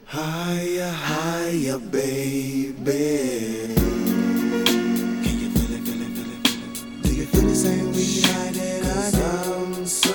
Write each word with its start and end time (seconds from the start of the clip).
Higher, 0.06 0.90
higher, 0.90 1.78
baby. 1.78 2.72
Can 5.22 5.36
you 5.38 5.50
feel 5.50 5.72
it? 5.74 5.84
Do 7.02 7.14
you 7.14 7.26
feel 7.26 7.42
the 7.42 7.54
same 7.54 7.92
way 7.92 8.22
I 8.24 8.52
so 9.86 10.14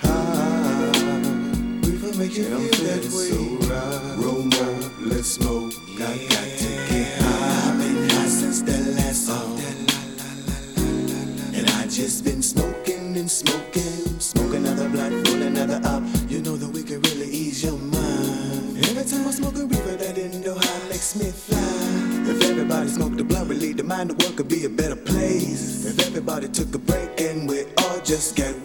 high. 0.00 0.92
Reefer 1.82 2.18
make 2.18 2.32
feel 2.32 2.84
that 2.86 3.04
way. 3.12 3.45
Been 12.26 12.42
smoking 12.42 13.16
and 13.16 13.30
smoking. 13.30 14.18
Smoke 14.18 14.54
another 14.54 14.88
blunt, 14.88 15.28
roll 15.28 15.42
another 15.42 15.80
up. 15.84 16.02
You 16.28 16.40
know 16.42 16.56
that 16.56 16.68
we 16.68 16.82
can 16.82 17.00
really 17.02 17.30
ease 17.30 17.62
your 17.62 17.78
mind. 17.78 18.78
Every 18.88 19.04
time 19.04 19.28
I 19.28 19.30
smoke 19.30 19.54
a 19.54 19.64
reefer, 19.64 19.96
that 20.02 20.18
Indo 20.18 20.54
high 20.58 20.88
makes 20.88 21.14
me 21.14 21.30
fly. 21.30 21.56
If 22.28 22.42
everybody 22.42 22.88
smoked 22.88 23.20
a 23.20 23.24
blunt, 23.24 23.48
relieve 23.48 23.76
the 23.76 23.84
mind, 23.84 24.10
the 24.10 24.14
world 24.14 24.36
could 24.36 24.48
be 24.48 24.64
a 24.64 24.68
better 24.68 24.96
place. 24.96 25.86
If 25.86 26.04
everybody 26.04 26.48
took 26.48 26.74
a 26.74 26.78
break 26.78 27.20
and 27.20 27.48
we 27.48 27.64
all 27.78 28.00
just 28.00 28.34
get 28.34 28.55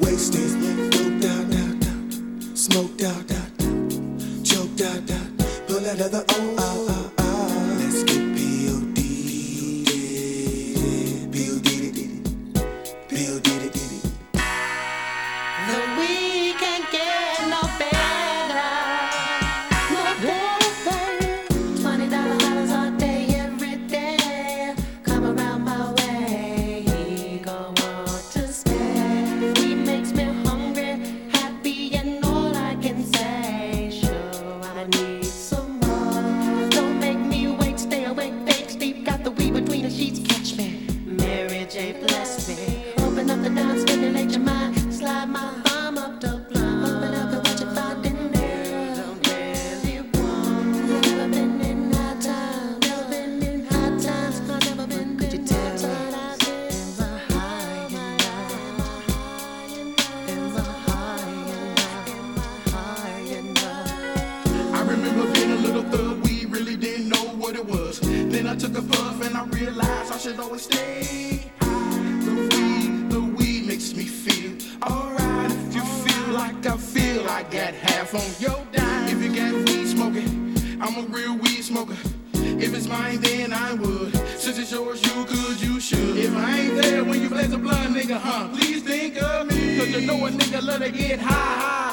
took 68.73 68.83
a 68.83 68.87
puff 68.87 69.25
and 69.25 69.35
I 69.35 69.45
realized 69.45 70.11
I 70.11 70.17
should 70.17 70.39
always 70.39 70.63
stay 70.63 71.51
high. 71.59 72.19
The 72.25 72.33
weed, 72.55 73.09
the 73.09 73.19
weed 73.19 73.67
makes 73.67 73.93
me 73.93 74.05
feel 74.05 74.53
alright. 74.83 75.51
If 75.51 75.75
you 75.75 75.81
feel 75.81 76.33
like 76.33 76.65
I 76.65 76.77
feel, 76.77 77.27
I 77.29 77.43
got 77.43 77.73
half 77.73 78.13
on 78.13 78.29
your 78.39 78.65
dime. 78.71 79.07
If 79.07 79.23
you 79.23 79.35
got 79.35 79.53
weed 79.53 79.87
smoking, 79.87 80.55
I'm 80.81 80.97
a 81.03 81.07
real 81.07 81.37
weed 81.37 81.63
smoker. 81.63 81.97
If 82.33 82.73
it's 82.73 82.87
mine, 82.87 83.19
then 83.21 83.53
I 83.53 83.73
would. 83.73 84.15
Since 84.39 84.59
it's 84.59 84.71
yours, 84.71 85.01
you 85.05 85.25
could, 85.25 85.61
you 85.61 85.79
should. 85.79 86.17
If 86.17 86.35
I 86.35 86.59
ain't 86.59 86.81
there 86.81 87.03
when 87.03 87.21
you 87.21 87.29
blaze 87.29 87.51
a 87.51 87.57
blunt, 87.57 87.95
nigga, 87.95 88.19
huh? 88.19 88.49
Please 88.55 88.83
think 88.83 89.21
of 89.21 89.47
me. 89.47 89.77
Cause 89.77 89.89
you 89.89 90.01
know 90.01 90.25
a 90.25 90.29
nigga 90.29 90.61
love 90.63 90.81
to 90.81 90.91
get 90.91 91.19
high, 91.19 91.29
high, 91.29 91.89
high 91.89 91.90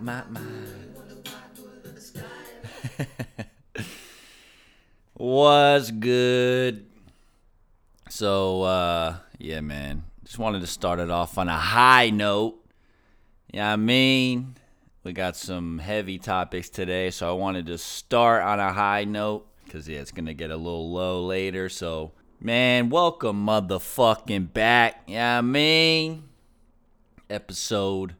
My, 0.00 0.22
my. 0.30 0.40
What's 5.14 5.90
good? 5.90 6.86
So, 8.08 8.62
uh, 8.62 9.16
yeah, 9.38 9.60
man. 9.60 10.04
Just 10.24 10.38
wanted 10.38 10.60
to 10.60 10.68
start 10.68 11.00
it 11.00 11.10
off 11.10 11.36
on 11.36 11.48
a 11.48 11.56
high 11.56 12.10
note. 12.10 12.64
Yeah, 13.52 13.72
I 13.72 13.76
mean, 13.76 14.54
we 15.02 15.12
got 15.12 15.34
some 15.34 15.78
heavy 15.78 16.18
topics 16.18 16.68
today, 16.68 17.10
so 17.10 17.28
I 17.28 17.32
wanted 17.32 17.66
to 17.66 17.78
start 17.78 18.44
on 18.44 18.60
a 18.60 18.72
high 18.72 19.04
note 19.04 19.48
because, 19.64 19.88
yeah, 19.88 19.98
it's 19.98 20.12
going 20.12 20.26
to 20.26 20.34
get 20.34 20.50
a 20.50 20.56
little 20.56 20.92
low 20.92 21.24
later. 21.24 21.68
So, 21.68 22.12
man, 22.40 22.88
welcome 22.88 23.44
motherfucking 23.44 24.52
back. 24.52 25.02
Yeah, 25.08 25.38
I 25.38 25.40
mean, 25.40 26.28
episode 27.28 28.14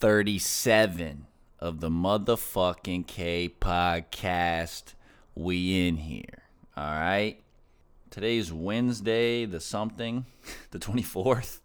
37 0.00 1.26
of 1.58 1.80
the 1.80 1.90
motherfucking 1.90 3.06
K 3.06 3.54
podcast. 3.60 4.94
We 5.34 5.86
in 5.86 5.98
here. 5.98 6.44
All 6.74 6.94
right. 6.94 7.42
Today's 8.08 8.50
Wednesday, 8.50 9.44
the 9.44 9.60
something, 9.60 10.24
the 10.70 10.78
24th. 10.78 11.60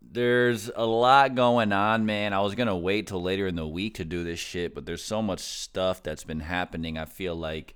There's 0.00 0.70
a 0.76 0.86
lot 0.86 1.34
going 1.34 1.72
on, 1.72 2.06
man. 2.06 2.32
I 2.32 2.42
was 2.42 2.54
going 2.54 2.68
to 2.68 2.76
wait 2.76 3.08
till 3.08 3.20
later 3.20 3.48
in 3.48 3.56
the 3.56 3.66
week 3.66 3.96
to 3.96 4.04
do 4.04 4.22
this 4.22 4.38
shit, 4.38 4.72
but 4.72 4.86
there's 4.86 5.02
so 5.02 5.20
much 5.20 5.40
stuff 5.40 6.00
that's 6.00 6.22
been 6.22 6.40
happening. 6.40 6.96
I 6.96 7.06
feel 7.06 7.34
like 7.34 7.74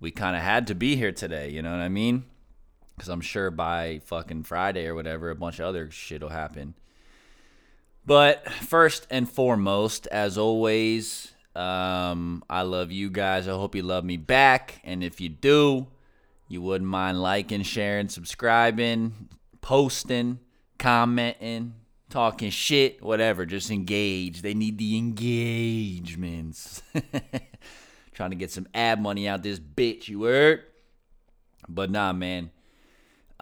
we 0.00 0.10
kind 0.10 0.34
of 0.34 0.40
had 0.40 0.66
to 0.68 0.74
be 0.74 0.96
here 0.96 1.12
today, 1.12 1.50
you 1.50 1.60
know 1.60 1.70
what 1.70 1.80
I 1.80 1.90
mean? 1.90 2.24
Because 2.96 3.10
I'm 3.10 3.20
sure 3.20 3.50
by 3.50 4.00
fucking 4.06 4.44
Friday 4.44 4.86
or 4.86 4.94
whatever, 4.94 5.28
a 5.28 5.36
bunch 5.36 5.58
of 5.58 5.66
other 5.66 5.90
shit 5.90 6.22
will 6.22 6.30
happen. 6.30 6.76
But 8.04 8.50
first 8.50 9.06
and 9.10 9.30
foremost, 9.30 10.06
as 10.08 10.36
always, 10.36 11.32
um, 11.54 12.42
I 12.50 12.62
love 12.62 12.90
you 12.90 13.10
guys. 13.10 13.46
I 13.46 13.52
hope 13.52 13.74
you 13.74 13.82
love 13.82 14.04
me 14.04 14.16
back. 14.16 14.80
And 14.84 15.04
if 15.04 15.20
you 15.20 15.28
do, 15.28 15.86
you 16.48 16.62
wouldn't 16.62 16.90
mind 16.90 17.22
liking, 17.22 17.62
sharing, 17.62 18.08
subscribing, 18.08 19.28
posting, 19.60 20.40
commenting, 20.78 21.74
talking 22.10 22.50
shit, 22.50 23.02
whatever. 23.02 23.46
Just 23.46 23.70
engage. 23.70 24.42
They 24.42 24.54
need 24.54 24.78
the 24.78 24.96
engagements. 24.96 26.82
Trying 28.12 28.30
to 28.30 28.36
get 28.36 28.50
some 28.50 28.66
ad 28.74 29.00
money 29.00 29.28
out 29.28 29.42
this 29.42 29.60
bitch, 29.60 30.08
you 30.08 30.24
heard? 30.24 30.64
But 31.68 31.90
nah, 31.90 32.12
man. 32.12 32.50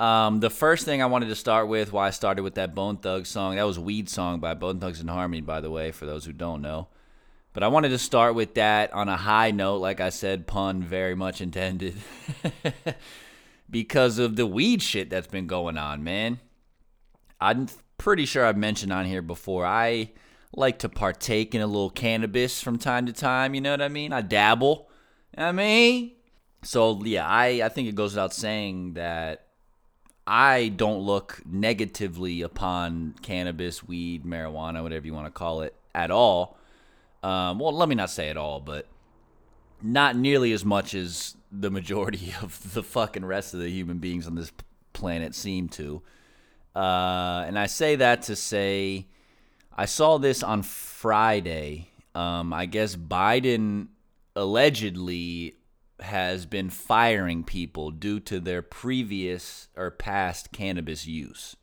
Um, 0.01 0.41
the 0.41 0.49
first 0.49 0.87
thing 0.87 1.03
I 1.03 1.07
wanted 1.07 1.29
to 1.29 1.35
start 1.35 1.69
with, 1.69 1.93
why 1.93 2.07
I 2.07 2.11
started 2.11 2.43
with 2.43 2.55
that 2.55 2.75
Bone 2.75 2.97
Thugs 2.97 3.29
song, 3.29 3.57
that 3.57 3.65
was 3.65 3.79
Weed 3.79 4.09
Song 4.09 4.41
by 4.41 4.55
Bone 4.55 4.81
Thugs 4.81 4.99
and 4.99 5.11
Harmony, 5.11 5.43
by 5.43 5.61
the 5.61 5.71
way, 5.71 5.93
for 5.93 6.07
those 6.07 6.25
who 6.25 6.33
don't 6.33 6.63
know. 6.63 6.89
But 7.53 7.65
I 7.65 7.69
wanted 7.69 7.91
to 7.91 7.99
start 7.99 8.35
with 8.35 8.55
that 8.55 8.95
on 8.95 9.11
a 9.11 9.19
high 9.19 9.51
note, 9.51 9.77
like 9.77 10.01
I 10.01 10.09
said, 10.09 10.47
pun 10.47 10.83
very 10.83 11.15
much 11.15 11.41
intended. 11.43 11.97
because 13.71 14.19
of 14.19 14.37
the 14.37 14.47
weed 14.47 14.81
shit 14.81 15.11
that's 15.11 15.27
been 15.27 15.47
going 15.47 15.77
on, 15.77 16.03
man. 16.03 16.41
I'm 17.39 17.69
pretty 17.99 18.25
sure 18.25 18.47
I've 18.47 18.57
mentioned 18.57 18.95
on 18.95 19.05
here 19.05 19.21
before. 19.21 19.67
I 19.67 20.13
like 20.57 20.79
to 20.79 20.89
partake 20.89 21.55
in 21.55 21.61
a 21.61 21.67
little 21.67 21.91
cannabis 21.91 22.63
from 22.63 22.79
time 22.79 23.05
to 23.05 23.13
time. 23.13 23.55
You 23.55 23.61
know 23.61 23.73
what 23.73 23.83
I 23.83 23.89
mean? 23.89 24.15
I 24.15 24.23
dabble. 24.23 24.89
I 25.37 25.53
mean, 25.53 26.13
so 26.63 27.05
yeah, 27.05 27.29
I 27.29 27.61
I 27.65 27.69
think 27.69 27.87
it 27.87 27.95
goes 27.95 28.13
without 28.13 28.33
saying 28.33 28.95
that 28.95 29.50
I 30.27 30.69
don't 30.69 31.01
look 31.01 31.43
negatively 31.45 32.43
upon 32.43 33.15
cannabis, 33.23 33.83
weed, 33.83 34.25
marijuana, 34.25 34.83
whatever 34.83 35.07
you 35.07 35.15
want 35.15 35.27
to 35.27 35.33
call 35.33 35.63
it, 35.63 35.75
at 35.95 36.11
all. 36.11 36.57
Um, 37.23 37.59
well, 37.59 37.73
let 37.73 37.89
me 37.89 37.95
not 37.95 38.11
say 38.11 38.29
at 38.29 38.37
all, 38.37 38.61
but 38.61 38.87
not 39.83 40.17
nearly 40.17 40.53
as 40.53 40.65
much 40.65 40.95
as 40.95 41.37
the 41.51 41.71
majority 41.71 42.35
of 42.43 42.75
the 42.75 42.83
fucking 42.83 43.25
rest 43.25 43.55
of 43.55 43.61
the 43.61 43.69
human 43.69 43.99
beings 43.99 44.27
on 44.27 44.35
this 44.35 44.53
planet 44.93 45.35
seem 45.35 45.69
to. 45.69 46.03
Uh, 46.75 47.45
and 47.47 47.59
I 47.59 47.67
say 47.67 47.97
that 47.97 48.23
to 48.23 48.37
say, 48.37 49.07
I 49.77 49.87
saw 49.87 50.19
this 50.19 50.43
on 50.43 50.63
Friday. 50.63 51.89
Um, 52.15 52.53
I 52.53 52.67
guess 52.67 52.97
Biden 52.97 53.89
allegedly 54.37 55.55
has 56.03 56.47
been 56.47 56.71
firing 56.71 57.45
people 57.45 57.91
due 57.91 58.21
to 58.21 58.41
their 58.41 58.63
previous 58.63 59.69
or 59.77 59.91
past 59.91 60.53
cannabis 60.53 61.07
use. 61.07 61.57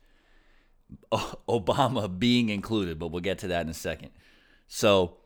Obama 1.12 2.18
being 2.18 2.48
included, 2.48 2.98
but 2.98 3.08
we'll 3.08 3.20
get 3.20 3.38
to 3.38 3.48
that 3.48 3.62
in 3.62 3.68
a 3.68 3.74
second. 3.74 4.10
So, 4.66 5.18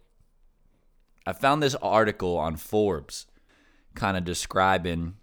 I 1.27 1.33
found 1.33 1.63
this 1.63 1.77
article 1.77 2.37
on 2.37 2.57
Forbes 2.57 3.27
kind 3.95 4.17
of 4.17 4.25
describing 4.25 5.15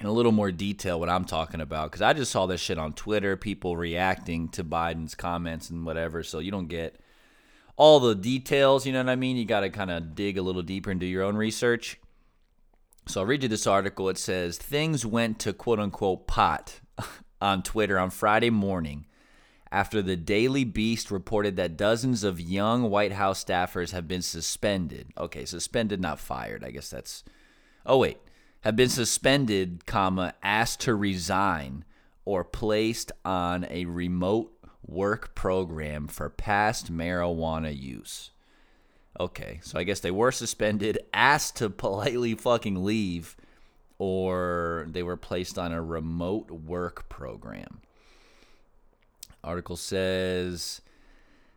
in 0.00 0.06
a 0.06 0.12
little 0.12 0.32
more 0.32 0.52
detail 0.52 1.00
what 1.00 1.08
I'm 1.08 1.24
talking 1.24 1.60
about 1.60 1.90
because 1.90 2.02
I 2.02 2.12
just 2.12 2.30
saw 2.30 2.46
this 2.46 2.60
shit 2.60 2.78
on 2.78 2.92
Twitter, 2.92 3.36
people 3.36 3.76
reacting 3.76 4.48
to 4.50 4.62
Biden's 4.62 5.14
comments 5.14 5.70
and 5.70 5.84
whatever. 5.84 6.22
So 6.22 6.38
you 6.38 6.50
don't 6.50 6.68
get 6.68 7.00
all 7.76 8.00
the 8.00 8.14
details, 8.14 8.86
you 8.86 8.92
know 8.92 9.02
what 9.02 9.10
I 9.10 9.16
mean? 9.16 9.36
You 9.36 9.44
got 9.44 9.60
to 9.60 9.70
kind 9.70 9.90
of 9.90 10.14
dig 10.14 10.38
a 10.38 10.42
little 10.42 10.62
deeper 10.62 10.90
and 10.90 11.00
do 11.00 11.06
your 11.06 11.22
own 11.22 11.36
research. 11.36 11.98
So 13.08 13.22
I'll 13.22 13.26
read 13.26 13.42
you 13.42 13.48
this 13.48 13.66
article. 13.66 14.10
It 14.10 14.18
says 14.18 14.58
things 14.58 15.06
went 15.06 15.38
to 15.40 15.54
quote 15.54 15.80
unquote 15.80 16.26
pot 16.26 16.80
on 17.40 17.62
Twitter 17.62 17.98
on 17.98 18.10
Friday 18.10 18.50
morning 18.50 19.06
after 19.72 20.02
the 20.02 20.14
Daily 20.14 20.62
Beast 20.62 21.10
reported 21.10 21.56
that 21.56 21.78
dozens 21.78 22.22
of 22.22 22.38
young 22.38 22.90
White 22.90 23.12
House 23.12 23.42
staffers 23.42 23.92
have 23.92 24.06
been 24.06 24.20
suspended. 24.20 25.08
Okay, 25.16 25.46
suspended, 25.46 26.02
not 26.02 26.18
fired. 26.18 26.62
I 26.62 26.70
guess 26.70 26.90
that's. 26.90 27.24
Oh 27.86 27.96
wait, 27.96 28.18
have 28.60 28.76
been 28.76 28.90
suspended, 28.90 29.86
comma 29.86 30.34
asked 30.42 30.80
to 30.80 30.94
resign 30.94 31.86
or 32.26 32.44
placed 32.44 33.10
on 33.24 33.66
a 33.70 33.86
remote 33.86 34.52
work 34.86 35.34
program 35.34 36.08
for 36.08 36.28
past 36.28 36.92
marijuana 36.92 37.74
use. 37.74 38.32
Okay, 39.20 39.58
so 39.62 39.78
I 39.78 39.82
guess 39.82 40.00
they 40.00 40.12
were 40.12 40.30
suspended, 40.30 40.98
asked 41.12 41.56
to 41.56 41.70
politely 41.70 42.34
fucking 42.34 42.84
leave, 42.84 43.36
or 43.98 44.86
they 44.88 45.02
were 45.02 45.16
placed 45.16 45.58
on 45.58 45.72
a 45.72 45.82
remote 45.82 46.50
work 46.50 47.08
program. 47.08 47.80
Article 49.42 49.76
says 49.76 50.80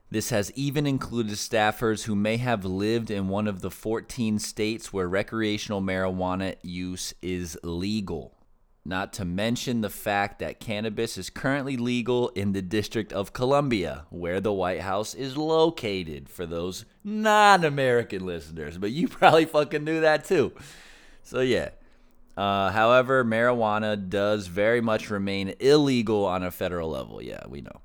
this 0.10 0.30
has 0.30 0.52
even 0.56 0.88
included 0.88 1.34
staffers 1.36 2.04
who 2.04 2.16
may 2.16 2.38
have 2.38 2.66
lived 2.66 3.12
in 3.12 3.28
one 3.30 3.48
of 3.48 3.62
the 3.62 3.72
14 3.72 4.40
states 4.40 4.92
where 4.92 5.08
recreational 5.08 5.82
marijuana 5.82 6.56
use 6.64 7.14
is 7.22 7.58
legal. 7.64 8.34
Not 8.84 9.14
to 9.14 9.26
mention 9.26 9.82
the 9.82 9.92
fact 9.92 10.40
that 10.40 10.60
cannabis 10.60 11.16
is 11.16 11.30
currently 11.30 11.78
legal 11.78 12.30
in 12.30 12.54
the 12.54 12.64
District 12.64 13.14
of 13.14 13.32
Columbia, 13.32 14.06
where 14.10 14.42
the 14.42 14.52
White 14.52 14.82
House 14.82 15.14
is 15.14 15.38
located, 15.38 16.28
for 16.28 16.48
those 16.48 16.86
non 17.04 17.64
American 17.64 18.26
listeners. 18.26 18.80
But 18.80 18.92
you 18.92 19.08
probably 19.08 19.46
fucking 19.46 19.84
knew 19.84 20.02
that 20.02 20.26
too. 20.26 20.54
So, 21.22 21.42
yeah. 21.42 21.70
Uh, 22.36 22.72
however, 22.72 23.24
marijuana 23.24 24.10
does 24.10 24.48
very 24.48 24.82
much 24.82 25.12
remain 25.12 25.54
illegal 25.60 26.26
on 26.26 26.42
a 26.44 26.50
federal 26.50 26.90
level. 26.90 27.22
Yeah, 27.22 27.44
we 27.48 27.62
know. 27.62 27.82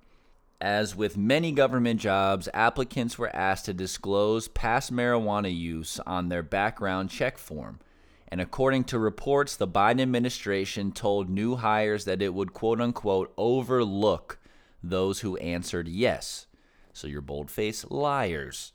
As 0.61 0.97
with 0.97 1.19
many 1.19 1.53
government 1.53 2.01
jobs, 2.01 2.49
applicants 2.55 3.19
were 3.19 3.35
asked 3.37 3.67
to 3.67 3.75
disclose 3.75 4.49
past 4.49 4.91
marijuana 4.91 5.55
use 5.55 6.01
on 6.07 6.31
their 6.31 6.43
background 6.43 7.11
check 7.11 7.37
form. 7.37 7.81
And 8.29 8.41
according 8.41 8.85
to 8.85 8.99
reports, 8.99 9.57
the 9.57 9.69
Biden 9.69 10.01
administration 10.01 10.93
told 10.93 11.31
new 11.31 11.57
hires 11.57 12.05
that 12.05 12.23
it 12.23 12.35
would 12.35 12.53
quote 12.53 12.81
unquote 12.81 13.33
overlook 13.37 14.39
those 14.83 15.21
who 15.21 15.37
answered 15.37 15.89
yes. 15.89 16.47
So 16.93 17.07
you're 17.07 17.21
boldface 17.21 17.85
liars. 17.91 18.73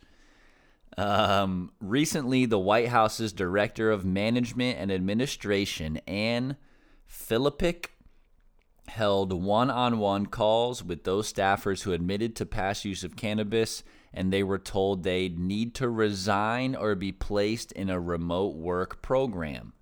Um, 0.98 1.72
recently, 1.80 2.46
the 2.46 2.60
White 2.60 2.90
House's 2.90 3.34
Director 3.34 3.92
of 3.92 4.06
Management 4.06 4.78
and 4.78 4.92
Administration, 4.92 5.98
Anne 6.06 6.58
Filipic, 7.06 7.94
held 8.88 9.32
one 9.32 9.70
on 9.70 10.00
one 10.00 10.26
calls 10.26 10.84
with 10.84 11.06
those 11.06 11.32
staffers 11.32 11.84
who 11.84 11.94
admitted 11.94 12.36
to 12.36 12.46
past 12.46 12.84
use 12.84 13.04
of 13.04 13.16
cannabis, 13.16 13.84
and 14.14 14.32
they 14.32 14.44
were 14.44 14.60
told 14.60 15.04
they'd 15.04 15.40
need 15.40 15.74
to 15.76 15.90
resign 15.90 16.76
or 16.76 16.96
be 16.96 17.12
placed 17.12 17.72
in 17.72 17.90
a 17.90 18.00
remote 18.00 18.56
work 18.56 19.02
program. 19.02 19.74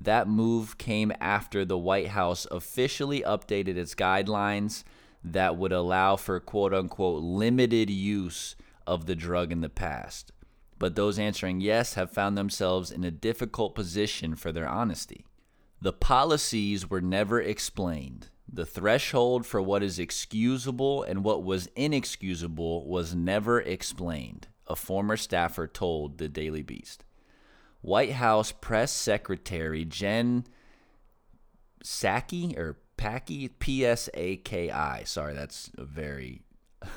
That 0.00 0.28
move 0.28 0.78
came 0.78 1.12
after 1.20 1.64
the 1.64 1.78
White 1.78 2.08
House 2.08 2.46
officially 2.50 3.20
updated 3.22 3.76
its 3.76 3.94
guidelines 3.94 4.84
that 5.24 5.56
would 5.56 5.72
allow 5.72 6.16
for 6.16 6.38
quote 6.38 6.72
unquote 6.72 7.22
limited 7.22 7.90
use 7.90 8.54
of 8.86 9.06
the 9.06 9.16
drug 9.16 9.50
in 9.50 9.60
the 9.60 9.68
past. 9.68 10.32
But 10.78 10.94
those 10.94 11.18
answering 11.18 11.60
yes 11.60 11.94
have 11.94 12.12
found 12.12 12.38
themselves 12.38 12.92
in 12.92 13.02
a 13.02 13.10
difficult 13.10 13.74
position 13.74 14.36
for 14.36 14.52
their 14.52 14.68
honesty. 14.68 15.24
The 15.80 15.92
policies 15.92 16.88
were 16.88 17.00
never 17.00 17.40
explained. 17.40 18.28
The 18.50 18.66
threshold 18.66 19.46
for 19.46 19.60
what 19.60 19.82
is 19.82 19.98
excusable 19.98 21.02
and 21.02 21.22
what 21.22 21.44
was 21.44 21.68
inexcusable 21.76 22.86
was 22.86 23.14
never 23.14 23.60
explained, 23.60 24.48
a 24.66 24.74
former 24.74 25.16
staffer 25.16 25.66
told 25.66 26.18
the 26.18 26.28
Daily 26.28 26.62
Beast. 26.62 27.04
White 27.80 28.12
House 28.12 28.52
Press 28.52 28.90
Secretary 28.90 29.84
Jen 29.84 30.44
Psaki 31.84 32.56
or 32.58 32.78
Paki 32.96 33.50
P 33.58 33.84
S 33.86 34.08
A 34.14 34.36
K 34.36 34.70
I. 34.70 35.04
Sorry, 35.04 35.34
that's 35.34 35.70
a 35.78 35.84
very 35.84 36.42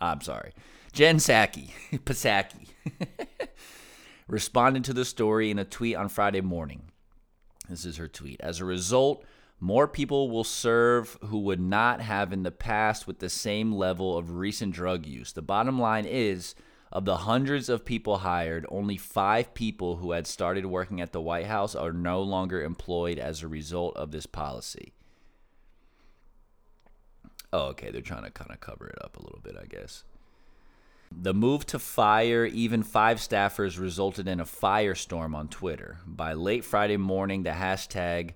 I'm 0.00 0.20
sorry. 0.20 0.52
Jen 0.92 1.16
Psaki, 1.16 1.70
Psaki 1.92 2.68
responded 4.28 4.84
to 4.84 4.92
the 4.92 5.04
story 5.04 5.50
in 5.50 5.58
a 5.58 5.64
tweet 5.64 5.96
on 5.96 6.08
Friday 6.08 6.40
morning. 6.40 6.90
This 7.68 7.84
is 7.84 7.96
her 7.98 8.08
tweet. 8.08 8.40
As 8.40 8.60
a 8.60 8.64
result, 8.64 9.24
more 9.60 9.86
people 9.86 10.30
will 10.30 10.44
serve 10.44 11.18
who 11.24 11.38
would 11.40 11.60
not 11.60 12.00
have 12.00 12.32
in 12.32 12.42
the 12.42 12.50
past 12.50 13.06
with 13.06 13.18
the 13.18 13.28
same 13.28 13.72
level 13.72 14.16
of 14.16 14.36
recent 14.36 14.74
drug 14.74 15.06
use. 15.06 15.32
The 15.32 15.42
bottom 15.42 15.78
line 15.78 16.06
is 16.06 16.54
of 16.90 17.04
the 17.04 17.18
hundreds 17.18 17.68
of 17.68 17.84
people 17.84 18.18
hired, 18.18 18.66
only 18.70 18.96
five 18.96 19.54
people 19.54 19.96
who 19.96 20.12
had 20.12 20.26
started 20.26 20.66
working 20.66 21.00
at 21.00 21.12
the 21.12 21.20
White 21.20 21.46
House 21.46 21.74
are 21.74 21.92
no 21.92 22.22
longer 22.22 22.62
employed 22.62 23.18
as 23.18 23.42
a 23.42 23.48
result 23.48 23.96
of 23.96 24.10
this 24.10 24.26
policy. 24.26 24.92
Oh, 27.52 27.66
okay. 27.66 27.90
They're 27.90 28.00
trying 28.00 28.24
to 28.24 28.30
kind 28.30 28.50
of 28.50 28.60
cover 28.60 28.88
it 28.88 28.98
up 29.04 29.16
a 29.16 29.22
little 29.22 29.40
bit, 29.42 29.56
I 29.60 29.66
guess. 29.66 30.04
The 31.12 31.34
move 31.34 31.66
to 31.66 31.78
fire 31.78 32.46
even 32.46 32.82
five 32.82 33.18
staffers 33.18 33.78
resulted 33.78 34.28
in 34.28 34.40
a 34.40 34.44
firestorm 34.44 35.34
on 35.34 35.48
Twitter. 35.48 35.98
By 36.06 36.32
late 36.34 36.64
Friday 36.64 36.96
morning, 36.96 37.42
the 37.42 37.50
hashtag 37.50 38.34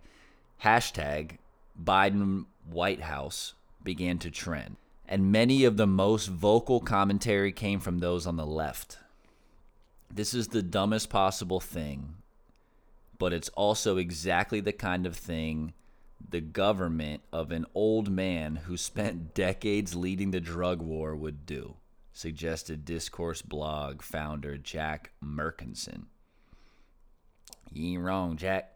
hashtag 0.62 1.38
Biden 1.82 2.46
White 2.70 3.02
House 3.02 3.54
began 3.82 4.18
to 4.18 4.30
trend, 4.30 4.76
and 5.08 5.32
many 5.32 5.64
of 5.64 5.76
the 5.76 5.86
most 5.86 6.28
vocal 6.28 6.80
commentary 6.80 7.52
came 7.52 7.80
from 7.80 7.98
those 7.98 8.26
on 8.26 8.36
the 8.36 8.46
left. 8.46 8.98
This 10.12 10.34
is 10.34 10.48
the 10.48 10.62
dumbest 10.62 11.10
possible 11.10 11.60
thing, 11.60 12.14
but 13.18 13.32
it's 13.32 13.48
also 13.50 13.96
exactly 13.96 14.60
the 14.60 14.72
kind 14.72 15.06
of 15.06 15.16
thing 15.16 15.72
the 16.30 16.40
government 16.40 17.22
of 17.32 17.50
an 17.50 17.66
old 17.74 18.10
man 18.10 18.56
who 18.56 18.76
spent 18.76 19.34
decades 19.34 19.94
leading 19.94 20.30
the 20.30 20.40
drug 20.40 20.80
war 20.80 21.14
would 21.14 21.44
do 21.44 21.76
suggested 22.14 22.84
Discourse 22.84 23.42
blog 23.42 24.00
founder 24.00 24.56
Jack 24.56 25.10
Mirkinson. 25.20 26.06
You 27.72 27.94
ain't 27.94 28.04
wrong, 28.04 28.36
Jack. 28.36 28.73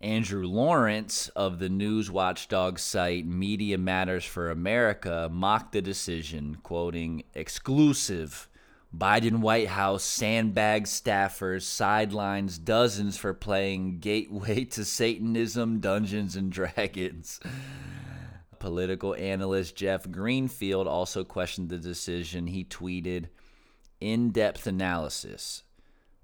Andrew 0.00 0.46
Lawrence 0.46 1.28
of 1.30 1.58
the 1.58 1.68
news 1.68 2.08
watchdog 2.08 2.78
site 2.78 3.26
Media 3.26 3.76
Matters 3.76 4.24
for 4.24 4.50
America 4.50 5.28
mocked 5.32 5.72
the 5.72 5.82
decision, 5.82 6.58
quoting, 6.62 7.24
exclusive. 7.34 8.48
Biden 8.96 9.40
White 9.40 9.68
House 9.68 10.04
sandbag 10.04 10.84
staffers 10.84 11.62
sidelines 11.62 12.58
dozens 12.58 13.16
for 13.16 13.34
playing 13.34 13.98
Gateway 13.98 14.64
to 14.70 14.84
Satanism, 14.84 15.80
Dungeons 15.80 16.36
and 16.36 16.52
Dragons. 16.52 17.40
Political 18.60 19.16
analyst 19.16 19.74
Jeff 19.74 20.08
Greenfield 20.10 20.86
also 20.86 21.24
questioned 21.24 21.68
the 21.68 21.78
decision. 21.78 22.46
He 22.46 22.64
tweeted, 22.64 23.26
in 24.00 24.30
depth 24.30 24.66
analysis. 24.66 25.64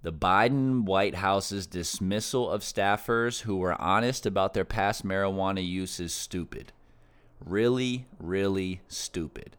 The 0.05 0.13
Biden 0.13 0.83
White 0.83 1.15
House's 1.15 1.67
dismissal 1.67 2.51
of 2.51 2.61
staffers 2.61 3.41
who 3.41 3.57
were 3.57 3.81
honest 3.81 4.27
about 4.27 4.53
their 4.53 4.67
past 4.67 5.03
marijuana 5.03 5.67
use 5.67 5.99
is 5.99 6.13
stupid. 6.13 6.75
Really, 7.43 8.05
really 8.19 8.83
stupid. 8.87 9.57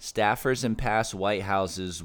Staffers 0.00 0.64
in 0.64 0.74
past 0.74 1.14
White 1.14 1.42
Houses 1.42 2.02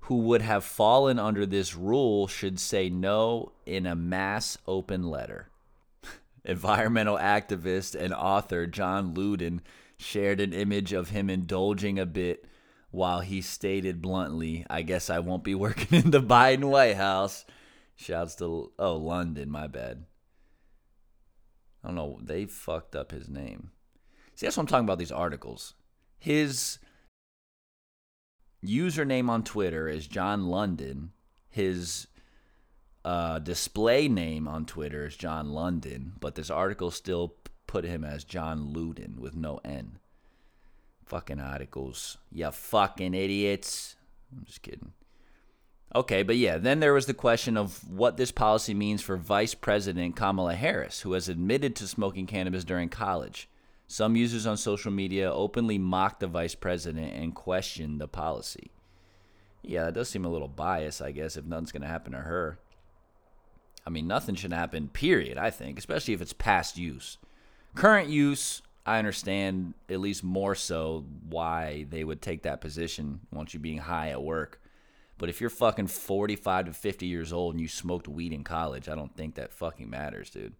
who 0.00 0.16
would 0.16 0.40
have 0.40 0.64
fallen 0.64 1.18
under 1.18 1.44
this 1.44 1.76
rule 1.76 2.26
should 2.26 2.58
say 2.58 2.88
no 2.88 3.52
in 3.66 3.84
a 3.84 3.94
mass 3.94 4.56
open 4.66 5.10
letter. 5.10 5.50
Environmental 6.46 7.18
activist 7.18 7.94
and 7.94 8.14
author 8.14 8.66
John 8.66 9.14
Luden 9.14 9.60
shared 9.98 10.40
an 10.40 10.54
image 10.54 10.94
of 10.94 11.10
him 11.10 11.28
indulging 11.28 11.98
a 11.98 12.06
bit 12.06 12.46
while 12.94 13.20
he 13.20 13.42
stated 13.42 14.00
bluntly, 14.00 14.64
I 14.70 14.82
guess 14.82 15.10
I 15.10 15.18
won't 15.18 15.42
be 15.42 15.54
working 15.56 15.98
in 16.04 16.10
the 16.12 16.22
Biden 16.22 16.64
White 16.64 16.96
House. 16.96 17.44
Shouts 17.96 18.36
to, 18.36 18.72
oh, 18.78 18.96
London, 18.96 19.50
my 19.50 19.66
bad. 19.66 20.04
I 21.82 21.88
don't 21.88 21.96
know. 21.96 22.18
They 22.22 22.46
fucked 22.46 22.96
up 22.96 23.10
his 23.10 23.28
name. 23.28 23.70
See, 24.34 24.46
that's 24.46 24.56
what 24.56 24.62
I'm 24.62 24.66
talking 24.68 24.84
about 24.84 24.98
these 24.98 25.12
articles. 25.12 25.74
His 26.18 26.78
username 28.64 29.28
on 29.28 29.44
Twitter 29.44 29.88
is 29.88 30.06
John 30.06 30.46
London. 30.46 31.10
His 31.50 32.06
uh, 33.04 33.38
display 33.40 34.08
name 34.08 34.48
on 34.48 34.66
Twitter 34.66 35.06
is 35.06 35.16
John 35.16 35.50
London, 35.50 36.14
but 36.20 36.34
this 36.36 36.50
article 36.50 36.90
still 36.90 37.34
put 37.66 37.84
him 37.84 38.04
as 38.04 38.24
John 38.24 38.72
Luden 38.72 39.18
with 39.18 39.34
no 39.34 39.60
N. 39.64 39.98
Fucking 41.06 41.40
articles. 41.40 42.18
You 42.32 42.50
fucking 42.50 43.14
idiots. 43.14 43.96
I'm 44.32 44.44
just 44.44 44.62
kidding. 44.62 44.92
Okay, 45.94 46.24
but 46.24 46.36
yeah, 46.36 46.58
then 46.58 46.80
there 46.80 46.94
was 46.94 47.06
the 47.06 47.14
question 47.14 47.56
of 47.56 47.88
what 47.88 48.16
this 48.16 48.32
policy 48.32 48.74
means 48.74 49.00
for 49.00 49.16
Vice 49.16 49.54
President 49.54 50.16
Kamala 50.16 50.54
Harris, 50.54 51.02
who 51.02 51.12
has 51.12 51.28
admitted 51.28 51.76
to 51.76 51.86
smoking 51.86 52.26
cannabis 52.26 52.64
during 52.64 52.88
college. 52.88 53.48
Some 53.86 54.16
users 54.16 54.46
on 54.46 54.56
social 54.56 54.90
media 54.90 55.32
openly 55.32 55.78
mocked 55.78 56.20
the 56.20 56.26
vice 56.26 56.54
president 56.54 57.14
and 57.14 57.34
questioned 57.34 58.00
the 58.00 58.08
policy. 58.08 58.70
Yeah, 59.62 59.84
that 59.84 59.94
does 59.94 60.08
seem 60.08 60.24
a 60.24 60.30
little 60.30 60.48
biased, 60.48 61.00
I 61.00 61.12
guess, 61.12 61.36
if 61.36 61.44
nothing's 61.44 61.70
going 61.70 61.82
to 61.82 61.88
happen 61.88 62.12
to 62.12 62.18
her. 62.18 62.58
I 63.86 63.90
mean, 63.90 64.08
nothing 64.08 64.34
should 64.34 64.52
happen, 64.52 64.88
period, 64.88 65.38
I 65.38 65.50
think, 65.50 65.78
especially 65.78 66.14
if 66.14 66.22
it's 66.22 66.32
past 66.32 66.76
use. 66.76 67.18
Current 67.74 68.08
use, 68.08 68.62
I 68.86 68.98
understand 68.98 69.74
at 69.88 70.00
least 70.00 70.22
more 70.22 70.54
so 70.54 71.04
why 71.28 71.86
they 71.88 72.04
would 72.04 72.20
take 72.20 72.42
that 72.42 72.60
position 72.60 73.20
once 73.32 73.54
you 73.54 73.60
being 73.60 73.78
high 73.78 74.10
at 74.10 74.22
work. 74.22 74.60
But 75.16 75.28
if 75.28 75.40
you're 75.40 75.50
fucking 75.50 75.86
45 75.86 76.66
to 76.66 76.72
50 76.72 77.06
years 77.06 77.32
old 77.32 77.54
and 77.54 77.60
you 77.60 77.68
smoked 77.68 78.08
weed 78.08 78.32
in 78.32 78.44
college, 78.44 78.88
I 78.88 78.94
don't 78.94 79.16
think 79.16 79.36
that 79.36 79.52
fucking 79.52 79.88
matters, 79.88 80.28
dude. 80.30 80.54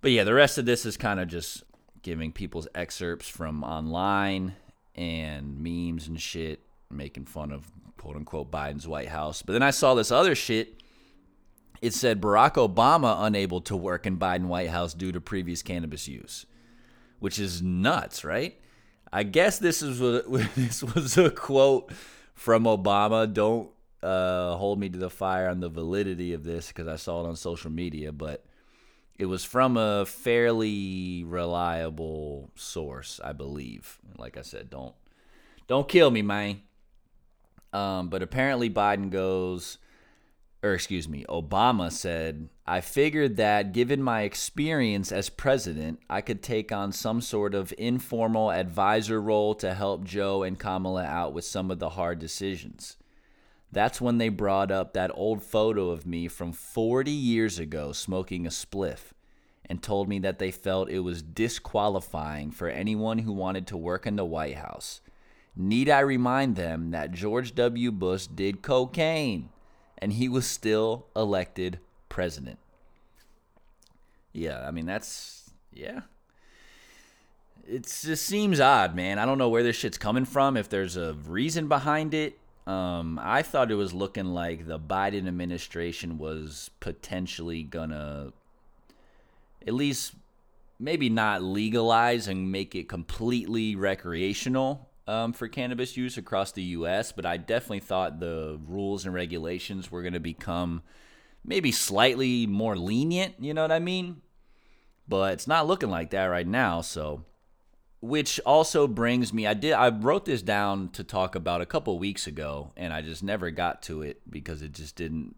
But 0.00 0.10
yeah, 0.10 0.24
the 0.24 0.34
rest 0.34 0.58
of 0.58 0.64
this 0.64 0.86
is 0.86 0.96
kind 0.96 1.20
of 1.20 1.28
just 1.28 1.64
giving 2.02 2.32
people's 2.32 2.68
excerpts 2.74 3.28
from 3.28 3.62
online 3.62 4.54
and 4.94 5.58
memes 5.58 6.08
and 6.08 6.20
shit, 6.20 6.60
making 6.90 7.26
fun 7.26 7.52
of 7.52 7.70
quote 7.98 8.16
unquote 8.16 8.50
Biden's 8.50 8.88
White 8.88 9.08
House. 9.08 9.42
But 9.42 9.52
then 9.52 9.62
I 9.62 9.70
saw 9.70 9.94
this 9.94 10.10
other 10.10 10.34
shit. 10.34 10.77
It 11.80 11.94
said 11.94 12.20
Barack 12.20 12.54
Obama 12.54 13.16
unable 13.20 13.60
to 13.62 13.76
work 13.76 14.06
in 14.06 14.18
Biden 14.18 14.46
White 14.46 14.70
House 14.70 14.94
due 14.94 15.12
to 15.12 15.20
previous 15.20 15.62
cannabis 15.62 16.08
use, 16.08 16.46
which 17.20 17.38
is 17.38 17.62
nuts, 17.62 18.24
right? 18.24 18.60
I 19.12 19.22
guess 19.22 19.58
this 19.58 19.82
is 19.82 19.98
this 20.56 20.82
was 20.82 21.16
a 21.16 21.30
quote 21.30 21.92
from 22.34 22.64
Obama. 22.64 23.32
Don't 23.32 23.70
uh, 24.02 24.56
hold 24.56 24.78
me 24.78 24.88
to 24.88 24.98
the 24.98 25.10
fire 25.10 25.48
on 25.48 25.60
the 25.60 25.68
validity 25.68 26.32
of 26.32 26.44
this 26.44 26.68
because 26.68 26.88
I 26.88 26.96
saw 26.96 27.24
it 27.24 27.28
on 27.28 27.36
social 27.36 27.70
media, 27.70 28.12
but 28.12 28.44
it 29.18 29.26
was 29.26 29.44
from 29.44 29.76
a 29.76 30.06
fairly 30.06 31.24
reliable 31.24 32.50
source, 32.54 33.20
I 33.22 33.32
believe. 33.32 33.98
Like 34.16 34.36
I 34.36 34.42
said, 34.42 34.70
don't 34.70 34.94
don't 35.66 35.88
kill 35.88 36.10
me, 36.10 36.22
man. 36.22 36.62
Um, 37.72 38.08
but 38.08 38.22
apparently 38.22 38.70
Biden 38.70 39.10
goes, 39.10 39.78
or 40.62 40.74
excuse 40.74 41.08
me, 41.08 41.24
Obama 41.28 41.90
said, 41.90 42.48
I 42.66 42.80
figured 42.80 43.36
that 43.36 43.72
given 43.72 44.02
my 44.02 44.22
experience 44.22 45.12
as 45.12 45.28
president, 45.28 46.00
I 46.10 46.20
could 46.20 46.42
take 46.42 46.72
on 46.72 46.90
some 46.90 47.20
sort 47.20 47.54
of 47.54 47.72
informal 47.78 48.50
advisor 48.50 49.20
role 49.20 49.54
to 49.56 49.74
help 49.74 50.04
Joe 50.04 50.42
and 50.42 50.58
Kamala 50.58 51.04
out 51.04 51.32
with 51.32 51.44
some 51.44 51.70
of 51.70 51.78
the 51.78 51.90
hard 51.90 52.18
decisions. 52.18 52.96
That's 53.70 54.00
when 54.00 54.18
they 54.18 54.30
brought 54.30 54.72
up 54.72 54.94
that 54.94 55.12
old 55.14 55.42
photo 55.42 55.90
of 55.90 56.06
me 56.06 56.26
from 56.26 56.52
40 56.52 57.10
years 57.10 57.58
ago 57.58 57.92
smoking 57.92 58.44
a 58.44 58.50
spliff 58.50 59.12
and 59.66 59.80
told 59.80 60.08
me 60.08 60.18
that 60.20 60.38
they 60.38 60.50
felt 60.50 60.90
it 60.90 61.00
was 61.00 61.22
disqualifying 61.22 62.50
for 62.50 62.68
anyone 62.68 63.18
who 63.18 63.32
wanted 63.32 63.66
to 63.68 63.76
work 63.76 64.06
in 64.06 64.16
the 64.16 64.24
White 64.24 64.56
House. 64.56 65.02
Need 65.54 65.88
I 65.88 66.00
remind 66.00 66.56
them 66.56 66.90
that 66.92 67.12
George 67.12 67.54
W. 67.54 67.92
Bush 67.92 68.26
did 68.26 68.62
cocaine 68.62 69.50
and 69.98 70.12
he 70.12 70.28
was 70.28 70.46
still 70.46 71.06
elected 71.14 71.78
president? 72.08 72.58
Yeah, 74.32 74.66
I 74.66 74.70
mean, 74.70 74.86
that's, 74.86 75.50
yeah. 75.72 76.02
It 77.66 77.82
just 77.82 78.24
seems 78.24 78.60
odd, 78.60 78.94
man. 78.94 79.18
I 79.18 79.26
don't 79.26 79.38
know 79.38 79.48
where 79.48 79.62
this 79.62 79.76
shit's 79.76 79.98
coming 79.98 80.24
from, 80.24 80.56
if 80.56 80.68
there's 80.68 80.96
a 80.96 81.14
reason 81.26 81.68
behind 81.68 82.14
it. 82.14 82.38
Um, 82.66 83.18
I 83.22 83.42
thought 83.42 83.70
it 83.70 83.76
was 83.76 83.94
looking 83.94 84.26
like 84.26 84.66
the 84.66 84.78
Biden 84.78 85.26
administration 85.26 86.18
was 86.18 86.70
potentially 86.80 87.62
gonna 87.62 88.32
at 89.66 89.74
least 89.74 90.14
maybe 90.78 91.08
not 91.08 91.42
legalize 91.42 92.28
and 92.28 92.52
make 92.52 92.74
it 92.74 92.88
completely 92.88 93.74
recreational 93.74 94.87
um, 95.08 95.32
for 95.32 95.48
cannabis 95.48 95.96
use 95.96 96.18
across 96.18 96.52
the 96.52 96.62
U.S., 96.62 97.12
but 97.12 97.24
I 97.24 97.38
definitely 97.38 97.80
thought 97.80 98.20
the 98.20 98.60
rules 98.66 99.06
and 99.06 99.14
regulations 99.14 99.90
were 99.90 100.02
going 100.02 100.12
to 100.12 100.20
become 100.20 100.82
maybe 101.42 101.72
slightly 101.72 102.46
more 102.46 102.76
lenient. 102.76 103.34
You 103.40 103.54
know 103.54 103.62
what 103.62 103.72
I 103.72 103.78
mean? 103.78 104.20
But 105.08 105.32
it's 105.32 105.46
not 105.46 105.66
looking 105.66 105.88
like 105.88 106.10
that 106.10 106.26
right 106.26 106.46
now. 106.46 106.82
So, 106.82 107.24
which 108.02 108.38
also 108.44 108.86
brings 108.86 109.32
me, 109.32 109.46
I 109.46 109.54
did, 109.54 109.72
I 109.72 109.88
wrote 109.88 110.26
this 110.26 110.42
down 110.42 110.90
to 110.90 111.02
talk 111.02 111.34
about 111.34 111.62
a 111.62 111.66
couple 111.66 111.98
weeks 111.98 112.26
ago, 112.26 112.72
and 112.76 112.92
I 112.92 113.00
just 113.00 113.22
never 113.22 113.50
got 113.50 113.80
to 113.84 114.02
it 114.02 114.20
because 114.28 114.60
it 114.60 114.72
just 114.72 114.94
didn't, 114.94 115.36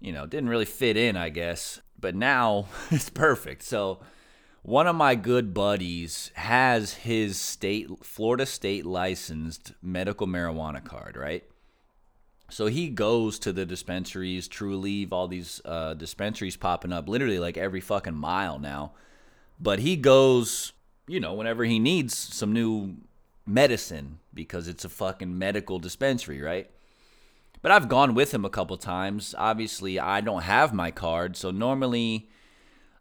you 0.00 0.12
know, 0.12 0.24
didn't 0.24 0.48
really 0.48 0.66
fit 0.66 0.96
in, 0.96 1.16
I 1.16 1.30
guess. 1.30 1.80
But 1.98 2.14
now 2.14 2.66
it's 2.92 3.10
perfect. 3.10 3.64
So, 3.64 3.98
one 4.62 4.86
of 4.86 4.94
my 4.94 5.14
good 5.14 5.52
buddies 5.52 6.30
has 6.34 6.94
his 6.94 7.38
state 7.38 7.88
Florida 8.04 8.46
state 8.46 8.86
licensed 8.86 9.72
medical 9.82 10.26
marijuana 10.26 10.82
card, 10.82 11.16
right? 11.16 11.44
So 12.48 12.66
he 12.66 12.88
goes 12.88 13.38
to 13.40 13.52
the 13.52 13.64
dispensaries, 13.64 14.46
Trulieve, 14.46 15.10
all 15.10 15.26
these 15.26 15.60
uh, 15.64 15.94
dispensaries 15.94 16.56
popping 16.56 16.92
up 16.92 17.08
literally 17.08 17.38
like 17.38 17.56
every 17.56 17.80
fucking 17.80 18.14
mile 18.14 18.58
now. 18.58 18.92
But 19.58 19.78
he 19.78 19.96
goes, 19.96 20.72
you 21.08 21.18
know, 21.18 21.34
whenever 21.34 21.64
he 21.64 21.78
needs 21.78 22.16
some 22.16 22.52
new 22.52 22.96
medicine 23.46 24.18
because 24.34 24.68
it's 24.68 24.84
a 24.84 24.88
fucking 24.88 25.36
medical 25.36 25.78
dispensary, 25.78 26.40
right? 26.40 26.70
But 27.62 27.72
I've 27.72 27.88
gone 27.88 28.14
with 28.14 28.34
him 28.34 28.44
a 28.44 28.50
couple 28.50 28.76
times. 28.76 29.34
Obviously, 29.38 29.98
I 29.98 30.20
don't 30.20 30.42
have 30.42 30.74
my 30.74 30.90
card, 30.90 31.36
so 31.36 31.50
normally 31.50 32.28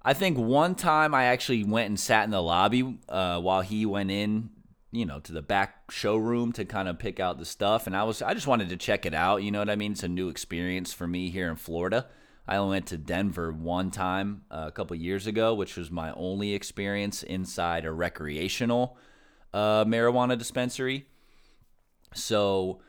I 0.03 0.13
think 0.13 0.37
one 0.37 0.75
time 0.75 1.13
I 1.13 1.25
actually 1.25 1.63
went 1.63 1.87
and 1.87 1.99
sat 1.99 2.23
in 2.25 2.31
the 2.31 2.41
lobby 2.41 2.97
uh, 3.07 3.39
while 3.39 3.61
he 3.61 3.85
went 3.85 4.09
in, 4.09 4.49
you 4.91 5.05
know, 5.05 5.19
to 5.19 5.31
the 5.31 5.43
back 5.43 5.91
showroom 5.91 6.51
to 6.53 6.65
kind 6.65 6.87
of 6.87 6.97
pick 6.97 7.19
out 7.19 7.37
the 7.37 7.45
stuff, 7.45 7.85
and 7.85 7.95
I 7.95 8.03
was 8.03 8.21
I 8.21 8.33
just 8.33 8.47
wanted 8.47 8.69
to 8.69 8.77
check 8.77 9.05
it 9.05 9.13
out. 9.13 9.43
You 9.43 9.51
know 9.51 9.59
what 9.59 9.69
I 9.69 9.75
mean? 9.75 9.91
It's 9.91 10.03
a 10.03 10.07
new 10.07 10.29
experience 10.29 10.91
for 10.91 11.07
me 11.07 11.29
here 11.29 11.49
in 11.49 11.55
Florida. 11.55 12.07
I 12.47 12.57
only 12.57 12.75
went 12.75 12.87
to 12.87 12.97
Denver 12.97 13.51
one 13.51 13.91
time 13.91 14.43
uh, 14.49 14.65
a 14.67 14.71
couple 14.71 14.95
years 14.97 15.27
ago, 15.27 15.53
which 15.53 15.77
was 15.77 15.91
my 15.91 16.11
only 16.13 16.53
experience 16.53 17.21
inside 17.21 17.85
a 17.85 17.91
recreational 17.91 18.97
uh, 19.53 19.85
marijuana 19.85 20.37
dispensary. 20.37 21.05
So 22.13 22.81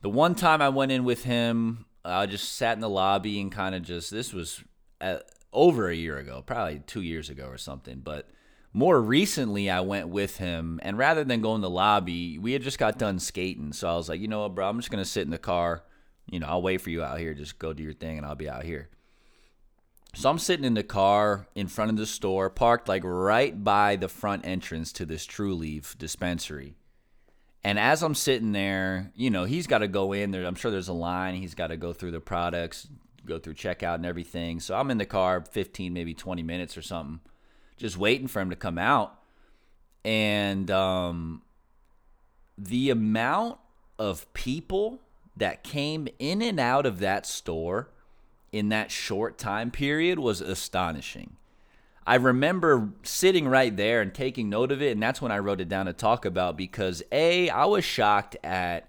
the 0.00 0.08
one 0.08 0.36
time 0.36 0.62
I 0.62 0.68
went 0.68 0.92
in 0.92 1.04
with 1.04 1.24
him, 1.24 1.86
I 2.04 2.26
just 2.26 2.54
sat 2.54 2.76
in 2.76 2.80
the 2.80 2.88
lobby 2.88 3.40
and 3.40 3.50
kind 3.50 3.74
of 3.74 3.82
just 3.82 4.10
this 4.10 4.32
was 4.32 4.62
uh 5.00 5.18
over 5.52 5.88
a 5.88 5.94
year 5.94 6.18
ago, 6.18 6.42
probably 6.44 6.80
two 6.86 7.02
years 7.02 7.30
ago 7.30 7.46
or 7.46 7.58
something. 7.58 8.00
But 8.00 8.28
more 8.72 9.00
recently, 9.00 9.70
I 9.70 9.80
went 9.80 10.08
with 10.08 10.36
him, 10.36 10.78
and 10.82 10.98
rather 10.98 11.24
than 11.24 11.40
go 11.40 11.54
in 11.54 11.60
the 11.60 11.70
lobby, 11.70 12.38
we 12.38 12.52
had 12.52 12.62
just 12.62 12.78
got 12.78 12.98
done 12.98 13.18
skating. 13.18 13.72
So 13.72 13.88
I 13.88 13.96
was 13.96 14.08
like, 14.08 14.20
you 14.20 14.28
know 14.28 14.42
what, 14.42 14.54
bro, 14.54 14.68
I'm 14.68 14.78
just 14.78 14.90
gonna 14.90 15.04
sit 15.04 15.22
in 15.22 15.30
the 15.30 15.38
car. 15.38 15.84
You 16.30 16.40
know, 16.40 16.46
I'll 16.46 16.62
wait 16.62 16.80
for 16.80 16.90
you 16.90 17.02
out 17.02 17.18
here. 17.18 17.32
Just 17.32 17.58
go 17.58 17.72
do 17.72 17.82
your 17.82 17.94
thing, 17.94 18.18
and 18.18 18.26
I'll 18.26 18.34
be 18.34 18.48
out 18.48 18.64
here. 18.64 18.90
So 20.14 20.30
I'm 20.30 20.38
sitting 20.38 20.64
in 20.64 20.74
the 20.74 20.82
car 20.82 21.46
in 21.54 21.68
front 21.68 21.90
of 21.90 21.96
the 21.96 22.06
store, 22.06 22.50
parked 22.50 22.88
like 22.88 23.02
right 23.04 23.62
by 23.62 23.96
the 23.96 24.08
front 24.08 24.46
entrance 24.46 24.92
to 24.94 25.06
this 25.06 25.26
Trulieve 25.26 25.96
dispensary. 25.98 26.74
And 27.64 27.78
as 27.78 28.02
I'm 28.02 28.14
sitting 28.14 28.52
there, 28.52 29.12
you 29.14 29.30
know, 29.30 29.44
he's 29.44 29.66
got 29.66 29.78
to 29.78 29.88
go 29.88 30.12
in 30.12 30.30
there. 30.30 30.44
I'm 30.44 30.54
sure 30.54 30.70
there's 30.70 30.88
a 30.88 30.92
line. 30.92 31.34
He's 31.34 31.54
got 31.54 31.68
to 31.68 31.76
go 31.76 31.92
through 31.92 32.12
the 32.12 32.20
products, 32.20 32.88
go 33.28 33.38
through 33.38 33.54
checkout 33.54 33.96
and 33.96 34.06
everything. 34.06 34.60
So 34.60 34.74
I'm 34.76 34.90
in 34.90 34.98
the 34.98 35.06
car 35.06 35.40
15, 35.40 35.92
maybe 35.92 36.14
20 36.14 36.42
minutes 36.42 36.76
or 36.76 36.82
something, 36.82 37.20
just 37.76 37.96
waiting 37.96 38.26
for 38.26 38.40
him 38.40 38.50
to 38.50 38.56
come 38.56 38.78
out. 38.78 39.18
And 40.04 40.70
um, 40.70 41.42
the 42.56 42.90
amount 42.90 43.58
of 43.98 44.32
people 44.32 45.00
that 45.36 45.62
came 45.62 46.08
in 46.18 46.42
and 46.42 46.58
out 46.58 46.86
of 46.86 46.98
that 47.00 47.26
store 47.26 47.90
in 48.50 48.70
that 48.70 48.90
short 48.90 49.38
time 49.38 49.70
period 49.70 50.18
was 50.18 50.40
astonishing. 50.40 51.36
I 52.06 52.14
remember 52.14 52.88
sitting 53.02 53.46
right 53.46 53.76
there 53.76 54.00
and 54.00 54.14
taking 54.14 54.48
note 54.48 54.72
of 54.72 54.80
it, 54.80 54.92
and 54.92 55.02
that's 55.02 55.20
when 55.20 55.30
I 55.30 55.40
wrote 55.40 55.60
it 55.60 55.68
down 55.68 55.86
to 55.86 55.92
talk 55.92 56.24
about 56.24 56.56
because 56.56 57.02
A, 57.12 57.50
I 57.50 57.66
was 57.66 57.84
shocked 57.84 58.34
at 58.42 58.88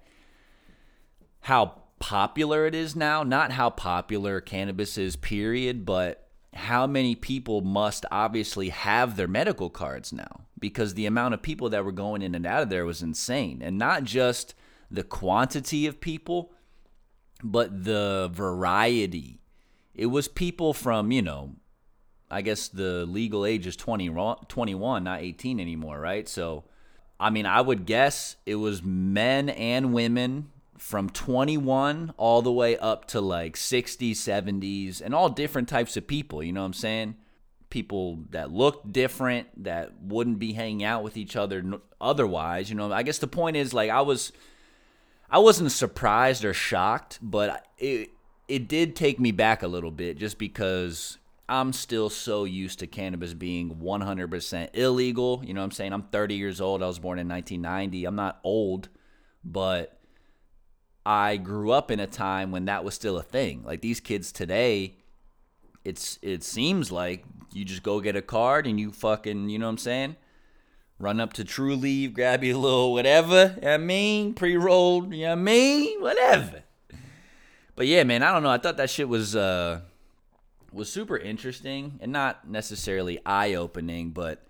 how 1.41 1.78
popular 1.99 2.65
it 2.65 2.75
is 2.75 2.95
now. 2.95 3.23
Not 3.23 3.51
how 3.51 3.69
popular 3.69 4.41
cannabis 4.41 4.97
is, 4.97 5.15
period, 5.15 5.85
but 5.85 6.27
how 6.53 6.87
many 6.87 7.15
people 7.15 7.61
must 7.61 8.05
obviously 8.11 8.69
have 8.69 9.15
their 9.15 9.27
medical 9.27 9.69
cards 9.69 10.11
now 10.11 10.41
because 10.59 10.93
the 10.93 11.05
amount 11.05 11.33
of 11.33 11.41
people 11.41 11.69
that 11.69 11.85
were 11.85 11.91
going 11.91 12.21
in 12.21 12.35
and 12.35 12.45
out 12.45 12.63
of 12.63 12.69
there 12.69 12.85
was 12.85 13.01
insane. 13.01 13.61
And 13.61 13.77
not 13.77 14.03
just 14.03 14.55
the 14.91 15.03
quantity 15.03 15.85
of 15.85 16.01
people, 16.01 16.51
but 17.43 17.83
the 17.85 18.29
variety. 18.33 19.39
It 19.93 20.07
was 20.07 20.27
people 20.27 20.73
from, 20.73 21.11
you 21.11 21.21
know, 21.21 21.55
I 22.31 22.41
guess 22.41 22.67
the 22.67 23.05
legal 23.05 23.45
age 23.45 23.65
is 23.65 23.75
20, 23.75 24.09
21, 24.47 25.03
not 25.03 25.21
18 25.21 25.59
anymore, 25.59 25.99
right? 25.99 26.27
So, 26.27 26.65
I 27.19 27.29
mean, 27.29 27.45
I 27.45 27.61
would 27.61 27.85
guess 27.85 28.35
it 28.45 28.55
was 28.55 28.83
men 28.83 29.49
and 29.49 29.93
women 29.93 30.51
from 30.79 31.09
21 31.09 32.13
all 32.17 32.41
the 32.41 32.51
way 32.51 32.77
up 32.77 33.05
to 33.05 33.21
like 33.21 33.55
60s, 33.55 34.11
70s, 34.11 35.01
and 35.01 35.13
all 35.13 35.29
different 35.29 35.67
types 35.67 35.97
of 35.97 36.07
people. 36.07 36.41
You 36.41 36.53
know 36.53 36.61
what 36.61 36.67
I'm 36.67 36.73
saying? 36.73 37.15
People 37.69 38.19
that 38.31 38.51
looked 38.51 38.91
different, 38.91 39.63
that 39.63 40.01
wouldn't 40.01 40.39
be 40.39 40.53
hanging 40.53 40.83
out 40.83 41.03
with 41.03 41.17
each 41.17 41.35
other 41.35 41.63
otherwise. 41.99 42.69
You 42.69 42.75
know, 42.75 42.91
I 42.91 43.03
guess 43.03 43.19
the 43.19 43.27
point 43.27 43.57
is 43.57 43.73
like 43.73 43.91
I 43.91 44.01
was, 44.01 44.31
I 45.29 45.39
wasn't 45.39 45.71
surprised 45.71 46.45
or 46.45 46.53
shocked, 46.53 47.19
but 47.21 47.67
it 47.77 48.09
it 48.47 48.67
did 48.67 48.95
take 48.95 49.19
me 49.19 49.31
back 49.31 49.61
a 49.61 49.67
little 49.67 49.91
bit 49.91 50.17
just 50.17 50.39
because 50.39 51.19
I'm 51.47 51.71
still 51.71 52.09
so 52.09 52.45
used 52.45 52.79
to 52.79 52.87
cannabis 52.87 53.35
being 53.35 53.75
100% 53.75 54.69
illegal. 54.73 55.41
You 55.45 55.53
know 55.53 55.61
what 55.61 55.65
I'm 55.65 55.71
saying? 55.71 55.93
I'm 55.93 56.03
30 56.03 56.35
years 56.35 56.59
old. 56.59 56.81
I 56.81 56.87
was 56.87 56.97
born 56.97 57.19
in 57.19 57.27
1990. 57.27 58.05
I'm 58.05 58.15
not 58.15 58.39
old, 58.43 58.89
but 59.43 59.98
I 61.05 61.37
grew 61.37 61.71
up 61.71 61.91
in 61.91 61.99
a 61.99 62.07
time 62.07 62.51
when 62.51 62.65
that 62.65 62.83
was 62.83 62.93
still 62.93 63.17
a 63.17 63.23
thing. 63.23 63.63
Like 63.63 63.81
these 63.81 63.99
kids 63.99 64.31
today, 64.31 64.95
it's 65.83 66.19
it 66.21 66.43
seems 66.43 66.91
like 66.91 67.23
you 67.53 67.65
just 67.65 67.83
go 67.83 67.99
get 67.99 68.15
a 68.15 68.21
card 68.21 68.67
and 68.67 68.79
you 68.79 68.91
fucking, 68.91 69.49
you 69.49 69.59
know 69.59 69.65
what 69.65 69.71
I'm 69.71 69.77
saying? 69.77 70.15
Run 70.99 71.19
up 71.19 71.33
to 71.33 71.45
Trulieve, 71.45 72.13
grab 72.13 72.43
you 72.43 72.57
a 72.57 72.59
little 72.59 72.93
whatever, 72.93 73.55
you 73.55 73.61
know 73.61 73.67
what 73.67 73.73
I 73.73 73.77
mean? 73.77 74.33
Pre-rolled, 74.33 75.13
you 75.13 75.23
know 75.23 75.29
what 75.29 75.39
I 75.39 75.41
mean? 75.41 76.01
Whatever. 76.01 76.63
But 77.75 77.87
yeah, 77.87 78.03
man, 78.03 78.21
I 78.21 78.33
don't 78.33 78.43
know. 78.43 78.49
I 78.49 78.57
thought 78.57 78.77
that 78.77 78.89
shit 78.89 79.07
was 79.07 79.35
uh 79.35 79.81
was 80.71 80.91
super 80.91 81.17
interesting 81.17 81.97
and 82.01 82.11
not 82.11 82.47
necessarily 82.47 83.19
eye-opening, 83.25 84.11
but 84.11 84.45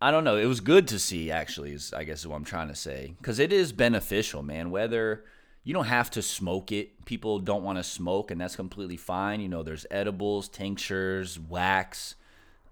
I 0.00 0.10
don't 0.10 0.24
know. 0.24 0.36
It 0.36 0.46
was 0.46 0.60
good 0.60 0.88
to 0.88 0.98
see 0.98 1.30
actually, 1.30 1.72
is 1.72 1.92
I 1.92 2.04
guess 2.04 2.20
is 2.20 2.26
what 2.26 2.36
I'm 2.36 2.44
trying 2.44 2.68
to 2.68 2.74
say. 2.74 3.14
Cuz 3.22 3.38
it 3.38 3.52
is 3.52 3.72
beneficial, 3.72 4.42
man, 4.42 4.70
whether 4.70 5.24
you 5.64 5.72
don't 5.72 5.86
have 5.86 6.10
to 6.10 6.22
smoke 6.22 6.70
it. 6.70 7.04
People 7.06 7.38
don't 7.38 7.64
want 7.64 7.78
to 7.78 7.84
smoke, 7.84 8.30
and 8.30 8.40
that's 8.40 8.54
completely 8.54 8.98
fine. 8.98 9.40
You 9.40 9.48
know, 9.48 9.62
there's 9.62 9.86
edibles, 9.90 10.48
tinctures, 10.48 11.40
wax. 11.40 12.16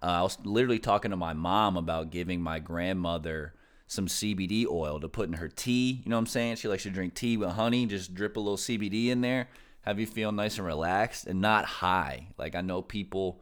Uh, 0.02 0.06
I 0.06 0.22
was 0.22 0.38
literally 0.44 0.78
talking 0.78 1.10
to 1.10 1.16
my 1.16 1.32
mom 1.32 1.78
about 1.78 2.10
giving 2.10 2.42
my 2.42 2.58
grandmother 2.58 3.54
some 3.86 4.06
CBD 4.06 4.66
oil 4.66 5.00
to 5.00 5.08
put 5.08 5.28
in 5.28 5.34
her 5.34 5.48
tea. 5.48 6.02
You 6.04 6.10
know 6.10 6.16
what 6.16 6.20
I'm 6.20 6.26
saying? 6.26 6.56
She 6.56 6.68
likes 6.68 6.82
to 6.82 6.90
drink 6.90 7.14
tea 7.14 7.36
with 7.36 7.50
honey. 7.50 7.86
Just 7.86 8.14
drip 8.14 8.36
a 8.36 8.40
little 8.40 8.56
CBD 8.56 9.08
in 9.08 9.22
there, 9.22 9.48
have 9.82 9.98
you 9.98 10.06
feel 10.06 10.32
nice 10.32 10.58
and 10.58 10.66
relaxed 10.66 11.26
and 11.26 11.40
not 11.40 11.64
high. 11.64 12.28
Like 12.36 12.54
I 12.54 12.60
know 12.60 12.82
people, 12.82 13.40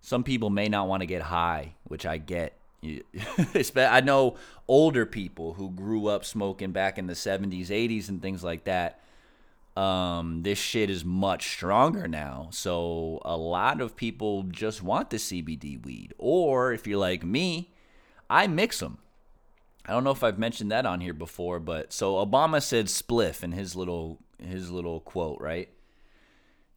some 0.00 0.24
people 0.24 0.50
may 0.50 0.68
not 0.68 0.88
want 0.88 1.00
to 1.00 1.06
get 1.06 1.22
high, 1.22 1.74
which 1.84 2.04
I 2.04 2.18
get. 2.18 2.58
I 3.76 4.00
know 4.00 4.36
older 4.66 5.06
people 5.06 5.54
who 5.54 5.70
grew 5.70 6.08
up 6.08 6.24
smoking 6.24 6.72
back 6.72 6.98
in 6.98 7.06
the 7.06 7.12
70s, 7.14 7.68
80s, 7.68 8.08
and 8.08 8.20
things 8.20 8.42
like 8.42 8.64
that. 8.64 9.00
Um, 9.76 10.42
this 10.42 10.58
shit 10.58 10.90
is 10.90 11.04
much 11.04 11.48
stronger 11.50 12.06
now. 12.06 12.48
So 12.50 13.22
a 13.24 13.36
lot 13.36 13.80
of 13.80 13.96
people 13.96 14.42
just 14.44 14.82
want 14.82 15.10
the 15.10 15.16
CBD 15.16 15.82
weed. 15.82 16.12
Or 16.18 16.72
if 16.72 16.86
you're 16.86 16.98
like 16.98 17.24
me, 17.24 17.70
I 18.28 18.46
mix 18.46 18.80
them. 18.80 18.98
I 19.86 19.92
don't 19.92 20.04
know 20.04 20.10
if 20.10 20.22
I've 20.22 20.38
mentioned 20.38 20.70
that 20.70 20.86
on 20.86 21.00
here 21.00 21.14
before, 21.14 21.58
but 21.58 21.92
so 21.92 22.14
Obama 22.14 22.62
said 22.62 22.86
spliff 22.86 23.42
in 23.42 23.52
his 23.52 23.74
little 23.74 24.18
his 24.38 24.70
little 24.70 25.00
quote, 25.00 25.40
right? 25.40 25.68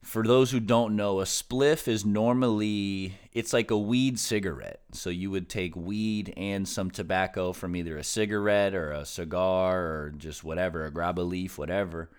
For 0.05 0.21
those 0.21 0.51
who 0.51 0.59
don't 0.59 0.95
know, 0.95 1.19
a 1.19 1.23
spliff 1.23 1.87
is 1.87 2.05
normally 2.05 3.17
it's 3.33 3.53
like 3.53 3.71
a 3.71 3.77
weed 3.77 4.19
cigarette. 4.19 4.81
So 4.91 5.09
you 5.09 5.31
would 5.31 5.49
take 5.49 5.75
weed 5.75 6.31
and 6.37 6.67
some 6.67 6.91
tobacco 6.91 7.53
from 7.53 7.75
either 7.75 7.97
a 7.97 8.03
cigarette 8.03 8.75
or 8.75 8.91
a 8.91 9.03
cigar 9.03 9.79
or 9.79 10.13
just 10.15 10.43
whatever, 10.43 10.85
a 10.85 10.91
grab 10.91 11.17
a 11.17 11.21
leaf, 11.21 11.57
whatever, 11.57 12.11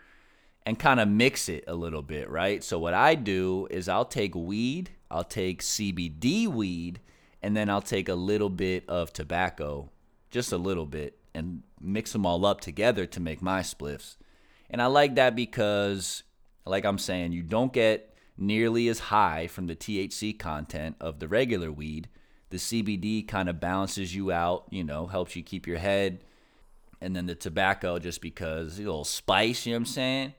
and 0.67 0.77
kind 0.77 0.99
of 0.99 1.07
mix 1.07 1.49
it 1.49 1.63
a 1.69 1.77
little 1.77 2.03
bit, 2.03 2.29
right? 2.29 2.63
So 2.65 2.77
what 2.77 2.93
I 2.93 3.15
do 3.15 3.69
is 3.71 3.89
I'll 3.89 4.05
take 4.05 4.35
weed, 4.35 4.91
I'll 5.09 5.23
take 5.23 5.63
CBD 5.63 6.49
weed, 6.49 6.99
and 7.41 7.57
then 7.57 7.71
I'll 7.71 7.81
take 7.81 8.09
a 8.09 8.17
little 8.17 8.51
bit 8.51 8.85
of 8.89 9.13
tobacco, 9.13 9.91
just 10.33 10.51
a 10.51 10.59
little 10.59 10.87
bit, 10.87 11.21
and 11.35 11.63
mix 11.81 12.13
them 12.13 12.27
all 12.27 12.45
up 12.47 12.61
together 12.61 13.07
to 13.07 13.21
make 13.21 13.41
my 13.41 13.61
spliffs. 13.61 14.17
And 14.69 14.83
I 14.83 14.87
like 14.87 15.15
that 15.15 15.37
because, 15.37 16.25
like 16.67 16.85
I'm 16.85 16.99
saying, 16.99 17.33
you 17.33 17.43
don't 17.43 17.73
get 17.73 18.15
nearly 18.37 18.89
as 18.89 18.99
high 18.99 19.47
from 19.47 19.67
the 19.67 19.77
THC 19.77 20.39
content 20.39 20.97
of 21.01 21.21
the 21.21 21.29
regular 21.29 21.73
weed. 21.73 22.09
The 22.51 22.59
CBD 22.59 23.27
kind 23.27 23.49
of 23.49 23.61
balances 23.61 24.15
you 24.15 24.31
out, 24.31 24.67
you 24.71 24.85
know, 24.85 25.07
helps 25.07 25.37
you 25.37 25.43
keep 25.43 25.67
your 25.67 25.79
head. 25.79 26.21
And 27.01 27.15
then 27.15 27.27
the 27.27 27.35
tobacco, 27.35 27.99
just 27.99 28.21
because 28.21 28.79
a 28.79 28.83
little 28.83 29.05
spice, 29.05 29.67
you 29.67 29.73
know 29.73 29.77
what 29.77 29.81
I'm 29.81 29.87
saying? 29.87 30.35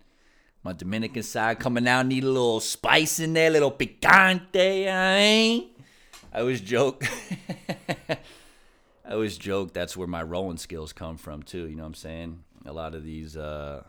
My 0.63 0.73
Dominican 0.73 1.23
side 1.23 1.59
coming 1.59 1.87
out, 1.87 2.05
need 2.07 2.23
a 2.23 2.29
little 2.29 2.59
spice 2.59 3.19
in 3.19 3.33
there, 3.33 3.49
little 3.49 3.71
picante, 3.71 4.91
I 4.91 5.17
mean? 5.17 5.69
I 6.33 6.41
always 6.41 6.61
joke. 6.61 7.05
I 8.09 9.11
always 9.11 9.37
joke 9.37 9.73
that's 9.73 9.95
where 9.95 10.07
my 10.07 10.23
rolling 10.23 10.57
skills 10.57 10.91
come 10.91 11.17
from 11.17 11.43
too. 11.43 11.67
You 11.67 11.75
know 11.75 11.83
what 11.83 11.87
I'm 11.87 11.93
saying? 11.93 12.43
A 12.65 12.73
lot 12.73 12.95
of 12.95 13.03
these 13.03 13.37
uh, 13.37 13.83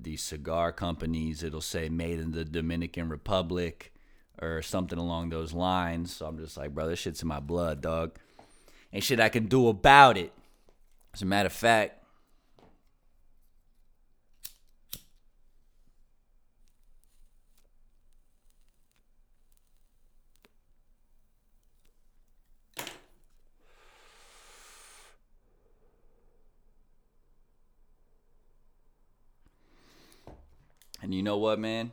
these 0.00 0.22
cigar 0.22 0.72
companies, 0.72 1.42
it'll 1.42 1.60
say 1.60 1.88
made 1.88 2.20
in 2.20 2.32
the 2.32 2.44
Dominican 2.44 3.08
Republic 3.08 3.92
or 4.40 4.62
something 4.62 4.98
along 4.98 5.30
those 5.30 5.52
lines. 5.52 6.14
So 6.14 6.26
I'm 6.26 6.38
just 6.38 6.56
like, 6.56 6.74
bro, 6.74 6.88
this 6.88 6.98
shit's 6.98 7.22
in 7.22 7.28
my 7.28 7.40
blood, 7.40 7.80
dog. 7.80 8.18
Ain't 8.92 9.04
shit 9.04 9.20
I 9.20 9.28
can 9.28 9.46
do 9.46 9.68
about 9.68 10.16
it. 10.16 10.32
As 11.14 11.22
a 11.22 11.26
matter 11.26 11.46
of 11.46 11.52
fact, 11.52 12.04
And 31.06 31.14
you 31.14 31.22
know 31.22 31.36
what, 31.36 31.60
man? 31.60 31.92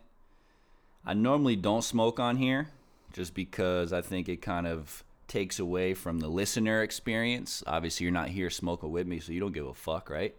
I 1.06 1.13
normally 1.13 1.56
don't 1.56 1.84
smoke 1.84 2.19
on 2.19 2.38
here 2.38 2.69
just 3.12 3.36
because 3.36 3.93
I 3.93 4.02
think 4.02 4.28
it 4.28 4.41
kind 4.41 4.65
of 4.65 5.04
takes 5.28 5.60
away 5.60 5.93
from 5.93 6.17
the 6.17 6.28
listener 6.28 6.82
experience. 6.82 7.63
Obviously, 7.67 8.06
you're 8.06 8.12
not 8.12 8.30
here 8.30 8.49
smoking 8.49 8.89
with 8.89 9.06
me, 9.06 9.19
so 9.19 9.32
you 9.32 9.39
don't 9.39 9.54
give 9.54 9.67
a 9.67 9.73
fuck, 9.76 10.10
right? 10.10 10.34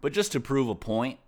But 0.00 0.12
just 0.12 0.30
to 0.30 0.40
prove 0.40 0.68
a 0.68 0.76
point, 0.76 1.18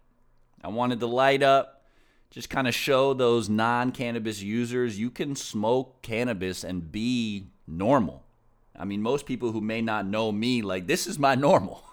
I 0.62 0.68
wanted 0.68 1.00
to 1.00 1.08
light 1.08 1.42
up, 1.42 1.82
just 2.30 2.48
kind 2.48 2.68
of 2.68 2.76
show 2.76 3.12
those 3.12 3.48
non 3.48 3.90
cannabis 3.90 4.40
users 4.40 5.00
you 5.00 5.10
can 5.10 5.34
smoke 5.34 6.00
cannabis 6.02 6.62
and 6.62 6.92
be 6.92 7.48
normal. 7.66 8.22
I 8.78 8.84
mean, 8.84 9.02
most 9.02 9.26
people 9.26 9.50
who 9.50 9.60
may 9.60 9.82
not 9.82 10.06
know 10.06 10.30
me, 10.30 10.62
like, 10.62 10.86
this 10.86 11.08
is 11.08 11.18
my 11.18 11.34
normal. 11.34 11.82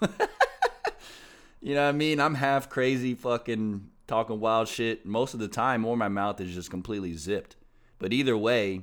You 1.66 1.74
know 1.74 1.82
what 1.82 1.88
I 1.88 1.92
mean? 1.92 2.20
I'm 2.20 2.36
half 2.36 2.70
crazy, 2.70 3.16
fucking 3.16 3.90
talking 4.06 4.40
wild 4.40 4.68
shit 4.68 5.04
most 5.04 5.34
of 5.34 5.40
the 5.40 5.48
time, 5.48 5.84
or 5.84 5.96
my 5.96 6.08
mouth 6.08 6.40
is 6.40 6.54
just 6.54 6.70
completely 6.70 7.14
zipped. 7.14 7.56
But 7.98 8.12
either 8.12 8.36
way, 8.36 8.82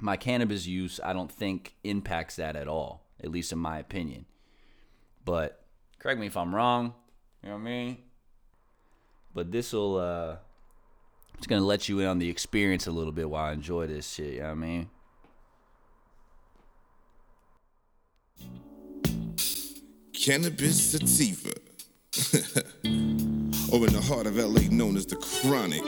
my 0.00 0.16
cannabis 0.16 0.66
use, 0.66 1.00
I 1.02 1.12
don't 1.12 1.30
think 1.30 1.74
impacts 1.84 2.36
that 2.36 2.56
at 2.56 2.68
all, 2.68 3.06
at 3.22 3.30
least 3.30 3.52
in 3.52 3.58
my 3.58 3.78
opinion. 3.78 4.26
But 5.24 5.64
correct 5.98 6.20
me 6.20 6.26
if 6.26 6.36
I'm 6.36 6.54
wrong. 6.54 6.94
You 7.42 7.50
know 7.50 7.56
what 7.56 7.62
I 7.62 7.64
mean? 7.64 7.98
But 9.34 9.52
this 9.52 9.72
will, 9.72 9.98
uh, 9.98 10.36
it's 11.36 11.46
gonna 11.46 11.64
let 11.64 11.88
you 11.88 12.00
in 12.00 12.06
on 12.06 12.18
the 12.18 12.30
experience 12.30 12.86
a 12.86 12.92
little 12.92 13.12
bit 13.12 13.28
while 13.28 13.44
I 13.44 13.52
enjoy 13.52 13.86
this 13.86 14.14
shit. 14.14 14.34
You 14.34 14.40
know 14.40 14.46
what 14.46 14.52
I 14.52 14.54
mean? 14.54 14.90
Cannabis 20.12 20.92
sativa. 20.92 21.65
or 23.72 23.86
in 23.86 23.92
the 23.92 24.00
heart 24.00 24.26
of 24.26 24.36
LA 24.36 24.62
known 24.70 24.96
as 24.96 25.04
the 25.04 25.16
chronic. 25.16 25.82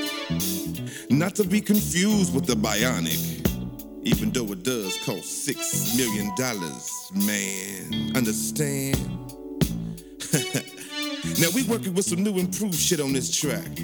Not 1.08 1.34
to 1.36 1.44
be 1.44 1.62
confused 1.62 2.34
with 2.34 2.44
the 2.44 2.52
bionic. 2.54 3.46
Even 4.02 4.30
though 4.30 4.52
it 4.52 4.62
does 4.62 4.98
cost 5.04 5.44
six 5.44 5.96
million 5.96 6.30
dollars, 6.36 7.10
man. 7.14 8.14
Understand? 8.14 8.98
now 11.40 11.48
we 11.54 11.62
working 11.64 11.94
with 11.94 12.04
some 12.04 12.22
new 12.22 12.38
improved 12.38 12.74
shit 12.74 13.00
on 13.00 13.14
this 13.14 13.34
track. 13.34 13.78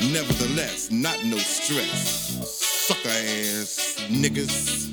Nevertheless, 0.00 0.90
not 0.90 1.22
no 1.24 1.36
stress. 1.36 2.50
Sucker 2.88 3.08
ass 3.08 4.04
niggas. 4.08 4.90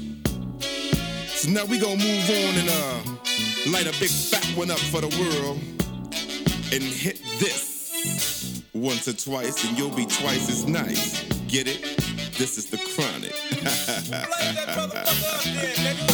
So 1.30 1.50
now 1.50 1.66
we 1.66 1.80
gonna 1.80 1.98
move 1.98 2.30
on 2.30 2.56
and 2.60 2.70
uh 2.70 3.72
light 3.72 3.88
a 3.88 4.00
big 4.00 4.10
fat 4.12 4.46
one 4.56 4.70
up 4.70 4.78
for 4.78 5.02
the 5.02 5.10
world 5.18 5.60
and 6.74 6.82
hit 6.82 7.22
this 7.38 8.64
once 8.74 9.08
or 9.08 9.14
twice 9.14 9.64
and 9.64 9.78
you'll 9.78 9.96
be 9.96 10.08
twice 10.08 10.50
as 10.50 10.66
nice. 10.66 11.22
Get 11.48 11.68
it? 11.68 11.84
This 12.40 12.58
is 12.58 12.66
the 12.66 12.78
chronic. 12.96 13.36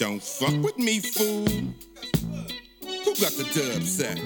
Don't 0.00 0.22
fuck 0.22 0.54
with 0.62 0.78
me, 0.78 0.98
fool. 0.98 1.44
Who 1.44 3.14
got 3.16 3.32
the 3.36 3.44
dub 3.52 3.82
sex? 3.82 4.18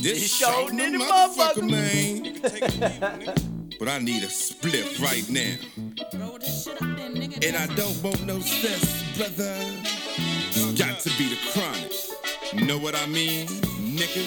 This 0.00 0.32
showed 0.32 0.68
showing 0.68 0.78
in 0.78 0.92
the 0.92 0.98
the 0.98 1.04
motherfucker, 1.04 1.68
man. 1.68 2.38
but 3.80 3.88
I 3.88 3.98
need 3.98 4.22
a 4.22 4.28
spliff 4.28 5.02
right 5.02 5.28
now. 5.28 5.56
And 7.42 7.56
I 7.56 7.66
don't 7.74 8.00
want 8.00 8.24
no 8.24 8.38
stress, 8.38 9.16
brother. 9.16 9.56
It's 9.58 10.80
got 10.80 11.00
to 11.00 11.10
be 11.18 11.30
the 11.30 11.38
chronic. 11.50 12.64
Know 12.64 12.78
what 12.78 12.94
I 12.94 13.06
mean, 13.06 13.48
nigga? 13.48 14.22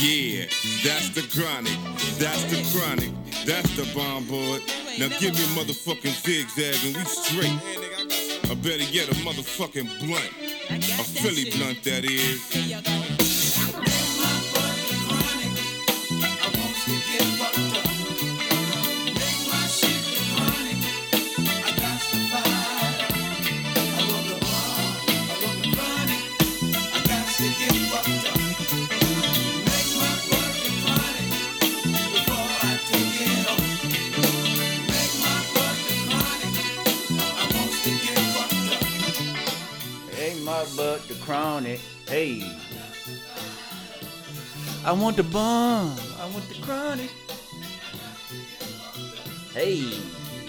Yeah, 0.00 0.46
that's 0.82 1.10
the 1.10 1.20
chronic. 1.28 1.76
That's 2.18 2.44
the 2.44 2.62
chronic. 2.72 3.21
That's 3.44 3.74
the 3.76 3.90
bomb 3.94 4.24
board. 4.26 4.62
Now 4.98 5.08
give 5.18 5.34
me 5.34 5.42
a 5.42 5.52
motherfucking 5.58 6.14
zigzag 6.22 6.76
and 6.86 6.96
we 6.96 7.04
straight. 7.04 8.50
I 8.50 8.54
better 8.54 8.84
get 8.92 9.08
a 9.08 9.14
motherfucking 9.24 9.98
blunt. 9.98 10.30
A 10.70 11.04
Philly 11.04 11.50
blunt, 11.50 11.82
that 11.84 12.04
is. 12.04 13.01
Hey. 42.22 42.40
I 44.84 44.92
want 44.92 45.16
the 45.16 45.24
bomb. 45.24 45.98
I 46.20 46.30
want 46.30 46.48
the 46.48 46.54
chronic. 46.62 47.10
Hey. 49.52 49.80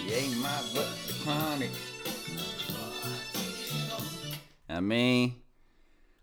Hey, 0.06 0.32
my 0.36 0.62
butt, 0.72 0.88
the 1.08 1.14
chronic. 1.24 1.70
I 4.68 4.78
mean, 4.78 5.34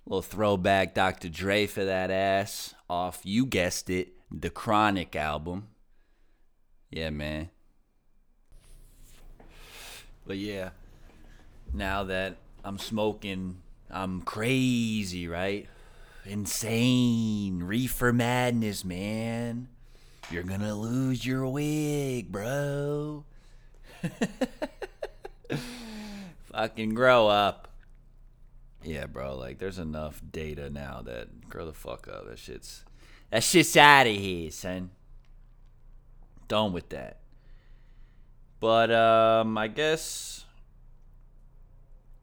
little 0.05 0.21
throwback 0.21 0.93
Dr. 0.93 1.27
Dre 1.27 1.67
for 1.67 1.83
that 1.83 2.11
ass 2.11 2.73
off, 2.89 3.19
you 3.25 3.45
guessed 3.45 3.89
it, 3.89 4.13
the 4.31 4.49
Chronic 4.49 5.17
album. 5.17 5.67
Yeah, 6.89 7.09
man. 7.09 7.49
But 10.25 10.37
yeah, 10.37 10.69
now 11.73 12.05
that 12.05 12.37
I'm 12.63 12.77
smoking, 12.77 13.57
I'm 13.91 14.21
crazy, 14.21 15.27
right? 15.27 15.67
Insane. 16.25 17.63
Reefer 17.63 18.13
madness, 18.13 18.85
man. 18.85 19.67
You're 20.29 20.43
gonna 20.43 20.75
lose 20.75 21.25
your 21.25 21.45
wig, 21.47 22.31
bro. 22.31 23.25
Fucking 26.51 26.93
grow 26.93 27.27
up. 27.27 27.67
Yeah, 28.83 29.05
bro, 29.07 29.35
like 29.35 29.59
there's 29.59 29.77
enough 29.77 30.21
data 30.31 30.69
now 30.69 31.01
that 31.05 31.49
grow 31.49 31.65
the 31.65 31.73
fuck 31.73 32.07
up. 32.07 32.27
That 32.27 32.39
shit's 32.39 32.85
that 33.29 33.43
shit's 33.43 33.75
out 33.75 34.07
of 34.07 34.15
here, 34.15 34.51
son. 34.51 34.91
Done 36.47 36.73
with 36.73 36.89
that. 36.89 37.19
But 38.59 38.91
um 38.91 39.57
I 39.57 39.67
guess 39.67 40.40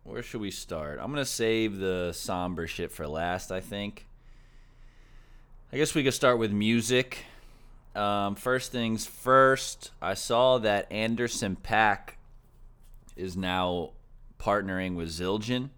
where 0.09 0.23
should 0.23 0.40
we 0.40 0.51
start? 0.51 0.99
I'm 1.01 1.11
gonna 1.11 1.25
save 1.25 1.79
the 1.79 2.12
somber 2.12 2.66
shit 2.66 2.90
for 2.90 3.07
last. 3.07 3.53
I 3.53 3.61
think. 3.61 4.07
I 5.73 5.77
guess 5.77 5.94
we 5.94 6.03
could 6.03 6.14
start 6.14 6.38
with 6.38 6.51
music. 6.51 7.25
Um, 7.94 8.37
first 8.37 8.73
things 8.73 9.05
first, 9.05 9.90
I 10.01 10.14
saw 10.14 10.59
that 10.59 10.90
Anderson 10.90 11.57
Paak 11.62 12.14
is 13.16 13.37
now 13.37 13.90
partnering 14.38 14.94
with 14.94 15.09
Zildjian. 15.09 15.71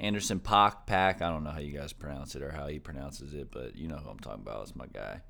Anderson 0.00 0.40
Pack 0.40 0.86
Pack. 0.86 1.22
I 1.22 1.30
don't 1.30 1.44
know 1.44 1.50
how 1.50 1.60
you 1.60 1.76
guys 1.76 1.92
pronounce 1.92 2.34
it 2.34 2.42
or 2.42 2.50
how 2.50 2.66
he 2.66 2.80
pronounces 2.80 3.32
it, 3.32 3.52
but 3.52 3.76
you 3.76 3.86
know 3.86 3.96
who 3.96 4.10
I'm 4.10 4.18
talking 4.18 4.42
about. 4.42 4.62
It's 4.62 4.74
my 4.74 4.86
guy. 4.86 5.20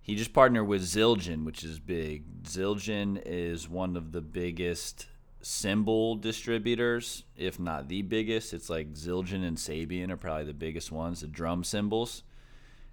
He 0.00 0.14
just 0.14 0.32
partnered 0.32 0.66
with 0.66 0.82
Zildjian, 0.82 1.44
which 1.44 1.64
is 1.64 1.78
big. 1.78 2.44
Zildjian 2.44 3.20
is 3.24 3.68
one 3.68 3.96
of 3.96 4.12
the 4.12 4.20
biggest 4.20 5.06
cymbal 5.42 6.16
distributors, 6.16 7.24
if 7.36 7.58
not 7.58 7.88
the 7.88 8.02
biggest. 8.02 8.54
It's 8.54 8.70
like 8.70 8.94
Zildjian 8.94 9.44
and 9.44 9.56
Sabian 9.56 10.10
are 10.10 10.16
probably 10.16 10.44
the 10.44 10.54
biggest 10.54 10.90
ones, 10.90 11.20
the 11.20 11.26
drum 11.26 11.64
cymbals. 11.64 12.22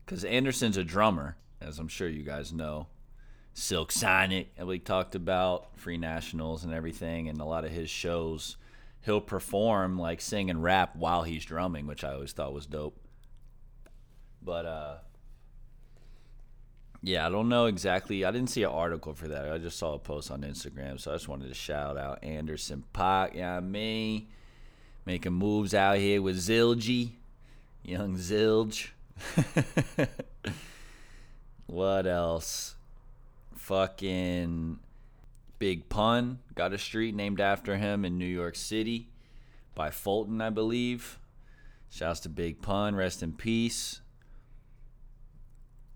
Because 0.06 0.26
Anderson's 0.26 0.78
a 0.78 0.84
drummer, 0.84 1.38
as 1.62 1.80
I'm 1.80 1.88
sure 1.88 2.08
you 2.08 2.24
guys 2.24 2.52
know. 2.52 2.88
Silk 3.54 3.92
Sonic, 3.92 4.56
that 4.56 4.66
we 4.66 4.80
talked 4.80 5.16
about, 5.16 5.78
Free 5.78 5.98
Nationals 5.98 6.64
and 6.64 6.74
everything, 6.74 7.30
and 7.30 7.40
a 7.40 7.46
lot 7.46 7.66
of 7.66 7.72
his 7.72 7.90
shows, 7.90 8.58
he'll 9.02 9.22
perform 9.22 10.00
like 10.00 10.22
sing 10.22 10.50
and 10.50 10.64
rap 10.64 10.96
while 10.96 11.24
he's 11.24 11.46
drumming, 11.46 11.86
which 11.86 12.04
I 12.04 12.14
always 12.14 12.32
thought 12.32 12.54
was 12.54 12.66
dope. 12.66 13.00
But 14.42 14.66
uh 14.66 14.96
yeah, 17.02 17.26
I 17.26 17.30
don't 17.30 17.48
know 17.48 17.66
exactly. 17.66 18.26
I 18.26 18.32
didn't 18.32 18.50
see 18.50 18.64
an 18.64 18.72
article 18.72 19.14
for 19.14 19.28
that. 19.30 19.52
I 19.52 19.58
just 19.58 19.78
saw 19.78 19.94
a 19.94 20.00
post 20.00 20.32
on 20.32 20.42
Instagram, 20.42 21.00
so 21.00 21.12
I 21.12 21.16
just 21.16 21.30
wanted 21.30 21.48
to 21.48 21.54
shout 21.54 21.98
out 21.98 22.24
Anderson 22.24 22.84
Paak. 22.94 23.36
Yeah, 23.36 23.36
you 23.36 23.42
know 23.42 23.58
I 23.58 23.60
mean, 23.62 24.28
making 25.06 25.34
moves 25.34 25.74
out 25.74 25.98
here 25.98 26.22
with 26.22 26.38
Zilgy, 26.38 27.12
young 27.84 28.18
Zilge. 28.18 28.90
what 31.68 32.06
else? 32.06 32.76
Fucking 33.56 34.80
Big 35.58 35.88
Pun 35.88 36.40
got 36.56 36.74
a 36.74 36.78
street 36.78 37.16
named 37.16 37.40
after 37.40 37.78
him 37.78 38.04
in 38.04 38.18
New 38.18 38.26
York 38.26 38.56
City 38.56 39.10
by 39.74 39.90
Fulton, 39.90 40.42
I 40.42 40.50
believe. 40.50 41.18
Shouts 41.90 42.20
to 42.22 42.30
Big 42.30 42.62
Pun, 42.62 42.96
rest 42.96 43.24
in 43.24 43.34
peace. 43.34 44.02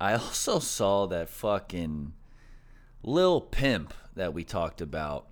I 0.04 0.16
also 0.16 0.60
saw 0.60 1.06
that 1.08 1.30
fucking 1.30 2.12
Lil 3.04 3.40
Pimp 3.40 3.94
that 4.18 4.34
we 4.34 4.44
talked 4.44 4.82
about 4.82 5.28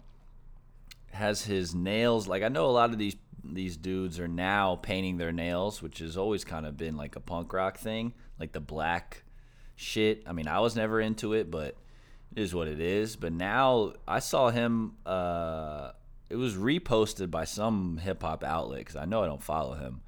has 1.11 1.43
his 1.43 1.75
nails 1.75 2.25
like 2.25 2.41
I 2.41 2.47
know 2.47 2.67
a 2.67 2.71
lot 2.71 2.91
of 2.91 2.97
these 2.97 3.17
these 3.43 3.75
dudes 3.75 4.17
are 4.17 4.29
now 4.29 4.77
painting 4.77 5.17
their 5.17 5.33
nails, 5.33 5.81
which 5.81 5.99
has 5.99 6.15
always 6.15 6.45
kind 6.45 6.65
of 6.65 6.77
been 6.77 6.95
like 6.95 7.17
a 7.17 7.19
punk 7.19 7.51
rock 7.51 7.79
thing, 7.79 8.13
like 8.39 8.53
the 8.53 8.61
black 8.61 9.23
shit. 9.75 10.23
I 10.25 10.31
mean, 10.31 10.47
I 10.47 10.61
was 10.61 10.73
never 10.73 11.01
into 11.01 11.33
it, 11.33 11.51
but 11.51 11.75
it 12.33 12.41
is 12.41 12.55
what 12.55 12.69
it 12.69 12.79
is. 12.79 13.17
But 13.17 13.33
now 13.33 13.95
I 14.07 14.19
saw 14.19 14.51
him 14.51 14.93
uh 15.05 15.91
it 16.29 16.37
was 16.37 16.55
reposted 16.55 17.29
by 17.29 17.43
some 17.43 17.97
hip 17.97 18.21
hop 18.21 18.41
outlet 18.45 18.85
cuz 18.85 18.95
I 18.95 19.03
know 19.03 19.21
I 19.21 19.27
don't 19.27 19.43
follow 19.43 19.73
him. 19.73 19.99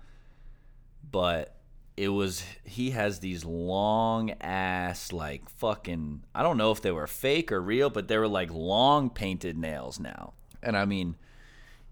But 1.11 1.52
it 1.95 2.09
was 2.09 2.43
he 2.63 2.91
has 2.91 3.19
these 3.19 3.45
long 3.45 4.31
ass 4.41 5.13
like 5.13 5.47
fucking 5.49 6.23
I 6.33 6.41
don't 6.41 6.57
know 6.57 6.71
if 6.71 6.81
they 6.81 6.91
were 6.91 7.07
fake 7.07 7.51
or 7.51 7.61
real, 7.61 7.89
but 7.89 8.07
they 8.07 8.17
were 8.17 8.27
like 8.27 8.51
long 8.51 9.09
painted 9.09 9.57
nails 9.57 9.99
now. 9.99 10.33
And 10.61 10.75
I 10.75 10.85
mean, 10.85 11.15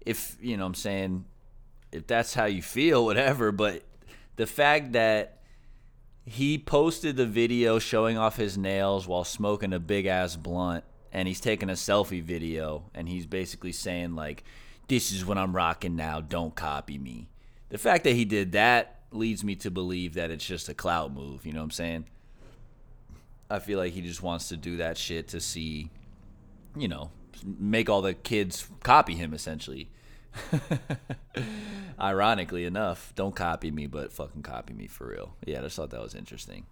if 0.04 0.36
you 0.40 0.56
know 0.56 0.64
what 0.64 0.68
I'm 0.68 0.74
saying, 0.74 1.24
if 1.92 2.06
that's 2.06 2.34
how 2.34 2.46
you 2.46 2.62
feel, 2.62 3.04
whatever, 3.06 3.52
but 3.52 3.82
the 4.36 4.46
fact 4.46 4.92
that 4.92 5.38
he 6.24 6.56
posted 6.56 7.16
the 7.16 7.26
video 7.26 7.78
showing 7.78 8.16
off 8.16 8.36
his 8.36 8.56
nails 8.56 9.06
while 9.06 9.24
smoking 9.24 9.72
a 9.72 9.80
big 9.80 10.06
ass 10.06 10.36
blunt 10.36 10.84
and 11.12 11.28
he's 11.28 11.40
taking 11.40 11.68
a 11.68 11.74
selfie 11.74 12.22
video 12.22 12.84
and 12.94 13.08
he's 13.08 13.26
basically 13.26 13.72
saying 13.72 14.14
like 14.14 14.44
this 14.88 15.12
is 15.12 15.24
what 15.24 15.38
I'm 15.38 15.54
rocking 15.54 15.96
now, 15.96 16.20
don't 16.20 16.54
copy 16.54 16.98
me. 16.98 17.28
The 17.70 17.78
fact 17.78 18.04
that 18.04 18.14
he 18.14 18.24
did 18.24 18.52
that 18.52 19.01
leads 19.14 19.44
me 19.44 19.54
to 19.56 19.70
believe 19.70 20.14
that 20.14 20.30
it's 20.30 20.44
just 20.44 20.68
a 20.68 20.74
clout 20.74 21.12
move, 21.12 21.44
you 21.46 21.52
know 21.52 21.60
what 21.60 21.64
I'm 21.64 21.70
saying? 21.70 22.04
I 23.50 23.58
feel 23.58 23.78
like 23.78 23.92
he 23.92 24.00
just 24.00 24.22
wants 24.22 24.48
to 24.48 24.56
do 24.56 24.78
that 24.78 24.96
shit 24.96 25.28
to 25.28 25.40
see, 25.40 25.90
you 26.76 26.88
know, 26.88 27.10
make 27.44 27.90
all 27.90 28.02
the 28.02 28.14
kids 28.14 28.66
copy 28.82 29.14
him 29.14 29.34
essentially. 29.34 29.90
Ironically 32.00 32.64
enough, 32.64 33.12
don't 33.14 33.36
copy 33.36 33.70
me, 33.70 33.86
but 33.86 34.12
fucking 34.12 34.42
copy 34.42 34.72
me 34.72 34.86
for 34.86 35.08
real. 35.08 35.36
Yeah, 35.44 35.58
I 35.58 35.62
just 35.62 35.76
thought 35.76 35.90
that 35.90 36.00
was 36.00 36.14
interesting. 36.14 36.64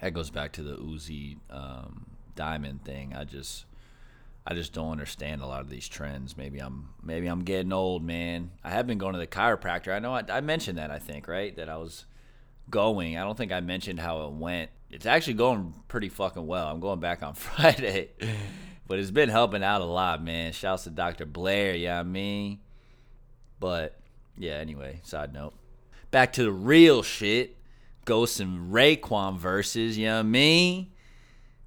That 0.00 0.12
goes 0.12 0.30
back 0.30 0.52
to 0.52 0.62
the 0.62 0.76
Uzi 0.76 1.38
um, 1.50 2.06
Diamond 2.34 2.84
thing. 2.84 3.14
I 3.16 3.24
just, 3.24 3.64
I 4.46 4.54
just 4.54 4.72
don't 4.72 4.90
understand 4.90 5.40
a 5.40 5.46
lot 5.46 5.60
of 5.60 5.70
these 5.70 5.88
trends. 5.88 6.36
Maybe 6.36 6.58
I'm, 6.58 6.88
maybe 7.02 7.28
I'm 7.28 7.44
getting 7.44 7.72
old, 7.72 8.02
man. 8.02 8.50
I 8.64 8.70
have 8.70 8.86
been 8.86 8.98
going 8.98 9.12
to 9.12 9.18
the 9.18 9.26
chiropractor. 9.26 9.94
I 9.94 10.00
know 10.00 10.14
I, 10.14 10.24
I 10.28 10.40
mentioned 10.40 10.78
that. 10.78 10.90
I 10.90 10.98
think 10.98 11.28
right 11.28 11.54
that 11.56 11.68
I 11.68 11.76
was 11.76 12.06
going. 12.68 13.16
I 13.16 13.22
don't 13.22 13.38
think 13.38 13.52
I 13.52 13.60
mentioned 13.60 14.00
how 14.00 14.26
it 14.26 14.32
went. 14.32 14.70
It's 14.90 15.06
actually 15.06 15.34
going 15.34 15.74
pretty 15.88 16.08
fucking 16.08 16.46
well. 16.46 16.66
I'm 16.66 16.80
going 16.80 17.00
back 17.00 17.22
on 17.22 17.34
Friday. 17.34 18.10
But 18.88 18.98
it's 18.98 19.10
been 19.10 19.28
helping 19.28 19.62
out 19.62 19.80
a 19.80 19.86
lot, 19.86 20.22
man. 20.22 20.52
Shouts 20.52 20.84
to 20.84 20.90
Dr. 20.90 21.24
Blair, 21.24 21.74
yeah, 21.74 22.00
I 22.00 22.02
mean. 22.02 22.58
But 23.60 23.98
yeah, 24.36 24.54
anyway, 24.54 25.00
side 25.04 25.32
note. 25.32 25.54
Back 26.10 26.32
to 26.34 26.42
the 26.42 26.52
real 26.52 27.02
shit. 27.02 27.56
Ghost 28.04 28.40
and 28.40 28.72
Raekwon 28.72 29.38
Verzuz, 29.38 29.94
you 29.94 30.06
know 30.06 30.18
I 30.18 30.22
mean? 30.22 30.91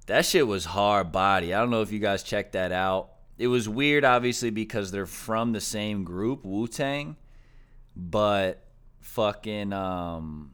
That 0.06 0.24
shit 0.24 0.46
was 0.46 0.64
hard 0.64 1.12
body. 1.12 1.52
I 1.52 1.60
don't 1.60 1.70
know 1.70 1.82
if 1.82 1.92
you 1.92 1.98
guys 1.98 2.22
checked 2.22 2.52
that 2.52 2.72
out. 2.72 3.10
It 3.38 3.48
was 3.48 3.68
weird, 3.68 4.04
obviously, 4.04 4.50
because 4.50 4.90
they're 4.90 5.04
from 5.04 5.52
the 5.52 5.60
same 5.60 6.04
group, 6.04 6.44
Wu 6.44 6.68
Tang. 6.68 7.16
But 7.94 8.62
fucking 9.00 9.72
um 9.72 10.52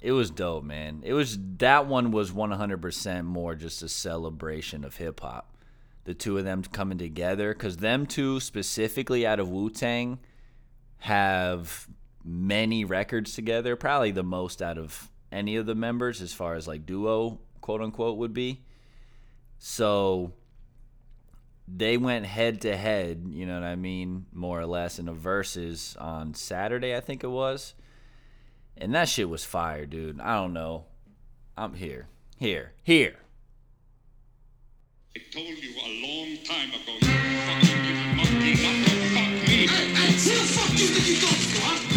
it 0.00 0.12
was 0.12 0.30
dope, 0.30 0.64
man. 0.64 1.02
It 1.04 1.12
was 1.12 1.38
that 1.58 1.86
one 1.86 2.10
was 2.10 2.30
100% 2.30 3.24
more 3.24 3.54
just 3.54 3.82
a 3.82 3.88
celebration 3.88 4.82
of 4.82 4.96
hip 4.96 5.20
hop. 5.20 5.54
The 6.04 6.14
two 6.14 6.38
of 6.38 6.44
them 6.44 6.62
coming 6.62 6.96
together 6.96 7.52
cuz 7.52 7.76
them 7.76 8.06
two 8.06 8.40
specifically 8.40 9.26
out 9.26 9.40
of 9.40 9.50
Wu-Tang 9.50 10.20
have 10.98 11.88
many 12.24 12.84
records 12.84 13.34
together, 13.34 13.76
probably 13.76 14.10
the 14.10 14.22
most 14.22 14.62
out 14.62 14.78
of 14.78 15.10
any 15.30 15.56
of 15.56 15.66
the 15.66 15.74
members 15.74 16.22
as 16.22 16.32
far 16.32 16.54
as 16.54 16.66
like 16.66 16.86
duo 16.86 17.40
quote 17.70 17.82
unquote 17.82 18.18
would 18.18 18.34
be. 18.34 18.62
So 19.60 20.32
they 21.68 21.96
went 21.96 22.26
head 22.26 22.62
to 22.62 22.76
head, 22.76 23.26
you 23.30 23.46
know 23.46 23.54
what 23.54 23.62
I 23.62 23.76
mean, 23.76 24.26
more 24.32 24.60
or 24.60 24.66
less 24.66 24.98
in 24.98 25.06
a 25.06 25.14
Verzuz 25.14 25.94
on 26.00 26.34
Saturday, 26.34 26.96
I 26.96 27.00
think 27.00 27.22
it 27.22 27.28
was. 27.28 27.74
And 28.76 28.92
that 28.96 29.08
shit 29.08 29.28
was 29.28 29.44
fire, 29.44 29.86
dude. 29.86 30.20
I 30.20 30.34
don't 30.34 30.52
know. 30.52 30.86
I'm 31.56 31.74
here. 31.74 32.08
Here. 32.38 32.72
Here. 32.82 33.18
I 35.14 35.20
told 35.32 35.46
you 35.46 35.70
a 35.70 35.90
long 36.02 36.38
time 36.44 36.70
ago, 36.70 36.92
you 36.92 37.06
fucking 37.46 37.84
little 37.86 38.14
monkey, 38.16 38.54
not 38.64 38.84
to 38.84 38.94
fuck 39.14 39.30
me. 39.46 39.66
Who 39.68 40.30
the 40.30 40.46
fuck 40.54 40.76
do 40.76 40.82
you 40.82 40.88
think 40.88 41.06
you 41.06 41.14
talking 41.20 41.84
to, 41.84 41.89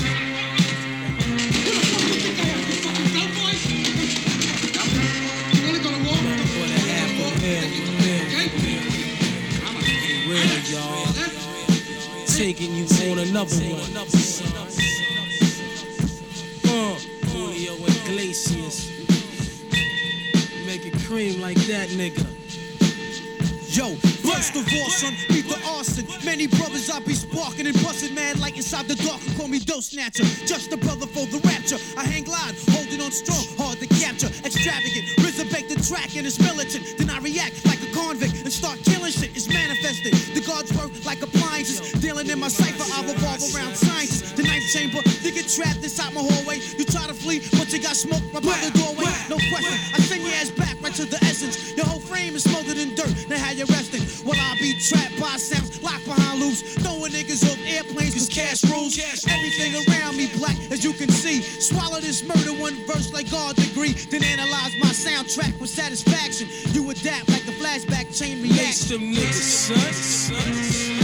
Taking 12.44 12.76
you 12.76 12.84
on 13.10 13.20
another 13.20 13.56
one. 13.56 13.96
Uh, 16.68 17.00
Julio 17.32 17.74
Iglesias. 17.76 18.92
Make 20.66 20.86
it 20.86 21.02
cream 21.06 21.40
like 21.40 21.56
that, 21.68 21.88
nigga. 21.88 22.28
Yo, 23.74 23.96
first 24.52 24.76
of 24.76 24.92
son, 24.92 25.14
beat 25.30 25.48
the 25.48 25.60
arson. 25.68 26.06
Many 26.26 26.48
brothers 26.48 26.90
I 26.90 27.00
be 27.00 27.14
sparking 27.14 27.68
and 27.68 27.76
busting, 27.84 28.14
man, 28.14 28.40
like 28.40 28.58
inside 28.58 28.88
the 28.88 28.96
dark. 28.96 29.22
Call 29.38 29.48
me 29.48 29.60
dough 29.60 29.80
snatcher, 29.80 30.24
just 30.46 30.74
a 30.74 30.78
brother 30.78 31.08
for 31.08 31.26
the 31.28 31.40
rapture. 31.48 31.78
I 31.98 32.04
hang 32.06 32.24
glide, 32.24 32.56
holding 32.70 33.02
on 33.02 33.12
strong, 33.12 33.46
hard 33.58 33.80
to 33.80 33.88
capture. 33.88 34.28
Extravagant, 34.44 35.08
bake 35.54 35.70
the 35.70 35.78
track 35.82 36.16
and 36.18 36.26
it's 36.26 36.40
militant. 36.40 36.98
Then 36.98 37.10
I 37.10 37.20
react 37.20 37.66
like 37.66 37.82
a 37.82 37.92
convict 37.94 38.42
and 38.42 38.52
start 38.52 38.80
killing 38.84 39.12
shit. 39.12 39.36
It's 39.36 39.48
manifested. 39.48 40.14
The 40.34 40.42
guards 40.42 40.74
work 40.74 40.92
like 41.06 41.22
appliances. 41.22 41.94
Dealing 42.02 42.30
in 42.30 42.40
my 42.40 42.48
cipher, 42.48 42.84
I 42.84 43.06
revolve 43.06 43.44
around 43.54 43.76
sciences. 43.76 44.34
The 44.34 44.44
ninth 44.44 44.68
chamber, 44.74 45.02
you 45.22 45.32
get 45.32 45.48
trapped 45.48 45.84
inside 45.84 46.14
my 46.14 46.22
hallway. 46.22 46.60
You 46.78 46.86
try 46.86 47.08
to 47.08 47.14
flee, 47.14 47.42
but 47.54 47.72
you 47.72 47.80
got 47.80 47.96
smoked 47.96 48.34
right 48.34 48.44
by 48.44 48.58
the 48.66 48.72
doorway. 48.78 49.14
No 49.30 49.38
question, 49.54 49.78
I 49.94 50.00
send 50.02 50.24
your 50.24 50.34
ass 50.34 50.50
back 50.52 50.82
right 50.82 50.94
to 50.96 51.06
the 51.06 51.18
essence. 51.24 51.76
Your 51.78 51.86
whole 51.86 52.00
frame 52.00 52.36
is 52.36 52.44
smothered 52.44 52.78
in 52.78 52.96
dirt. 52.96 53.14
Now 53.30 53.38
how 53.38 53.52
you 53.52 53.66
resting? 53.66 54.02
While 54.34 54.42
I 54.42 54.56
be 54.58 54.74
trapped 54.74 55.20
by 55.20 55.38
sounds 55.38 55.82
locked 55.84 56.06
behind 56.06 56.40
loops. 56.40 56.62
Throwing 56.82 57.12
niggas 57.12 57.46
off 57.46 57.60
airplanes 57.68 58.16
cause 58.16 58.30
cash 58.30 58.64
rules. 58.66 58.98
Everything 59.30 59.76
around 59.86 60.18
me 60.18 60.28
black 60.38 60.58
as 60.72 60.84
you 60.84 60.94
can 60.94 61.10
see. 61.10 61.42
Swallow 61.42 62.00
this 62.00 62.24
murder 62.28 62.54
one 62.60 62.74
verse 62.88 63.14
like 63.14 63.30
God 63.30 63.56
degree. 63.56 63.94
Then 64.10 64.24
analyze 64.24 64.74
my 64.82 64.90
soundtrack 64.90 65.60
with 65.60 65.70
satisfaction. 65.70 66.48
You 66.74 66.90
adapt 66.90 67.30
like 67.30 67.46
the 67.46 67.54
flashback 67.54 68.18
chain 68.18 68.42
reaction. 68.42 69.02
them 69.02 69.14
niggas, 69.14 70.32
son. 70.34 71.03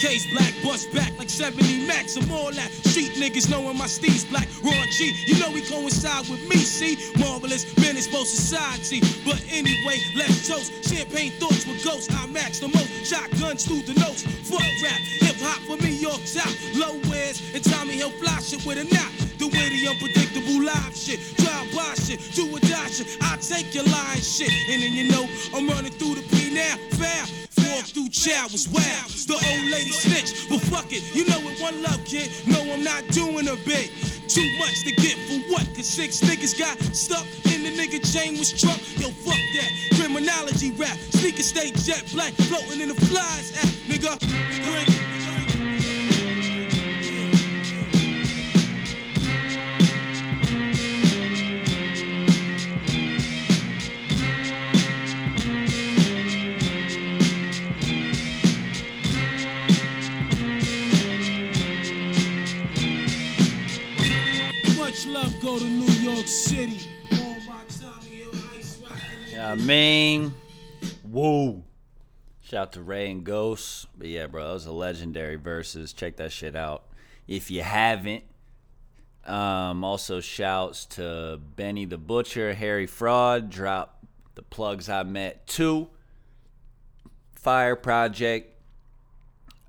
AK's 0.00 0.32
black, 0.32 0.54
bust 0.64 0.90
back 0.94 1.12
like 1.18 1.28
70 1.28 1.86
max. 1.86 2.16
I'm 2.16 2.30
all 2.32 2.50
that. 2.52 2.70
Street 2.88 3.12
niggas 3.20 3.50
knowing 3.50 3.76
my 3.76 3.84
steez 3.84 4.28
black. 4.30 4.48
Raw 4.64 4.72
G, 4.96 5.12
you 5.26 5.38
know 5.38 5.50
we 5.50 5.60
coincide 5.60 6.26
with 6.28 6.40
me, 6.48 6.56
see? 6.56 6.96
Marvelous, 7.18 7.64
for 8.08 8.24
society. 8.24 9.00
But 9.26 9.44
anyway, 9.52 10.00
let's 10.16 10.48
toast. 10.48 10.72
Champagne 10.88 11.32
thoughts 11.32 11.66
with 11.66 11.84
ghosts. 11.84 12.08
I 12.14 12.26
max 12.28 12.60
the 12.60 12.68
most. 12.68 12.88
Shotguns 13.04 13.66
through 13.66 13.82
the 13.82 13.92
notes. 14.00 14.22
Fuck 14.48 14.64
rap, 14.82 15.00
hip 15.20 15.36
hop 15.36 15.60
for 15.68 15.76
me, 15.84 15.92
York 15.92 16.20
top. 16.32 16.48
Low 16.74 16.96
wears 17.10 17.42
and 17.54 17.62
Tommy 17.62 18.00
Hill 18.00 18.10
fly 18.10 18.40
shit 18.40 18.64
with 18.64 18.78
a 18.78 18.84
knot. 18.84 19.12
The 19.36 19.48
way 19.48 19.68
the 19.68 19.86
unpredictable 19.86 20.64
live 20.64 20.96
shit. 20.96 21.20
Drive 21.36 21.68
by 21.76 21.92
shit, 22.00 22.20
do 22.32 22.48
or 22.48 22.60
die 22.60 22.88
shit. 22.88 23.18
I 23.20 23.36
take 23.36 23.74
your 23.74 23.84
line 23.84 24.20
shit. 24.24 24.52
And 24.70 24.80
then 24.80 24.92
you 24.92 25.12
know, 25.12 25.28
I'm 25.52 25.68
running 25.68 25.92
through 25.92 26.14
the 26.14 26.24
P 26.32 26.54
now. 26.54 26.76
Foul. 26.96 27.49
Walk 27.70 27.86
through 27.86 28.08
chow 28.08 28.46
was 28.50 28.68
wild. 28.68 29.10
The 29.30 29.34
old 29.34 29.66
lady 29.70 29.92
snitch, 29.92 30.48
but 30.48 30.60
fuck 30.60 30.90
it. 30.90 31.02
You 31.14 31.24
know 31.26 31.38
it, 31.48 31.60
one 31.62 31.82
love, 31.82 32.04
kid. 32.04 32.30
No, 32.46 32.60
I'm 32.60 32.82
not 32.82 33.06
doing 33.08 33.46
a 33.48 33.56
bit. 33.64 33.90
Too 34.26 34.46
much 34.58 34.82
to 34.84 34.92
get 34.92 35.16
for 35.26 35.38
what? 35.52 35.66
Cause 35.74 35.86
six 35.86 36.20
niggas 36.20 36.58
got 36.58 36.78
stuck 36.94 37.26
in 37.46 37.62
the 37.62 37.70
nigga 37.70 38.00
chain 38.02 38.38
was 38.38 38.50
truck. 38.50 38.78
Yo, 38.98 39.10
fuck 39.22 39.38
that. 39.54 39.70
Criminology 39.94 40.72
rap. 40.72 40.96
Sneaker 41.10 41.42
state 41.42 41.74
jet 41.76 42.04
black. 42.12 42.32
Floating 42.34 42.80
in 42.80 42.88
the 42.88 42.94
flies. 42.94 43.54
At 43.58 43.70
nigga. 43.86 44.89
To 65.60 65.66
New 65.66 65.92
York 65.92 66.26
City. 66.26 66.88
Yeah, 69.30 69.52
I 69.52 69.56
mean, 69.56 70.32
whoa. 71.02 71.62
Shout 72.40 72.62
out 72.62 72.72
to 72.72 72.82
Ray 72.82 73.10
and 73.10 73.24
Ghost. 73.24 73.86
But 73.94 74.08
yeah, 74.08 74.26
bro, 74.26 74.46
that 74.46 74.52
was 74.54 74.64
a 74.64 74.72
legendary 74.72 75.36
Verzuz. 75.36 75.94
Check 75.94 76.16
that 76.16 76.32
shit 76.32 76.56
out 76.56 76.84
if 77.28 77.50
you 77.50 77.60
haven't. 77.60 78.24
Um, 79.26 79.84
also, 79.84 80.20
shouts 80.20 80.86
to 80.86 81.38
Benny 81.56 81.84
the 81.84 81.98
Butcher, 81.98 82.54
Harry 82.54 82.86
Fraud, 82.86 83.50
drop 83.50 84.06
the 84.36 84.42
plugs 84.42 84.88
I 84.88 85.02
met 85.02 85.46
too. 85.46 85.90
Fire 87.34 87.76
Project. 87.76 88.58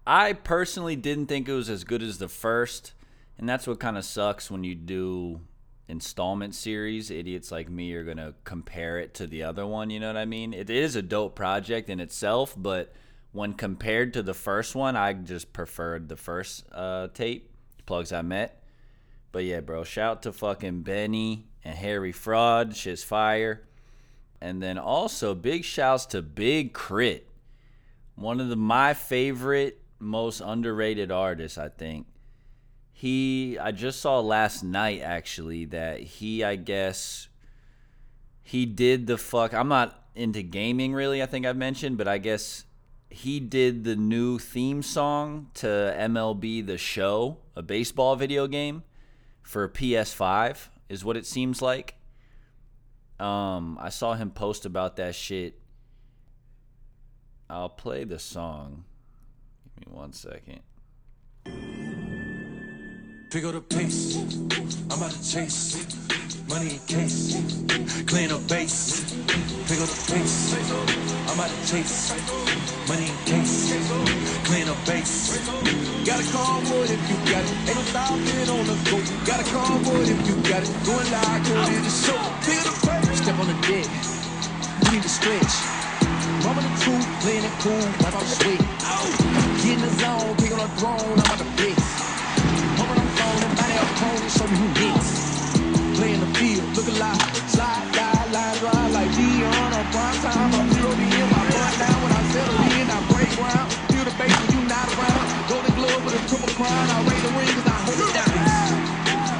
I 0.08 0.32
personally 0.32 0.95
didn't 0.95 1.25
think 1.25 1.49
it 1.49 1.54
was 1.54 1.69
as 1.69 1.84
good 1.84 2.01
as 2.01 2.17
the 2.17 2.30
first, 2.30 2.93
and 3.38 3.49
that's 3.49 3.67
what 3.67 3.82
kind 3.82 3.97
of 3.97 4.06
sucks 4.06 4.49
when 4.49 4.63
you 4.63 4.73
do 4.73 5.41
installment 5.91 6.56
series. 6.56 7.12
Idiots 7.12 7.51
like 7.51 7.69
me 7.69 7.93
are 7.93 8.04
gonna 8.04 8.34
compare 8.45 8.97
it 8.97 9.13
to 9.15 9.27
the 9.27 9.43
other 9.43 9.67
one. 9.67 9.89
You 9.89 9.99
know 9.99 10.08
what 10.08 10.17
I 10.17 10.25
mean? 10.25 10.54
It 10.54 10.69
is 10.69 10.95
a 10.95 11.01
dope 11.01 11.36
project 11.36 11.89
in 11.89 11.99
itself, 11.99 12.56
but 12.58 12.93
when 13.34 13.54
compared 13.54 14.13
to 14.13 14.23
the 14.23 14.34
first 14.34 14.73
one, 14.73 14.95
I 14.95 15.13
just 15.13 15.54
preferred 15.54 16.10
the 16.10 16.15
first 16.15 16.65
uh, 16.71 17.10
tape 17.13 17.51
plugs 17.86 18.13
I 18.13 18.21
met. 18.21 18.63
But 19.32 19.43
yeah, 19.43 19.60
bro, 19.60 19.84
shout 19.84 20.23
to 20.23 20.32
fucking 20.32 20.82
Benny 20.82 21.47
and 21.63 21.75
Harry 21.75 22.12
Fraud, 22.12 22.75
shit's 22.75 23.04
fire. 23.04 23.67
And 24.41 24.63
then 24.63 24.77
also 24.77 25.36
big 25.36 25.63
shouts 25.63 26.06
to 26.08 26.21
Big 26.21 26.73
K.R.I.T., 26.73 27.23
one 28.15 28.39
of 28.39 28.49
the 28.49 28.56
my 28.56 28.93
favorite, 28.93 29.82
most 29.99 30.41
underrated 30.41 31.12
artists, 31.12 31.58
I 31.58 31.69
think. 31.69 32.08
He 33.01 33.57
I 33.57 33.71
just 33.71 33.99
saw 33.99 34.19
last 34.19 34.63
night 34.63 35.01
actually 35.01 35.65
that 35.65 36.01
he 36.01 36.43
I 36.43 36.55
guess 36.55 37.29
he 38.43 38.67
did 38.67 39.07
the 39.07 39.17
fuck 39.17 39.55
I'm 39.55 39.69
not 39.69 40.05
into 40.13 40.43
gaming 40.43 40.93
really, 40.93 41.23
I 41.23 41.25
think 41.25 41.47
I've 41.47 41.57
mentioned, 41.57 41.97
but 41.97 42.07
I 42.07 42.19
guess 42.19 42.65
he 43.09 43.39
did 43.39 43.85
the 43.85 43.95
new 43.95 44.37
theme 44.37 44.83
song 44.83 45.47
to 45.55 45.65
MLB 45.65 46.63
The 46.63 46.77
Show, 46.77 47.37
a 47.55 47.63
baseball 47.63 48.15
video 48.15 48.45
game 48.45 48.83
for 49.41 49.67
PS5 49.67 50.67
is 50.87 51.03
what 51.03 51.17
it 51.17 51.25
seems 51.25 51.59
like. 51.59 51.95
Um, 53.19 53.79
I 53.81 53.89
saw 53.89 54.13
him 54.13 54.29
post 54.29 54.63
about 54.63 54.97
that 54.97 55.15
shit. 55.15 55.59
I'll 57.49 57.67
play 57.67 58.03
the 58.03 58.19
song. 58.19 58.83
Give 59.79 59.87
me 59.87 59.97
one 59.97 60.13
second. 60.13 60.61
Pick 63.32 63.46
up 63.46 63.54
the 63.54 63.62
pace. 63.62 64.17
I'm 64.91 65.00
about 65.00 65.12
to 65.12 65.24
chase. 65.24 65.88
Money 66.50 66.76
in 66.76 66.80
case. 66.84 67.39
Clean 68.04 68.30
up 68.30 68.44
base. 68.52 69.08
Pick 69.72 69.80
up 69.80 69.88
the 69.88 70.04
pace. 70.12 70.52
I'm 71.32 71.39
about 71.39 71.48
to 71.48 71.60
chase. 71.63 72.12
Money 72.91 73.08
in 73.08 73.15
case. 73.24 73.72
Clean 74.44 74.67
up 74.67 74.76
base. 74.84 75.39
Got 76.04 76.20
a 76.20 76.28
convoy 76.36 76.91
if 76.91 77.00
you 77.08 77.15
got 77.32 77.48
it. 77.48 77.56
Ain't 77.72 77.80
no 77.80 77.84
stopping 77.88 78.52
on 78.52 78.67
the 78.67 78.76
go. 78.91 79.00
Got 79.24 79.39
a 79.39 79.48
convoy 79.48 80.12
if 80.12 80.28
you 80.28 80.36
got 80.52 80.67
it. 80.67 80.72
Going 80.84 81.08
live, 81.08 81.41
going 81.48 81.72
in 81.72 81.84
the 81.88 81.94
show. 82.04 82.20
Pick 82.44 82.60
up 82.67 82.76
the 82.76 83.08
pace. 83.08 83.24
Step 83.24 83.39
on 83.39 83.48
the 83.48 83.56
deck. 83.63 83.88
You 84.84 84.91
need 84.91 85.04
to 85.04 85.10
stretch. 85.10 85.56
Mama 86.44 86.60
the 86.60 86.74
truth, 86.84 87.08
playing 87.24 87.46
it 87.48 87.56
cool, 87.63 87.80
like 88.04 88.12
I'm 88.12 88.28
sweet. 88.28 88.60
Get 89.63 89.72
in 89.72 89.80
the 89.80 89.91
zone, 90.04 90.36
pick 90.36 90.52
a 90.52 90.67
drone, 90.80 91.00
I'm 91.00 91.20
about 91.20 91.38
to 91.38 91.46
blitz. 91.56 91.70
Show 94.41 94.47
me 94.49 94.58
who 94.58 94.67
in 96.13 96.19
the 96.19 96.32
field, 96.39 96.65
look 96.75 96.88
alive, 96.88 97.21
slide, 97.45 97.86
die, 97.93 98.25
like 98.89 99.12
Dion 99.13 99.54
on 99.54 99.86
prime 99.93 100.17
time. 100.25 100.49
I'm 100.58 100.69
zero 100.73 100.89
to 100.89 100.97
in 100.97 101.30
my 101.30 101.45
down 101.77 101.97
when 102.01 102.12
I 102.12 102.21
settle 102.34 102.58
in, 102.73 102.89
I 102.89 102.99
break 103.13 103.30
ground. 103.38 103.69
Feel 103.93 104.06
the 104.06 104.15
bass 104.17 104.34
when 104.41 104.49
you 104.58 104.62
not 104.65 104.88
around. 104.97 105.25
Golden 105.45 105.73
glove 105.77 106.01
with 106.06 106.17
a 106.17 106.21
triple 106.25 106.49
crown, 106.58 106.89
I 106.89 107.06
the 107.21 107.30
I 107.69 107.77
hold 107.86 108.01
it 108.01 108.12
down. 108.17 108.34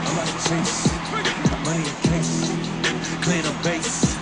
I'm 0.06 0.18
chase, 0.46 0.86
money 1.66 1.82
in 1.82 1.98
case, 2.06 2.54
clean 3.26 3.46
up 3.50 3.58
base. 3.66 4.22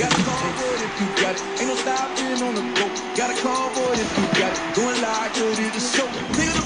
Got 0.00 0.16
a 0.16 0.22
convoy 0.24 0.76
if 0.80 1.00
you 1.00 1.08
got 1.20 1.36
it, 1.36 1.44
ain't 1.60 1.68
no 1.68 1.76
stopping 1.76 2.40
on 2.40 2.54
the 2.56 2.64
go. 2.72 2.88
Got 3.20 3.36
a 3.36 3.36
convoy 3.42 3.92
if 4.00 4.10
you 4.16 4.24
got 4.40 4.52
it, 4.56 4.60
going 4.76 5.00
live, 5.02 5.32
good 5.34 5.58
it 5.58 5.76
is 5.76 5.92
show. 5.92 6.08
Clear 6.32 6.52
the. 6.56 6.64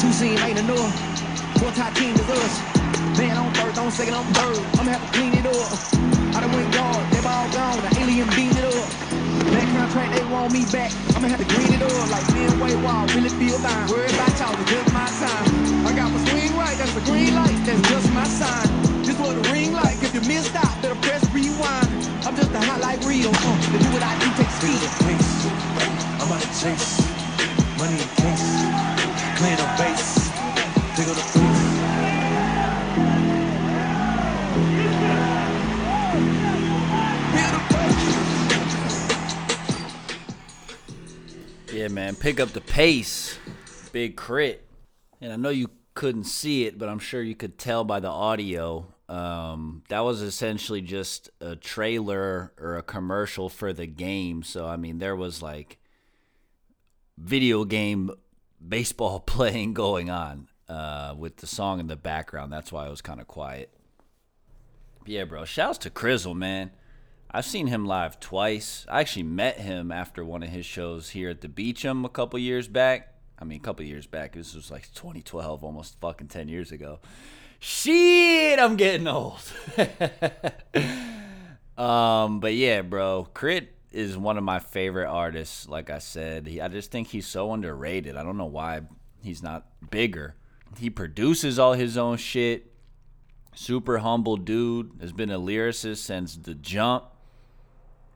Two 0.00 0.12
scene 0.12 0.38
ain't 0.44 0.58
enough. 0.58 0.92
Four 1.60 1.72
top 1.72 1.94
team 1.94 2.14
is 2.14 2.28
us. 2.28 2.79
Man 3.20 3.36
on 3.36 3.52
first, 3.52 3.76
on 3.76 3.90
second, 3.92 4.14
on 4.14 4.24
third. 4.32 4.64
I'ma 4.80 4.96
have 4.96 5.04
to 5.04 5.12
clean 5.12 5.34
it 5.36 5.44
up. 5.44 5.76
I 6.32 6.40
done 6.40 6.52
went 6.56 6.72
guard, 6.72 7.04
they 7.12 7.20
all 7.20 7.52
gone. 7.52 7.76
The 7.84 7.92
alien 8.00 8.24
beamed 8.32 8.56
it 8.56 8.64
up. 8.64 8.88
That 9.52 9.68
contract, 9.76 10.16
they 10.16 10.24
want 10.24 10.54
me 10.56 10.64
back. 10.72 10.88
I'ma 11.12 11.28
have 11.28 11.36
to 11.36 11.44
green 11.44 11.68
it 11.68 11.82
up 11.84 12.08
like 12.08 12.24
Ben 12.32 12.58
Way 12.58 12.80
Wall. 12.80 13.04
Really 13.12 13.28
feel 13.28 13.60
fine. 13.60 13.92
Worry 13.92 14.08
about 14.08 14.32
y'all, 14.40 14.56
it's 14.56 14.72
just 14.72 14.88
my 14.96 15.04
time. 15.20 15.44
I 15.84 15.92
got 15.92 16.08
my 16.16 16.20
swing 16.32 16.56
right, 16.56 16.72
that's 16.80 16.94
the 16.96 17.04
green 17.04 17.36
light, 17.36 17.60
that's 17.68 17.84
just 17.92 18.08
my 18.16 18.24
sign. 18.24 18.64
This 19.04 19.20
what 19.20 19.36
the 19.36 19.44
ring 19.52 19.74
like. 19.76 20.00
If 20.00 20.14
you 20.16 20.24
missed 20.24 20.56
out, 20.56 20.80
better 20.80 20.96
press 21.04 21.20
rewind. 21.28 21.92
I'm 22.24 22.32
just 22.32 22.56
a 22.56 22.60
highlight 22.64 23.04
reel. 23.04 23.28
Uh, 23.36 23.56
to 23.68 23.78
do 23.84 23.88
what 23.92 24.02
I 24.02 24.16
do, 24.16 24.32
take 24.40 24.48
speed. 24.48 24.80
I'm 26.16 26.24
about 26.24 26.40
to 26.40 26.48
chase 26.56 27.04
money 27.76 28.00
in 28.00 28.08
case. 28.16 28.48
Clean 29.36 29.60
up 29.60 29.76
base. 29.76 30.32
Pick 30.96 31.08
up 31.12 31.16
the 31.20 31.39
Yeah, 41.80 41.88
man, 41.88 42.14
pick 42.14 42.40
up 42.40 42.50
the 42.50 42.60
pace. 42.60 43.38
Big 43.90 44.14
crit. 44.14 44.68
And 45.22 45.32
I 45.32 45.36
know 45.36 45.48
you 45.48 45.70
couldn't 45.94 46.24
see 46.24 46.66
it, 46.66 46.78
but 46.78 46.90
I'm 46.90 46.98
sure 46.98 47.22
you 47.22 47.34
could 47.34 47.56
tell 47.56 47.84
by 47.84 48.00
the 48.00 48.10
audio. 48.10 48.92
Um, 49.08 49.82
that 49.88 50.00
was 50.00 50.20
essentially 50.20 50.82
just 50.82 51.30
a 51.40 51.56
trailer 51.56 52.52
or 52.60 52.76
a 52.76 52.82
commercial 52.82 53.48
for 53.48 53.72
the 53.72 53.86
game. 53.86 54.42
So, 54.42 54.66
I 54.66 54.76
mean, 54.76 54.98
there 54.98 55.16
was 55.16 55.40
like 55.40 55.78
video 57.16 57.64
game 57.64 58.10
baseball 58.68 59.18
playing 59.26 59.72
going 59.72 60.10
on 60.10 60.48
uh, 60.68 61.14
with 61.16 61.38
the 61.38 61.46
song 61.46 61.80
in 61.80 61.86
the 61.86 61.96
background. 61.96 62.52
That's 62.52 62.70
why 62.70 62.86
it 62.86 62.90
was 62.90 63.00
kind 63.00 63.22
of 63.22 63.26
quiet. 63.26 63.72
But 64.98 65.08
yeah, 65.08 65.24
bro. 65.24 65.46
Shouts 65.46 65.78
to 65.78 65.90
Crizzle, 65.90 66.36
man. 66.36 66.72
I've 67.32 67.44
seen 67.44 67.68
him 67.68 67.86
live 67.86 68.18
twice. 68.18 68.84
I 68.88 69.00
actually 69.00 69.22
met 69.22 69.58
him 69.58 69.92
after 69.92 70.24
one 70.24 70.42
of 70.42 70.48
his 70.48 70.66
shows 70.66 71.10
here 71.10 71.30
at 71.30 71.40
the 71.40 71.48
Beecham 71.48 72.04
a 72.04 72.08
couple 72.08 72.38
years 72.40 72.66
back. 72.66 73.14
I 73.38 73.44
mean, 73.44 73.58
a 73.58 73.62
couple 73.62 73.84
years 73.86 74.06
back. 74.06 74.34
This 74.34 74.54
was 74.54 74.70
like 74.70 74.92
2012, 74.94 75.62
almost 75.62 76.00
fucking 76.00 76.28
10 76.28 76.48
years 76.48 76.72
ago. 76.72 76.98
Shit, 77.60 78.58
I'm 78.58 78.76
getting 78.76 79.06
old. 79.06 79.40
um, 81.78 82.40
but 82.40 82.54
yeah, 82.54 82.82
bro, 82.82 83.28
Crit 83.32 83.74
is 83.92 84.16
one 84.16 84.36
of 84.36 84.44
my 84.44 84.58
favorite 84.58 85.08
artists. 85.08 85.68
Like 85.68 85.88
I 85.88 85.98
said, 85.98 86.46
he, 86.46 86.60
I 86.60 86.68
just 86.68 86.90
think 86.90 87.08
he's 87.08 87.26
so 87.26 87.52
underrated. 87.52 88.16
I 88.16 88.22
don't 88.22 88.38
know 88.38 88.46
why 88.46 88.80
he's 89.22 89.42
not 89.42 89.66
bigger. 89.90 90.34
He 90.78 90.90
produces 90.90 91.58
all 91.58 91.74
his 91.74 91.96
own 91.96 92.16
shit. 92.16 92.72
Super 93.54 93.98
humble 93.98 94.36
dude. 94.36 94.92
Has 95.00 95.12
been 95.12 95.30
a 95.30 95.38
lyricist 95.38 95.98
since 95.98 96.36
the 96.36 96.54
jump, 96.54 97.04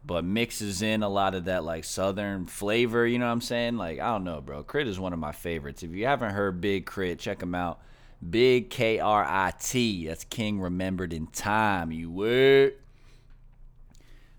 but 0.05 0.25
mixes 0.25 0.83
in 0.83 1.03
a 1.03 1.09
lot 1.09 1.35
of 1.35 1.47
that 1.47 1.65
like 1.65 1.85
southern 1.85 2.47
flavor. 2.47 3.07
You 3.07 3.19
know 3.19 3.27
what 3.27 3.33
I'm 3.33 3.41
saying? 3.41 3.77
Like 3.77 4.01
I 4.01 4.13
don't 4.13 4.25
know, 4.25 4.41
bro. 4.41 4.63
Crit 4.63 4.89
is 4.89 5.01
one 5.01 5.13
of 5.13 5.19
my 5.19 5.33
favorites. 5.33 5.83
If 5.83 5.93
you 5.93 6.07
haven't 6.07 6.33
heard 6.33 6.61
Big 6.61 6.87
K.R.I.T., 6.87 7.17
check 7.17 7.43
him 7.43 7.55
out. 7.55 7.81
Big 8.29 8.71
K 8.71 8.99
R 8.99 9.25
I 9.27 9.53
T. 9.59 10.07
That's 10.07 10.25
King 10.25 10.61
Remembered 10.61 11.13
in 11.13 11.27
Time. 11.29 11.93
You 11.93 12.11
word. 12.11 12.75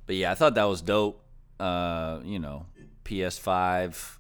But 0.08 0.16
yeah, 0.16 0.32
I 0.32 0.36
thought 0.36 0.56
that 0.56 0.64
was 0.66 0.82
dope. 0.82 1.22
Uh, 1.60 2.20
you 2.24 2.40
know, 2.40 2.66
PS5 3.04 4.18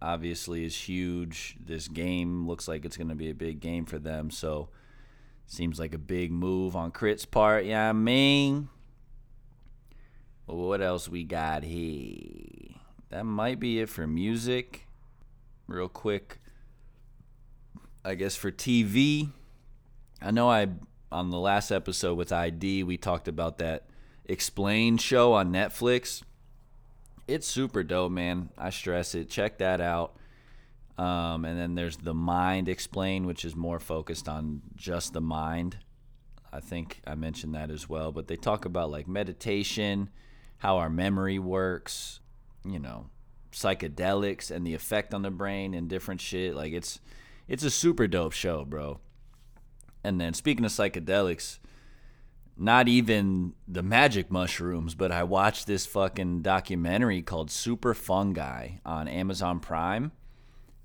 obviously 0.00 0.64
is 0.64 0.76
huge. 0.76 1.56
This 1.64 1.88
game 1.88 2.46
looks 2.46 2.68
like 2.68 2.84
it's 2.84 2.96
gonna 2.96 3.14
be 3.14 3.30
a 3.30 3.34
big 3.34 3.60
game 3.60 3.84
for 3.84 3.98
them. 3.98 4.30
So 4.30 4.68
seems 5.46 5.78
like 5.78 5.94
a 5.94 5.98
big 5.98 6.32
move 6.32 6.74
on 6.76 6.90
Crit's 6.90 7.24
part. 7.24 7.64
Yeah, 7.64 7.88
I 7.88 7.92
mean. 7.92 8.68
What 10.46 10.80
else 10.80 11.08
we 11.08 11.24
got 11.24 11.62
here? 11.62 12.76
That 13.10 13.24
might 13.24 13.60
be 13.60 13.80
it 13.80 13.88
for 13.88 14.06
music. 14.06 14.86
Real 15.66 15.88
quick. 15.88 16.38
I 18.04 18.14
guess 18.14 18.36
for 18.36 18.52
TV, 18.52 19.30
I 20.20 20.30
know 20.30 20.50
I 20.50 20.68
on 21.10 21.30
the 21.30 21.38
last 21.38 21.70
episode 21.70 22.18
with 22.18 22.32
ID 22.32 22.82
we 22.82 22.96
talked 22.96 23.28
about 23.28 23.58
that 23.58 23.84
Explain 24.26 24.96
show 24.96 25.34
on 25.34 25.52
Netflix. 25.52 26.22
It's 27.28 27.46
super 27.46 27.82
dope, 27.82 28.12
man. 28.12 28.50
I 28.56 28.70
stress 28.70 29.14
it. 29.14 29.28
Check 29.28 29.58
that 29.58 29.80
out. 29.80 30.16
Um, 30.96 31.44
and 31.44 31.58
then 31.58 31.74
there's 31.74 31.96
the 31.98 32.14
Mind 32.14 32.68
Explain, 32.68 33.26
which 33.26 33.44
is 33.44 33.54
more 33.54 33.78
focused 33.78 34.28
on 34.28 34.62
just 34.76 35.12
the 35.12 35.20
mind. 35.20 35.78
I 36.52 36.60
think 36.60 37.00
I 37.06 37.16
mentioned 37.16 37.54
that 37.54 37.70
as 37.70 37.88
well. 37.88 38.12
But 38.12 38.28
they 38.28 38.36
talk 38.36 38.64
about 38.64 38.90
like 38.90 39.08
meditation, 39.08 40.08
how 40.58 40.78
our 40.78 40.90
memory 40.90 41.38
works, 41.38 42.20
you 42.64 42.78
know, 42.78 43.06
psychedelics 43.52 44.50
and 44.50 44.66
the 44.66 44.74
effect 44.74 45.14
on 45.14 45.22
the 45.22 45.30
brain 45.30 45.74
and 45.74 45.88
different 45.88 46.20
shit. 46.20 46.54
Like 46.54 46.72
it's 46.72 47.00
it's 47.46 47.64
a 47.64 47.70
super 47.70 48.06
dope 48.06 48.32
show, 48.32 48.64
bro. 48.64 49.00
And 50.02 50.20
then 50.20 50.34
speaking 50.34 50.64
of 50.64 50.70
psychedelics, 50.70 51.58
not 52.56 52.88
even 52.88 53.54
the 53.66 53.82
magic 53.82 54.30
mushrooms, 54.30 54.94
but 54.94 55.10
I 55.10 55.24
watched 55.24 55.66
this 55.66 55.86
fucking 55.86 56.42
documentary 56.42 57.22
called 57.22 57.50
Super 57.50 57.94
Fungi 57.94 58.72
on 58.84 59.08
Amazon 59.08 59.60
Prime. 59.60 60.12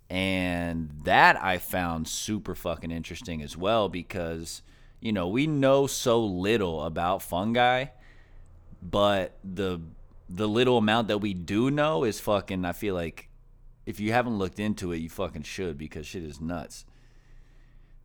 And 0.10 0.90
that 1.04 1.42
I 1.42 1.60
found 1.60 2.08
super 2.08 2.56
fucking 2.56 2.90
interesting 2.90 3.44
as 3.44 3.56
well 3.56 3.90
because, 3.90 4.64
you 5.00 5.12
know, 5.12 5.28
we 5.28 5.46
know 5.46 5.86
so 5.86 6.26
little 6.26 6.84
about 6.84 7.22
fungi, 7.22 7.86
but 8.82 9.38
the 9.44 9.82
the 10.30 10.48
little 10.48 10.78
amount 10.78 11.08
that 11.08 11.18
we 11.20 11.34
do 11.34 11.72
know 11.72 12.04
is 12.04 12.20
fucking 12.20 12.66
I 12.66 12.72
feel 12.72 12.96
like 12.96 13.30
if 13.86 14.00
you 14.00 14.12
haven't 14.12 14.38
looked 14.38 14.60
into 14.60 14.92
it, 14.92 14.98
you 14.98 15.10
fucking 15.10 15.42
should 15.42 15.76
because 15.76 16.06
shit 16.06 16.24
is 16.24 16.40
nuts. 16.40 16.86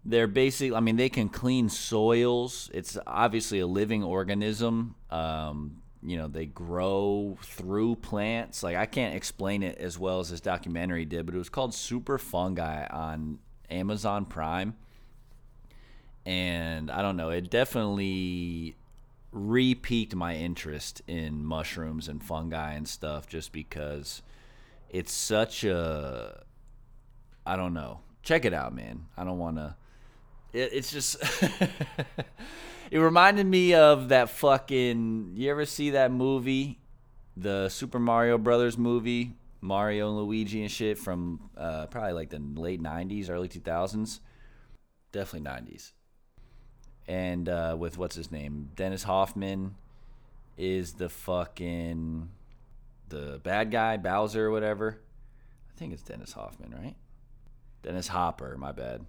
They're 0.03 0.27
basically, 0.27 0.75
I 0.75 0.81
mean, 0.81 0.97
they 0.97 1.11
can 1.11 1.29
clean 1.29 1.68
soils. 1.68 2.70
It's 2.72 2.97
obviously 3.07 3.59
a 3.61 3.66
living 3.66 4.03
organism. 4.03 4.95
Um, 5.11 5.83
you 6.03 6.16
know, 6.16 6.27
they 6.27 6.47
grow 6.47 7.37
through 7.43 7.97
plants. 7.97 8.62
Like, 8.62 8.77
I 8.77 8.87
can't 8.87 9.14
explain 9.14 9.62
it 9.62 9.77
as 9.77 9.99
well 9.99 10.20
as 10.20 10.31
this 10.31 10.41
documentary 10.41 11.05
did, 11.05 11.27
but 11.27 11.35
it 11.35 11.39
was 11.39 11.51
called 11.51 11.75
Super 11.75 12.16
Fungi 12.16 12.87
on 12.87 13.39
Amazon 13.70 14.25
Prime. 14.25 14.77
And 16.25 16.91
I 16.91 17.03
don't 17.03 17.18
know, 17.18 17.29
it 17.29 17.51
definitely 17.51 18.77
re-piqued 19.35 20.14
my 20.14 20.37
interest 20.37 21.03
in 21.09 21.45
mushrooms 21.45 22.09
and 22.09 22.22
fungi 22.22 22.72
and 22.74 22.89
stuff 22.89 23.26
just 23.26 23.53
because 23.53 24.22
it's 24.89 25.12
such 25.12 25.64
a 25.64 26.45
I 27.45 27.57
don't 27.57 27.74
know. 27.74 28.01
Check 28.22 28.47
it 28.47 28.55
out, 28.55 28.74
man. 28.74 29.07
I 29.18 29.24
don't 29.24 29.39
want 29.39 29.57
to 29.57 29.76
it, 30.53 30.70
it's 30.72 30.93
just 30.93 31.16
it 32.91 32.99
reminded 32.99 33.47
me 33.47 33.74
of 33.74 34.09
that 34.11 34.30
fucking 34.30 35.32
you 35.35 35.51
ever 35.51 35.66
see 35.66 35.91
that 35.91 36.12
movie 36.12 36.78
the 37.37 37.68
Super 37.68 37.99
Mario 37.99 38.39
Brothers 38.39 38.78
movie 38.78 39.35
Mario 39.61 40.09
and 40.09 40.18
Luigi 40.18 40.62
and 40.62 40.70
shit 40.70 40.97
from 40.97 41.51
uh, 41.57 41.87
probably 41.87 42.12
like 42.12 42.30
the 42.30 42.39
late 42.39 42.80
90s 42.80 43.28
early 43.28 43.49
2000s 43.49 44.20
definitely 45.11 45.51
90s 45.51 45.93
and 47.07 47.49
uh, 47.49 47.77
with 47.79 47.99
what's 47.99 48.17
his 48.17 48.31
name, 48.31 48.71
Dennis 48.77 49.03
Hoffman 49.03 49.75
is 50.57 50.95
the 50.95 51.09
fucking 51.09 52.29
the 53.09 53.41
bad 53.43 53.71
guy, 53.71 53.97
Bowser 53.97 54.47
or 54.47 54.51
whatever. 54.51 54.99
I 55.75 55.79
think 55.79 55.93
it's 55.93 56.03
Dennis 56.03 56.33
Hoffman, 56.33 56.73
right? 56.73 56.95
Dennis 57.83 58.09
Hopper, 58.09 58.57
my 58.57 58.73
bad. 58.73 59.05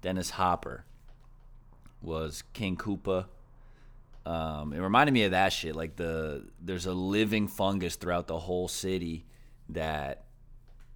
Dennis 0.00 0.30
Hopper 0.30 0.84
was 2.02 2.42
King 2.52 2.76
Koopa. 2.76 3.26
Um, 4.26 4.72
it 4.72 4.78
reminded 4.80 5.12
me 5.12 5.24
of 5.24 5.32
that 5.32 5.52
shit. 5.52 5.74
Like 5.74 5.96
the 5.96 6.46
there's 6.60 6.86
a 6.86 6.94
living 6.94 7.48
fungus 7.48 7.96
throughout 7.96 8.26
the 8.26 8.38
whole 8.38 8.68
city 8.68 9.26
that 9.70 10.24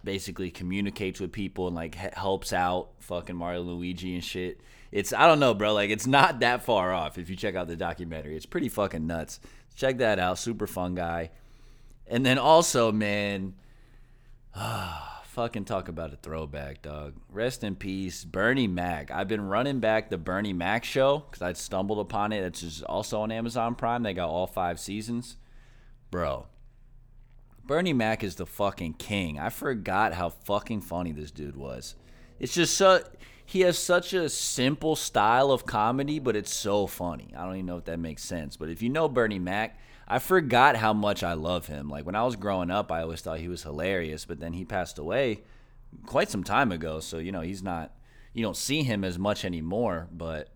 basically 0.03 0.51
communicates 0.51 1.19
with 1.19 1.31
people 1.31 1.67
and 1.67 1.75
like 1.75 1.95
helps 1.95 2.53
out 2.53 2.89
fucking 2.99 3.35
Mario 3.35 3.61
Luigi 3.61 4.13
and 4.13 4.23
shit. 4.23 4.61
It's 4.91 5.13
I 5.13 5.27
don't 5.27 5.39
know, 5.39 5.53
bro. 5.53 5.73
Like 5.73 5.89
it's 5.89 6.07
not 6.07 6.39
that 6.39 6.63
far 6.63 6.91
off 6.93 7.17
if 7.17 7.29
you 7.29 7.35
check 7.35 7.55
out 7.55 7.67
the 7.67 7.75
documentary. 7.75 8.35
It's 8.35 8.45
pretty 8.45 8.69
fucking 8.69 9.05
nuts. 9.05 9.39
Check 9.75 9.99
that 9.99 10.19
out. 10.19 10.39
Super 10.39 10.67
fun 10.67 10.95
guy. 10.95 11.31
And 12.07 12.25
then 12.25 12.37
also, 12.39 12.91
man, 12.91 13.53
fucking 15.23 15.65
talk 15.65 15.87
about 15.87 16.11
a 16.11 16.15
throwback, 16.17 16.81
dog. 16.81 17.13
Rest 17.31 17.63
in 17.63 17.75
peace, 17.75 18.25
Bernie 18.25 18.67
Mac. 18.67 19.11
I've 19.11 19.27
been 19.27 19.47
running 19.47 19.79
back 19.79 20.09
the 20.09 20.17
Bernie 20.17 20.53
Mac 20.53 20.83
show 20.83 21.19
because 21.19 21.41
I 21.41 21.53
stumbled 21.53 21.99
upon 21.99 22.33
it. 22.33 22.43
It's 22.43 22.61
just 22.61 22.83
also 22.83 23.21
on 23.21 23.31
Amazon 23.31 23.75
Prime. 23.75 24.03
They 24.03 24.13
got 24.13 24.29
all 24.29 24.47
five 24.47 24.79
seasons, 24.79 25.37
bro. 26.09 26.47
Bernie 27.65 27.93
Mac 27.93 28.23
is 28.23 28.35
the 28.35 28.47
fucking 28.47 28.95
king. 28.95 29.37
I 29.37 29.49
forgot 29.49 30.13
how 30.13 30.29
fucking 30.29 30.81
funny 30.81 31.11
this 31.11 31.29
dude 31.29 31.55
was. 31.55 31.95
It's 32.39 32.53
just 32.53 32.75
so 32.75 33.03
he 33.49 33.61
has 33.61 33.79
such 33.79 34.13
a 34.13 34.29
simple 34.29 34.95
style 34.95 35.49
of 35.49 35.65
comedy, 35.65 36.19
but 36.19 36.35
it's 36.35 36.53
so 36.53 36.85
funny. 36.85 37.33
I 37.35 37.45
don't 37.45 37.55
even 37.55 37.65
know 37.65 37.77
if 37.77 37.85
that 37.85 37.97
makes 37.97 38.23
sense. 38.23 38.55
But 38.55 38.69
if 38.69 38.83
you 38.83 38.89
know 38.89 39.09
Bernie 39.09 39.39
Mac, 39.39 39.79
I 40.07 40.19
forgot 40.19 40.75
how 40.75 40.93
much 40.93 41.23
I 41.23 41.33
love 41.33 41.65
him. 41.65 41.89
Like 41.89 42.05
when 42.05 42.13
I 42.13 42.23
was 42.23 42.35
growing 42.35 42.69
up, 42.69 42.91
I 42.91 43.01
always 43.01 43.21
thought 43.21 43.39
he 43.39 43.47
was 43.47 43.63
hilarious, 43.63 44.23
but 44.23 44.39
then 44.39 44.53
he 44.53 44.65
passed 44.65 44.99
away 44.99 45.41
quite 46.05 46.29
some 46.29 46.43
time 46.43 46.71
ago. 46.71 46.99
So, 46.99 47.17
you 47.17 47.31
know, 47.31 47.41
he's 47.41 47.63
not 47.63 47.91
you 48.33 48.43
don't 48.43 48.55
see 48.55 48.83
him 48.83 49.03
as 49.03 49.17
much 49.17 49.43
anymore, 49.43 50.07
but 50.11 50.49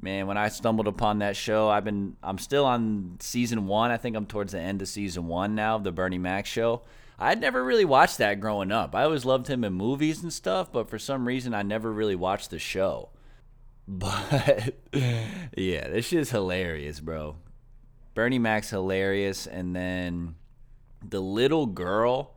man, 0.00 0.26
when 0.26 0.38
I 0.38 0.48
stumbled 0.48 0.88
upon 0.88 1.18
that 1.18 1.36
show, 1.36 1.68
I've 1.68 1.84
been 1.84 2.16
I'm 2.22 2.38
still 2.38 2.64
on 2.64 3.18
season 3.20 3.66
1. 3.66 3.90
I 3.90 3.98
think 3.98 4.16
I'm 4.16 4.24
towards 4.24 4.52
the 4.52 4.60
end 4.60 4.80
of 4.80 4.88
season 4.88 5.26
1 5.26 5.54
now 5.54 5.76
of 5.76 5.84
the 5.84 5.92
Bernie 5.92 6.16
Mac 6.16 6.46
show. 6.46 6.84
I'd 7.18 7.40
never 7.40 7.62
really 7.62 7.84
watched 7.84 8.18
that 8.18 8.40
growing 8.40 8.72
up. 8.72 8.94
I 8.94 9.04
always 9.04 9.24
loved 9.24 9.46
him 9.46 9.64
in 9.64 9.72
movies 9.72 10.22
and 10.22 10.32
stuff, 10.32 10.72
but 10.72 10.88
for 10.88 10.98
some 10.98 11.26
reason 11.28 11.54
I 11.54 11.62
never 11.62 11.92
really 11.92 12.16
watched 12.16 12.50
the 12.50 12.58
show. 12.58 13.10
But 13.86 14.76
yeah, 15.56 15.88
this 15.88 16.06
shit's 16.06 16.30
hilarious, 16.30 17.00
bro. 17.00 17.36
Bernie 18.14 18.38
Mac's 18.38 18.70
hilarious, 18.70 19.46
and 19.46 19.76
then 19.76 20.36
the 21.06 21.20
little 21.20 21.66
girl. 21.66 22.34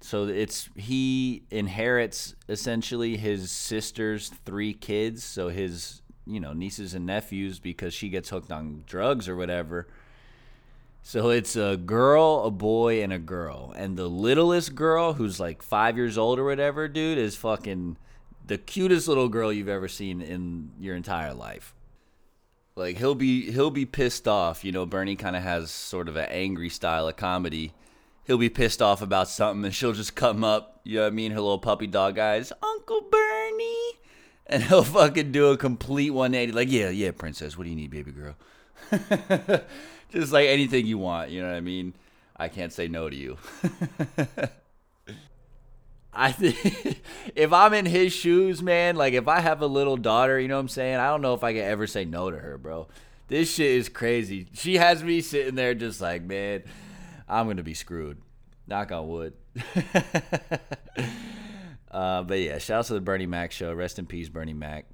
So 0.00 0.24
it's 0.28 0.70
he 0.74 1.44
inherits 1.50 2.34
essentially 2.48 3.18
his 3.18 3.50
sister's 3.50 4.30
three 4.46 4.72
kids, 4.72 5.22
so 5.22 5.50
his 5.50 6.00
you 6.24 6.40
know 6.40 6.54
nieces 6.54 6.94
and 6.94 7.04
nephews 7.04 7.58
because 7.58 7.92
she 7.92 8.08
gets 8.08 8.30
hooked 8.30 8.50
on 8.50 8.84
drugs 8.86 9.28
or 9.28 9.36
whatever. 9.36 9.88
So 11.02 11.30
it's 11.30 11.56
a 11.56 11.76
girl, 11.76 12.44
a 12.44 12.50
boy, 12.50 13.02
and 13.02 13.12
a 13.12 13.18
girl. 13.18 13.72
And 13.76 13.96
the 13.96 14.08
littlest 14.08 14.74
girl, 14.74 15.14
who's 15.14 15.40
like 15.40 15.60
five 15.60 15.96
years 15.96 16.16
old 16.16 16.38
or 16.38 16.44
whatever, 16.44 16.86
dude, 16.86 17.18
is 17.18 17.36
fucking 17.36 17.96
the 18.46 18.56
cutest 18.56 19.08
little 19.08 19.28
girl 19.28 19.52
you've 19.52 19.68
ever 19.68 19.88
seen 19.88 20.22
in 20.22 20.70
your 20.78 20.94
entire 20.94 21.34
life. 21.34 21.74
Like 22.74 22.96
he'll 22.96 23.14
be 23.14 23.50
he'll 23.50 23.70
be 23.70 23.84
pissed 23.84 24.26
off. 24.26 24.64
You 24.64 24.72
know, 24.72 24.86
Bernie 24.86 25.16
kind 25.16 25.36
of 25.36 25.42
has 25.42 25.70
sort 25.70 26.08
of 26.08 26.16
an 26.16 26.28
angry 26.30 26.70
style 26.70 27.08
of 27.08 27.16
comedy. 27.16 27.74
He'll 28.24 28.38
be 28.38 28.48
pissed 28.48 28.80
off 28.80 29.02
about 29.02 29.28
something, 29.28 29.64
and 29.64 29.74
she'll 29.74 29.92
just 29.92 30.14
come 30.14 30.44
up. 30.44 30.80
You 30.84 30.96
know 30.96 31.02
what 31.02 31.08
I 31.08 31.10
mean? 31.10 31.32
Her 31.32 31.40
little 31.40 31.58
puppy 31.58 31.88
dog 31.88 32.18
eyes, 32.18 32.52
Uncle 32.62 33.02
Bernie, 33.10 33.92
and 34.46 34.62
he'll 34.62 34.84
fucking 34.84 35.32
do 35.32 35.48
a 35.48 35.56
complete 35.56 36.10
180. 36.10 36.52
Like, 36.52 36.70
yeah, 36.70 36.88
yeah, 36.88 37.10
princess, 37.10 37.58
what 37.58 37.64
do 37.64 37.70
you 37.70 37.76
need, 37.76 37.90
baby 37.90 38.12
girl? 38.12 38.36
just 40.12 40.32
like 40.32 40.48
anything 40.48 40.86
you 40.86 40.98
want. 40.98 41.30
You 41.30 41.42
know 41.42 41.48
what 41.48 41.56
I 41.56 41.60
mean? 41.60 41.94
I 42.36 42.48
can't 42.48 42.72
say 42.72 42.88
no 42.88 43.08
to 43.08 43.16
you. 43.16 43.38
I 46.14 46.30
think 46.32 47.00
if 47.34 47.52
I'm 47.52 47.72
in 47.72 47.86
his 47.86 48.12
shoes, 48.12 48.62
man, 48.62 48.96
like 48.96 49.14
if 49.14 49.28
I 49.28 49.40
have 49.40 49.62
a 49.62 49.66
little 49.66 49.96
daughter, 49.96 50.38
you 50.38 50.48
know 50.48 50.56
what 50.56 50.62
I'm 50.62 50.68
saying? 50.68 50.96
I 50.96 51.08
don't 51.08 51.22
know 51.22 51.34
if 51.34 51.42
I 51.42 51.52
can 51.52 51.62
ever 51.62 51.86
say 51.86 52.04
no 52.04 52.30
to 52.30 52.38
her, 52.38 52.58
bro. 52.58 52.88
This 53.28 53.54
shit 53.54 53.70
is 53.70 53.88
crazy. 53.88 54.48
She 54.52 54.76
has 54.76 55.02
me 55.02 55.22
sitting 55.22 55.54
there 55.54 55.74
just 55.74 56.00
like, 56.00 56.22
man, 56.22 56.64
I'm 57.28 57.46
gonna 57.46 57.62
be 57.62 57.74
screwed. 57.74 58.20
Knock 58.66 58.92
on 58.92 59.08
wood. 59.08 59.32
uh, 61.90 62.22
but 62.22 62.38
yeah, 62.40 62.58
shout 62.58 62.80
out 62.80 62.84
to 62.86 62.94
the 62.94 63.00
Bernie 63.00 63.26
Mac 63.26 63.52
show. 63.52 63.72
Rest 63.72 63.98
in 63.98 64.06
peace, 64.06 64.28
Bernie 64.28 64.52
Mac. 64.52 64.86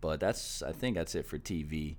But 0.00 0.20
that's 0.20 0.62
I 0.62 0.72
think 0.72 0.96
that's 0.96 1.14
it 1.14 1.26
for 1.26 1.38
TV. 1.38 1.96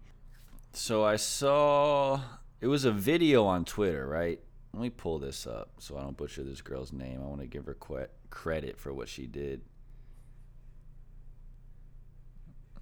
So 0.72 1.04
I 1.04 1.16
saw 1.16 2.22
it 2.62 2.68
was 2.68 2.86
a 2.86 2.92
video 2.92 3.46
on 3.46 3.66
Twitter, 3.66 4.08
right? 4.08 4.40
Let 4.74 4.82
me 4.82 4.90
pull 4.90 5.20
this 5.20 5.48
up 5.48 5.72
so 5.80 5.98
I 5.98 6.02
don't 6.02 6.16
butcher 6.16 6.44
this 6.44 6.62
girl's 6.62 6.94
name. 6.94 7.20
I 7.22 7.26
want 7.26 7.42
to 7.42 7.48
give 7.48 7.66
her 7.66 7.74
que- 7.74 8.08
credit 8.30 8.78
for 8.78 8.94
what 8.94 9.10
she 9.10 9.26
did. 9.26 9.62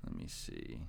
Let 0.06 0.16
me 0.16 0.28
see. 0.28 0.82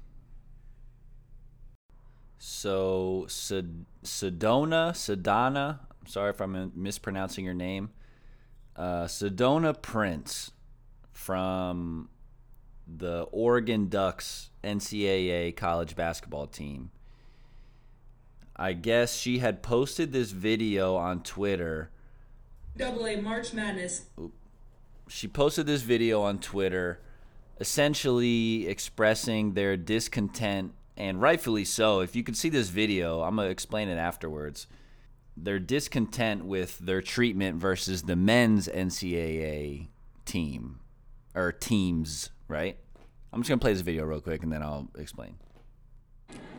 So, 2.38 3.26
Sed- 3.28 3.84
Sedona, 4.04 4.92
Sedana, 4.92 5.80
I'm 6.00 6.06
sorry 6.06 6.30
if 6.30 6.40
I'm 6.40 6.72
mispronouncing 6.74 7.44
your 7.44 7.54
name. 7.54 7.90
Uh, 8.76 9.04
Sedona 9.04 9.80
Prince 9.80 10.52
from 11.12 12.08
the 12.96 13.22
Oregon 13.30 13.88
Ducks 13.88 14.50
NCAA 14.64 15.54
college 15.56 15.94
basketball 15.94 16.46
team. 16.46 16.90
I 18.56 18.72
guess 18.72 19.16
she 19.16 19.38
had 19.38 19.62
posted 19.62 20.12
this 20.12 20.32
video 20.32 20.96
on 20.96 21.22
Twitter. 21.22 21.90
Double 22.76 23.06
A 23.06 23.20
March 23.20 23.52
Madness. 23.52 24.06
She 25.08 25.28
posted 25.28 25.66
this 25.66 25.82
video 25.82 26.22
on 26.22 26.38
Twitter 26.38 27.00
essentially 27.60 28.68
expressing 28.68 29.54
their 29.54 29.76
discontent 29.76 30.72
and 30.96 31.20
rightfully 31.20 31.64
so. 31.64 32.00
If 32.00 32.16
you 32.16 32.24
could 32.24 32.36
see 32.36 32.48
this 32.48 32.68
video, 32.68 33.22
I'm 33.22 33.36
gonna 33.36 33.48
explain 33.48 33.88
it 33.88 33.96
afterwards. 33.96 34.66
They're 35.36 35.60
discontent 35.60 36.44
with 36.44 36.78
their 36.78 37.00
treatment 37.00 37.60
versus 37.60 38.02
the 38.02 38.16
men's 38.16 38.68
NCAA 38.68 39.88
team 40.24 40.80
or 41.34 41.52
teams, 41.52 42.30
right? 42.48 42.76
I'm 43.32 43.40
just 43.40 43.48
gonna 43.48 43.60
play 43.60 43.72
this 43.72 43.82
video 43.82 44.04
real 44.04 44.20
quick 44.20 44.42
and 44.42 44.52
then 44.52 44.62
I'll 44.62 44.88
explain. 44.98 45.36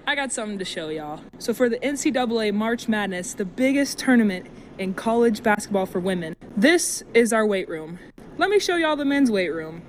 I 0.08 0.16
got 0.16 0.32
something 0.32 0.58
to 0.58 0.66
show 0.66 0.90
y'all. 0.90 1.22
So, 1.38 1.54
for 1.54 1.70
the 1.70 1.78
NCAA 1.80 2.54
March 2.54 2.88
Madness, 2.88 3.36
the 3.36 3.46
biggest 3.46 4.00
tournament 4.00 4.48
in 4.80 4.96
college 4.96 5.44
basketball 5.44 5.86
for 5.86 6.00
women, 6.00 6.36
this 6.58 7.04
is 7.14 7.32
our 7.32 7.46
weight 7.46 7.70
room. 7.70 8.00
Let 8.38 8.50
me 8.50 8.60
show 8.60 8.76
y'all 8.76 8.96
the 8.96 9.06
men's 9.06 9.30
weight 9.30 9.50
room. 9.50 9.84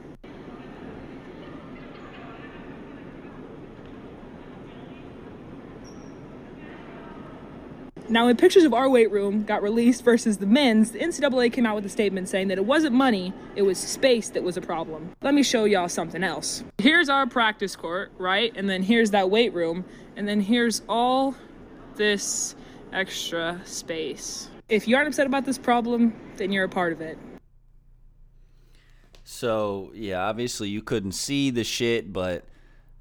Now, 8.10 8.26
when 8.26 8.36
pictures 8.36 8.64
of 8.64 8.74
our 8.74 8.90
weight 8.90 9.08
room 9.12 9.44
got 9.44 9.62
released 9.62 10.02
versus 10.02 10.38
the 10.38 10.46
men's, 10.46 10.90
the 10.90 10.98
NCAA 10.98 11.52
came 11.52 11.64
out 11.64 11.76
with 11.76 11.86
a 11.86 11.88
statement 11.88 12.28
saying 12.28 12.48
that 12.48 12.58
it 12.58 12.64
wasn't 12.64 12.92
money, 12.96 13.32
it 13.54 13.62
was 13.62 13.78
space 13.78 14.30
that 14.30 14.42
was 14.42 14.56
a 14.56 14.60
problem. 14.60 15.12
Let 15.22 15.32
me 15.32 15.44
show 15.44 15.64
y'all 15.64 15.88
something 15.88 16.24
else. 16.24 16.64
Here's 16.78 17.08
our 17.08 17.28
practice 17.28 17.76
court, 17.76 18.10
right? 18.18 18.52
And 18.56 18.68
then 18.68 18.82
here's 18.82 19.12
that 19.12 19.30
weight 19.30 19.54
room, 19.54 19.84
and 20.16 20.26
then 20.26 20.40
here's 20.40 20.82
all 20.88 21.36
this 21.94 22.56
extra 22.92 23.60
space. 23.64 24.48
If 24.68 24.88
you 24.88 24.96
aren't 24.96 25.06
upset 25.06 25.28
about 25.28 25.44
this 25.44 25.56
problem, 25.56 26.12
then 26.36 26.50
you're 26.50 26.64
a 26.64 26.68
part 26.68 26.92
of 26.92 27.00
it. 27.00 27.16
So, 29.22 29.92
yeah, 29.94 30.26
obviously 30.26 30.68
you 30.68 30.82
couldn't 30.82 31.12
see 31.12 31.50
the 31.50 31.62
shit, 31.62 32.12
but 32.12 32.44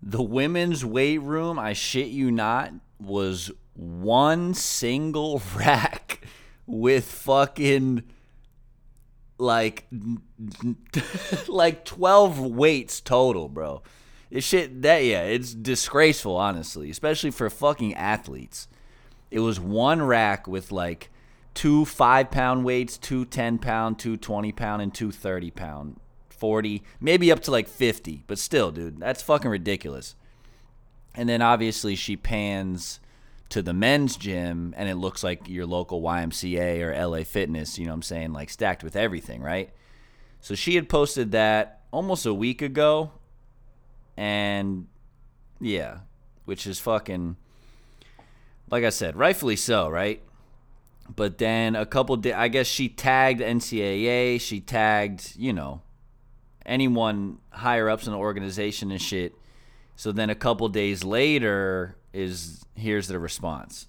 the 0.04 0.22
women's 0.22 0.86
weight 0.86 1.24
room, 1.24 1.58
I 1.58 1.74
shit 1.74 2.10
you 2.10 2.30
not, 2.30 2.74
was 3.00 3.50
one 3.80 4.54
single 4.54 5.42
rack 5.56 6.22
with 6.66 7.06
fucking 7.06 8.04
like 9.38 9.88
like 11.48 11.86
12 11.86 12.40
weights 12.40 13.02
total, 13.02 13.50
bro. 13.50 13.82
It 14.30 14.44
shit 14.44 14.82
that 14.82 15.04
yeah, 15.04 15.24
it's 15.24 15.54
disgraceful 15.54 16.36
honestly, 16.36 16.90
especially 16.90 17.32
for 17.32 17.50
fucking 17.50 17.96
athletes. 17.96 18.68
It 19.32 19.40
was 19.40 19.60
one 19.60 20.02
rack 20.02 20.48
with 20.48 20.72
like 20.72 21.10
two 21.54 21.86
5 21.86 22.32
pound 22.32 22.66
weights, 22.66 22.98
two 22.98 23.26
10 23.26 23.60
pound, 23.60 23.98
two 24.00 24.18
20 24.18 24.52
pound 24.52 24.82
and 24.82 24.94
two 24.94 25.12
30 25.12 25.52
pound. 25.52 26.00
40, 26.30 26.84
maybe 27.02 27.34
up 27.34 27.42
to 27.42 27.52
like 27.52 27.68
50, 27.68 28.24
but 28.26 28.40
still, 28.40 28.72
dude, 28.72 28.98
that's 28.98 29.22
fucking 29.22 29.52
ridiculous. 29.52 30.16
And 31.14 31.28
then 31.28 31.42
obviously 31.42 31.96
she 31.96 32.16
pans 32.16 33.02
to 33.50 33.62
the 33.62 33.74
men's 33.74 34.16
gym 34.16 34.74
and 34.78 34.88
it 34.88 34.96
looks 34.96 35.24
like 35.24 35.50
your 35.50 35.66
local 35.66 36.02
YMCA 36.02 36.82
or 36.82 37.08
LA 37.08 37.24
Fitness, 37.24 37.78
you 37.78 37.86
know 37.86 37.92
what 37.92 37.96
I'm 37.96 38.02
saying, 38.04 38.34
like 38.34 38.50
stacked 38.50 38.84
with 38.84 38.96
everything, 38.96 39.42
right? 39.42 39.72
So 40.40 40.56
she 40.56 40.76
had 40.76 40.88
posted 40.88 41.32
that 41.32 41.82
almost 41.92 42.26
a 42.26 42.34
week 42.34 42.62
ago 42.62 43.12
and 44.16 44.88
yeah, 45.60 46.00
which 46.46 46.68
is 46.68 46.80
fucking 46.80 47.36
like 48.70 48.84
I 48.84 48.90
said, 48.90 49.16
rightfully 49.16 49.56
so, 49.56 49.90
right? 49.90 50.22
But 51.16 51.40
then 51.40 51.76
a 51.76 51.88
couple 51.88 52.16
days, 52.18 52.36
I 52.36 52.50
guess 52.50 52.68
she 52.68 52.88
tagged 52.88 53.42
NCAA, 53.42 54.40
she 54.40 54.60
tagged, 54.60 55.36
you 55.36 55.54
know, 55.54 55.82
anyone 56.66 57.40
higher 57.50 57.90
ups 57.90 58.06
in 58.06 58.14
the 58.14 58.20
organization 58.20 58.92
and 58.92 59.02
shit. 59.02 59.34
So 59.96 60.12
then 60.12 60.30
a 60.30 60.36
couple 60.36 60.70
days 60.70 61.04
later 61.04 61.98
is 62.14 62.66
here's 62.76 63.08
the 63.08 63.20
response. 63.20 63.88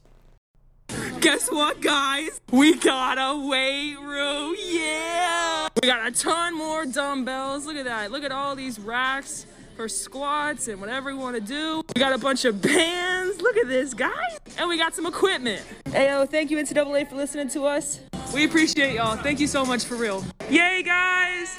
Guess 1.20 1.50
what, 1.50 1.80
guys? 1.80 2.40
We 2.50 2.74
got 2.76 3.18
a 3.18 3.48
weight 3.48 3.96
room. 4.00 4.56
Yeah! 4.58 5.68
We 5.80 5.88
got 5.88 6.06
a 6.06 6.10
ton 6.10 6.56
more 6.56 6.84
dumbbells. 6.84 7.66
Look 7.66 7.76
at 7.76 7.84
that. 7.84 8.10
Look 8.10 8.24
at 8.24 8.32
all 8.32 8.56
these 8.56 8.78
racks 8.80 9.46
for 9.76 9.88
squats 9.88 10.68
and 10.68 10.80
whatever 10.80 11.10
we 11.10 11.18
want 11.18 11.36
to 11.36 11.40
do. 11.40 11.82
We 11.94 12.00
got 12.00 12.12
a 12.12 12.18
bunch 12.18 12.44
of 12.44 12.60
bands. 12.60 13.40
Look 13.40 13.56
at 13.56 13.68
this, 13.68 13.94
guys. 13.94 14.38
And 14.58 14.68
we 14.68 14.76
got 14.76 14.94
some 14.94 15.06
equipment. 15.06 15.62
Ayo, 15.86 16.28
thank 16.28 16.50
you, 16.50 16.58
NCAA, 16.58 17.08
for 17.08 17.16
listening 17.16 17.48
to 17.50 17.64
us. 17.64 18.00
We 18.34 18.44
appreciate 18.44 18.94
y'all. 18.94 19.16
Thank 19.16 19.40
you 19.40 19.46
so 19.46 19.64
much 19.64 19.84
for 19.84 19.94
real. 19.96 20.24
Yay, 20.48 20.82
guys! 20.82 21.58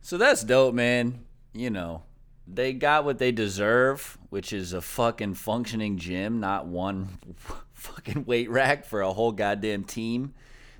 So 0.00 0.18
that's 0.18 0.44
dope, 0.44 0.74
man. 0.74 1.24
You 1.52 1.70
know, 1.70 2.02
they 2.46 2.72
got 2.72 3.04
what 3.04 3.18
they 3.18 3.32
deserve, 3.32 4.18
which 4.30 4.52
is 4.52 4.72
a 4.72 4.80
fucking 4.80 5.34
functioning 5.34 5.96
gym, 5.96 6.40
not 6.40 6.66
one 6.66 7.18
fucking 7.72 8.24
weight 8.24 8.50
rack 8.50 8.84
for 8.84 9.00
a 9.00 9.12
whole 9.12 9.32
goddamn 9.32 9.84
team. 9.84 10.34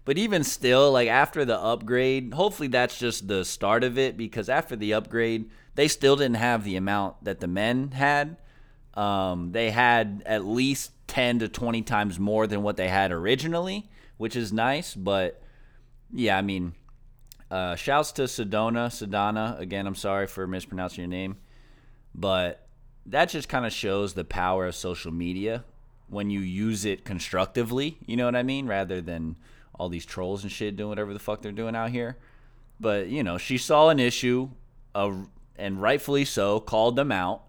But 0.05 0.19
even 0.19 0.45
still, 0.45 0.93
like 0.93 1.09
after 1.09 1.45
the 1.45 1.59
upgrade, 1.59 2.35
hopefully 2.35 2.69
that's 2.69 2.99
just 2.99 3.27
the 3.27 3.45
start 3.45 3.85
of 3.85 3.97
it 3.97 4.19
because 4.19 4.51
after 4.51 4.77
the 4.77 4.93
upgrade, 4.93 5.51
they 5.77 5.89
still 5.89 6.17
didn't 6.17 6.37
have 6.37 6.65
the 6.65 6.77
amount 6.77 7.25
that 7.25 7.41
the 7.41 7.47
men 7.47 7.93
had. 7.93 8.37
Um, 8.93 9.53
they 9.53 9.71
had 9.71 10.23
at 10.27 10.45
least 10.45 10.93
10 11.09 11.41
to 11.41 11.49
20 11.49 11.83
times 11.83 12.19
more 12.19 12.47
than 12.47 12.63
what 12.63 12.77
they 12.77 12.89
had 12.89 13.13
originally, 13.13 13.89
which 14.19 14.37
is 14.37 14.53
nice. 14.53 14.95
But 14.95 15.43
yeah, 16.13 16.37
I 16.37 16.43
mean, 16.43 16.75
uh, 17.51 17.75
shouts 17.75 18.13
to 18.13 18.23
Sedona, 18.23 18.89
Sedona. 18.89 19.59
Again, 19.59 19.87
I'm 19.87 19.95
sorry 19.95 20.27
for 20.27 20.47
mispronouncing 20.47 21.03
your 21.03 21.09
name. 21.09 21.37
But 22.15 22.67
that 23.07 23.29
just 23.29 23.49
kind 23.49 23.67
of 23.67 23.73
shows 23.73 24.15
the 24.15 24.25
power 24.25 24.67
of 24.67 24.75
social 24.75 25.13
media 25.13 25.65
when 26.09 26.31
you 26.31 26.41
use 26.41 26.85
it 26.85 27.05
constructively, 27.05 27.99
you 28.07 28.17
know 28.17 28.27
what 28.27 28.37
I 28.37 28.43
mean? 28.43 28.67
Rather 28.67 29.01
than 29.01 29.37
all 29.75 29.89
these 29.89 30.07
trolls 30.07 30.43
and 30.43 30.53
shit 30.53 30.77
doing 30.77 30.91
whatever 30.91 31.13
the 31.13 31.19
fuck 31.19 31.43
they're 31.43 31.53
doing 31.53 31.75
out 31.75 31.91
here. 31.91 32.17
But, 32.79 33.09
you 33.09 33.23
know, 33.23 33.39
she 33.39 33.59
saw 33.59 33.89
an 33.89 33.99
issue, 33.99 34.51
uh, 34.95 35.13
and 35.57 35.81
rightfully 35.81 36.25
so, 36.25 36.61
called 36.61 36.97
them 36.97 37.11
out, 37.11 37.43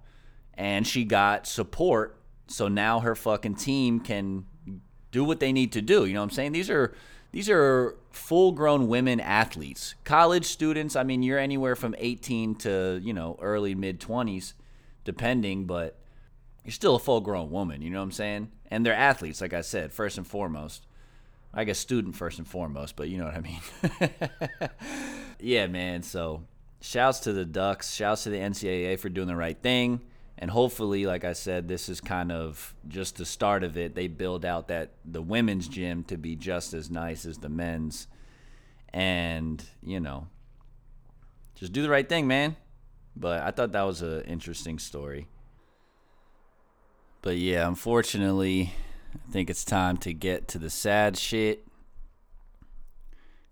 and 0.53 0.88
she 0.88 1.03
got 1.03 1.47
support. 1.47 2.20
So 2.47 2.68
now 2.68 2.99
her 3.01 3.16
fucking 3.16 3.55
team 3.55 3.99
can 3.99 4.45
do 5.11 5.24
what 5.24 5.39
they 5.39 5.51
need 5.51 5.72
to 5.74 5.82
do. 5.82 6.05
You 6.05 6.13
know 6.13 6.22
what 6.22 6.26
I'm 6.26 6.32
saying? 6.32 6.51
These 6.53 6.70
are 6.70 6.93
these 7.36 7.49
are 7.49 7.97
full 8.11 8.53
grown 8.53 8.88
women 8.88 9.19
athletes. 9.19 9.95
College 10.05 10.45
students, 10.45 10.95
I 10.95 11.03
mean, 11.03 11.21
you're 11.21 11.38
anywhere 11.38 11.75
from 11.75 11.93
18 11.97 12.55
to, 12.59 13.01
you 13.03 13.11
know, 13.11 13.38
early 13.41 13.75
mid 13.75 13.99
20s, 13.99 14.53
depending, 15.03 15.65
but 15.65 15.99
you're 16.63 16.71
still 16.71 16.95
a 16.95 16.99
full 16.99 17.19
grown 17.19 17.51
woman, 17.51 17.81
you 17.81 17.89
know 17.89 17.97
what 17.97 18.05
I'm 18.05 18.11
saying? 18.13 18.51
And 18.71 18.86
they're 18.86 18.93
athletes, 18.93 19.41
like 19.41 19.51
I 19.51 19.59
said, 19.59 19.91
first 19.91 20.17
and 20.17 20.25
foremost. 20.25 20.88
I 21.53 21.65
guess 21.65 21.77
student 21.77 22.15
first 22.15 22.38
and 22.38 22.47
foremost, 22.47 22.95
but 22.95 23.09
you 23.09 23.17
know 23.17 23.25
what 23.25 23.36
I 23.36 23.41
mean. 23.41 24.69
yeah, 25.41 25.67
man. 25.67 26.03
So 26.03 26.41
shouts 26.79 27.19
to 27.21 27.33
the 27.33 27.43
Ducks, 27.43 27.93
shouts 27.93 28.23
to 28.23 28.29
the 28.29 28.38
NCAA 28.38 28.97
for 28.97 29.09
doing 29.09 29.27
the 29.27 29.36
right 29.36 29.61
thing. 29.61 29.99
And 30.38 30.51
hopefully, 30.51 31.05
like 31.05 31.23
I 31.23 31.33
said, 31.33 31.67
this 31.67 31.88
is 31.88 32.01
kind 32.01 32.31
of 32.31 32.75
just 32.88 33.15
the 33.15 33.25
start 33.25 33.63
of 33.63 33.77
it. 33.77 33.95
They 33.95 34.07
build 34.07 34.43
out 34.43 34.67
that 34.67 34.91
the 35.05 35.21
women's 35.21 35.67
gym 35.67 36.03
to 36.05 36.17
be 36.17 36.36
just 36.36 36.73
as 36.73 36.91
nice 36.91 37.25
as 37.25 37.38
the 37.38 37.49
men's. 37.49 38.07
And, 38.93 39.63
you 39.81 39.99
know, 39.99 40.27
just 41.55 41.71
do 41.71 41.81
the 41.81 41.89
right 41.89 42.07
thing, 42.07 42.27
man. 42.27 42.57
But 43.15 43.43
I 43.43 43.51
thought 43.51 43.71
that 43.71 43.83
was 43.83 44.01
an 44.01 44.21
interesting 44.23 44.77
story. 44.77 45.27
But 47.21 47.38
yeah, 47.38 47.67
unfortunately, 47.67 48.73
I 49.13 49.31
think 49.31 49.49
it's 49.49 49.63
time 49.63 49.97
to 49.97 50.13
get 50.13 50.49
to 50.49 50.59
the 50.59 50.69
sad 50.69 51.17
shit. 51.17 51.65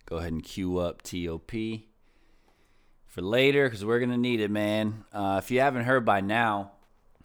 Go 0.05 0.17
ahead 0.17 0.33
and 0.33 0.43
cue 0.43 0.77
up 0.79 1.01
TOP 1.01 1.51
for 3.13 3.21
later 3.21 3.65
because 3.65 3.85
we're 3.85 3.99
to 3.99 4.17
need 4.17 4.39
it, 4.39 4.49
man. 4.49 5.03
Uh, 5.13 5.39
if 5.41 5.51
you 5.51 5.59
haven't 5.59 5.83
heard 5.83 6.03
by 6.03 6.19
now, 6.19 6.71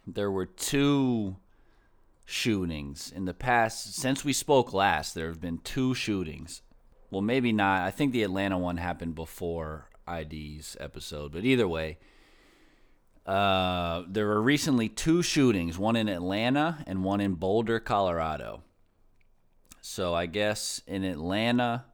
there 0.05 0.29
were 0.29 0.45
two 0.45 1.35
shootings 2.25 3.11
in 3.11 3.25
the 3.25 3.33
past. 3.33 3.95
Since 3.95 4.23
we 4.23 4.31
spoke 4.31 4.71
last, 4.71 5.15
there 5.15 5.29
have 5.29 5.41
been 5.41 5.57
two 5.57 5.95
shootings. 5.95 6.61
Well, 7.09 7.23
maybe 7.23 7.51
not. 7.51 7.81
I 7.81 7.89
think 7.89 8.13
the 8.13 8.21
Atlanta 8.21 8.55
one 8.59 8.77
happened 8.77 9.15
before 9.15 9.89
ID's 10.07 10.77
episode, 10.79 11.31
but 11.31 11.43
either 11.43 11.67
way, 11.67 11.97
uh, 13.25 14.03
there 14.07 14.27
were 14.27 14.43
recently 14.43 14.89
two 14.89 15.23
shootings, 15.23 15.79
one 15.79 15.95
in 15.95 16.07
Atlanta 16.07 16.83
and 16.85 17.03
one 17.03 17.19
in 17.19 17.33
Boulder, 17.33 17.79
Colorado. 17.79 18.61
So 19.81 20.13
I 20.13 20.27
guess 20.27 20.83
in 20.85 21.03
Atlanta, 21.03 21.85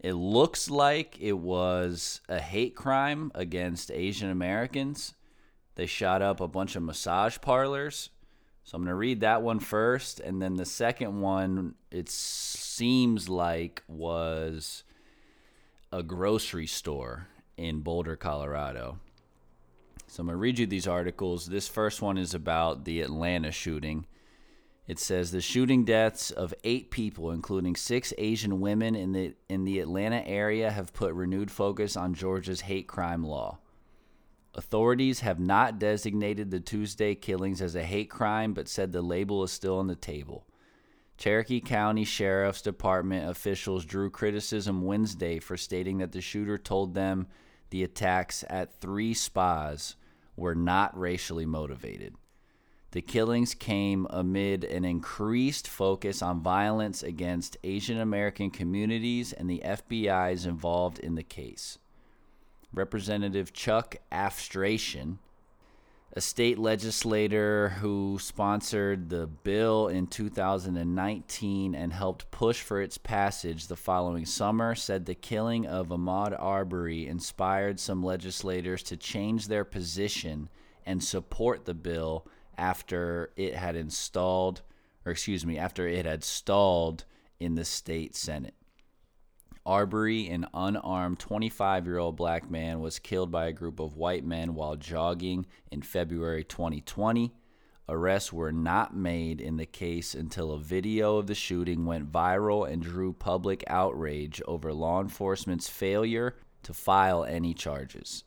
it 0.00 0.14
looks 0.14 0.70
like 0.70 1.16
it 1.20 1.38
was 1.38 2.20
a 2.28 2.38
hate 2.38 2.76
crime 2.76 3.32
against 3.34 3.90
Asian 3.90 4.30
Americans. 4.30 5.14
They 5.74 5.86
shot 5.86 6.22
up 6.22 6.40
a 6.40 6.48
bunch 6.48 6.76
of 6.76 6.82
massage 6.82 7.38
parlors. 7.40 8.10
So 8.62 8.76
I'm 8.76 8.82
going 8.82 8.90
to 8.90 8.94
read 8.94 9.20
that 9.20 9.42
one 9.42 9.60
first. 9.60 10.20
And 10.20 10.40
then 10.40 10.54
the 10.54 10.64
second 10.64 11.20
one, 11.20 11.74
it 11.90 12.08
seems 12.08 13.28
like 13.28 13.82
was 13.88 14.84
a 15.90 16.02
grocery 16.02 16.66
store 16.66 17.28
in 17.56 17.80
Boulder, 17.80 18.14
Colorado. 18.14 18.98
So 20.06 20.20
I'm 20.20 20.26
going 20.26 20.34
to 20.34 20.40
read 20.40 20.58
you 20.58 20.66
these 20.66 20.86
articles. 20.86 21.46
This 21.46 21.66
first 21.66 22.02
one 22.02 22.18
is 22.18 22.34
about 22.34 22.84
the 22.84 23.00
Atlanta 23.00 23.50
shooting. 23.50 24.06
It 24.88 24.98
says 24.98 25.30
the 25.30 25.42
shooting 25.42 25.84
deaths 25.84 26.30
of 26.30 26.54
eight 26.64 26.90
people, 26.90 27.30
including 27.30 27.76
six 27.76 28.14
Asian 28.16 28.58
women 28.58 28.96
in 28.96 29.12
the 29.12 29.34
in 29.46 29.64
the 29.64 29.80
Atlanta 29.80 30.26
area, 30.26 30.70
have 30.70 30.94
put 30.94 31.12
renewed 31.12 31.50
focus 31.50 31.94
on 31.94 32.14
Georgia's 32.14 32.62
hate 32.62 32.88
crime 32.88 33.22
law. 33.22 33.58
Authorities 34.54 35.20
have 35.20 35.38
not 35.38 35.78
designated 35.78 36.50
the 36.50 36.58
Tuesday 36.58 37.14
killings 37.14 37.60
as 37.60 37.74
a 37.74 37.84
hate 37.84 38.08
crime, 38.08 38.54
but 38.54 38.66
said 38.66 38.92
the 38.92 39.02
label 39.02 39.44
is 39.44 39.52
still 39.52 39.78
on 39.78 39.88
the 39.88 39.94
table. 39.94 40.46
Cherokee 41.18 41.60
County 41.60 42.04
Sheriff's 42.04 42.62
Department 42.62 43.28
officials 43.28 43.84
drew 43.84 44.08
criticism 44.08 44.82
Wednesday 44.82 45.38
for 45.38 45.58
stating 45.58 45.98
that 45.98 46.12
the 46.12 46.22
shooter 46.22 46.56
told 46.56 46.94
them 46.94 47.26
the 47.68 47.84
attacks 47.84 48.42
at 48.48 48.80
three 48.80 49.12
spas 49.12 49.96
were 50.34 50.54
not 50.54 50.98
racially 50.98 51.44
motivated. 51.44 52.14
The 52.92 53.02
killings 53.02 53.54
came 53.54 54.06
amid 54.08 54.64
an 54.64 54.86
increased 54.86 55.68
focus 55.68 56.22
on 56.22 56.40
violence 56.40 57.02
against 57.02 57.58
Asian 57.62 58.00
American 58.00 58.50
communities, 58.50 59.34
and 59.34 59.48
the 59.48 59.62
FBI's 59.62 60.40
is 60.40 60.46
involved 60.46 60.98
in 60.98 61.14
the 61.14 61.22
case. 61.22 61.78
Representative 62.72 63.52
Chuck 63.52 63.96
Efstration, 64.10 65.18
a 66.14 66.20
state 66.22 66.58
legislator 66.58 67.70
who 67.80 68.18
sponsored 68.18 69.10
the 69.10 69.26
bill 69.26 69.88
in 69.88 70.06
2019 70.06 71.74
and 71.74 71.92
helped 71.92 72.30
push 72.30 72.62
for 72.62 72.80
its 72.80 72.96
passage 72.96 73.66
the 73.66 73.76
following 73.76 74.24
summer, 74.24 74.74
said 74.74 75.04
the 75.04 75.14
killing 75.14 75.66
of 75.66 75.88
Ahmaud 75.88 76.34
Arbery 76.40 77.06
inspired 77.06 77.78
some 77.78 78.02
legislators 78.02 78.82
to 78.84 78.96
change 78.96 79.46
their 79.46 79.64
position 79.64 80.48
and 80.86 81.04
support 81.04 81.66
the 81.66 81.74
bill 81.74 82.26
after 82.58 83.32
it 83.36 83.54
had 83.54 83.76
installed, 83.76 84.62
or 85.06 85.12
excuse 85.12 85.46
me, 85.46 85.56
after 85.56 85.86
it 85.86 86.04
had 86.04 86.24
stalled 86.24 87.04
in 87.40 87.54
the 87.54 87.64
state 87.64 88.14
Senate. 88.14 88.54
Arbery, 89.64 90.28
an 90.28 90.46
unarmed 90.54 91.18
25 91.18 91.86
year 91.86 91.98
old 91.98 92.16
black 92.16 92.50
man, 92.50 92.80
was 92.80 92.98
killed 92.98 93.30
by 93.30 93.46
a 93.46 93.52
group 93.52 93.80
of 93.80 93.96
white 93.96 94.24
men 94.24 94.54
while 94.54 94.76
jogging 94.76 95.46
in 95.70 95.82
February 95.82 96.42
2020. 96.42 97.34
Arrests 97.90 98.32
were 98.32 98.52
not 98.52 98.94
made 98.94 99.40
in 99.40 99.56
the 99.56 99.66
case 99.66 100.14
until 100.14 100.52
a 100.52 100.58
video 100.58 101.16
of 101.16 101.26
the 101.26 101.34
shooting 101.34 101.86
went 101.86 102.12
viral 102.12 102.70
and 102.70 102.82
drew 102.82 103.12
public 103.12 103.64
outrage 103.66 104.42
over 104.46 104.72
law 104.72 105.00
enforcement's 105.00 105.68
failure 105.68 106.34
to 106.62 106.74
file 106.74 107.24
any 107.24 107.54
charges. 107.54 108.24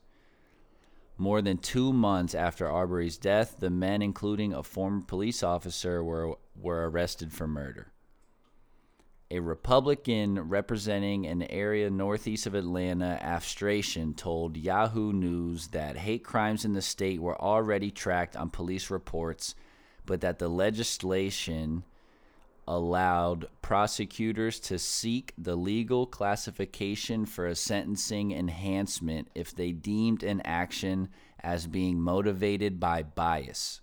More 1.22 1.44
than 1.44 1.60
two 1.60 1.94
months 1.94 2.34
after 2.34 2.68
Arbery's 2.68 3.16
death, 3.16 3.58
the 3.60 3.70
men, 3.70 4.02
including 4.02 4.54
a 4.54 4.64
former 4.64 5.02
police 5.02 5.44
officer, 5.44 6.04
were, 6.04 6.40
were 6.56 6.90
arrested 6.90 7.32
for 7.32 7.48
murder. 7.48 7.94
A 9.30 9.40
Republican 9.40 10.50
representing 10.50 11.28
an 11.28 11.44
area 11.44 11.92
northeast 11.92 12.48
of 12.48 12.56
Atlanta, 12.56 13.20
Efstration, 13.22 14.16
told 14.16 14.58
Yahoo 14.58 15.14
News 15.14 15.68
that 15.68 15.96
hate 15.96 16.24
crimes 16.24 16.66
in 16.66 16.74
the 16.74 16.82
state 16.82 17.22
were 17.22 17.40
already 17.40 17.92
tracked 17.92 18.36
on 18.36 18.50
police 18.50 18.90
reports, 18.90 19.54
but 20.08 20.22
that 20.22 20.40
the 20.40 20.50
legislation 20.50 21.84
allowed 22.68 23.48
prosecutors 23.62 24.60
to 24.60 24.78
seek 24.78 25.34
the 25.38 25.56
legal 25.56 26.06
classification 26.06 27.26
for 27.26 27.48
a 27.48 27.56
sentencing 27.56 28.32
enhancement 28.32 29.28
if 29.36 29.56
they 29.56 29.72
deemed 29.72 30.24
an 30.24 30.42
action 30.46 31.10
as 31.40 31.68
being 31.68 32.00
motivated 32.00 32.80
by 32.80 33.04
bias. 33.04 33.82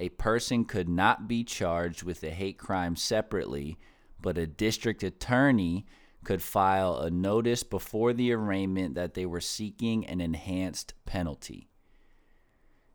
A 0.00 0.08
person 0.10 0.64
could 0.64 0.88
not 0.88 1.28
be 1.28 1.44
charged 1.44 2.02
with 2.02 2.24
a 2.24 2.30
hate 2.30 2.58
crime 2.58 2.96
separately 2.96 3.78
but 4.22 4.38
a 4.38 4.46
district 4.46 5.02
attorney 5.02 5.84
could 6.24 6.40
file 6.40 6.98
a 6.98 7.10
notice 7.10 7.64
before 7.64 8.12
the 8.12 8.32
arraignment 8.32 8.94
that 8.94 9.14
they 9.14 9.26
were 9.26 9.40
seeking 9.40 10.06
an 10.06 10.20
enhanced 10.20 10.94
penalty. 11.04 11.68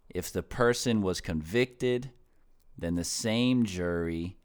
If 0.09 0.31
the 0.31 0.41
person 0.41 1.01
was 1.01 1.19
convicted, 1.19 2.11
then 2.77 2.95
the 2.95 3.03
same 3.03 3.65
jury 3.65 4.37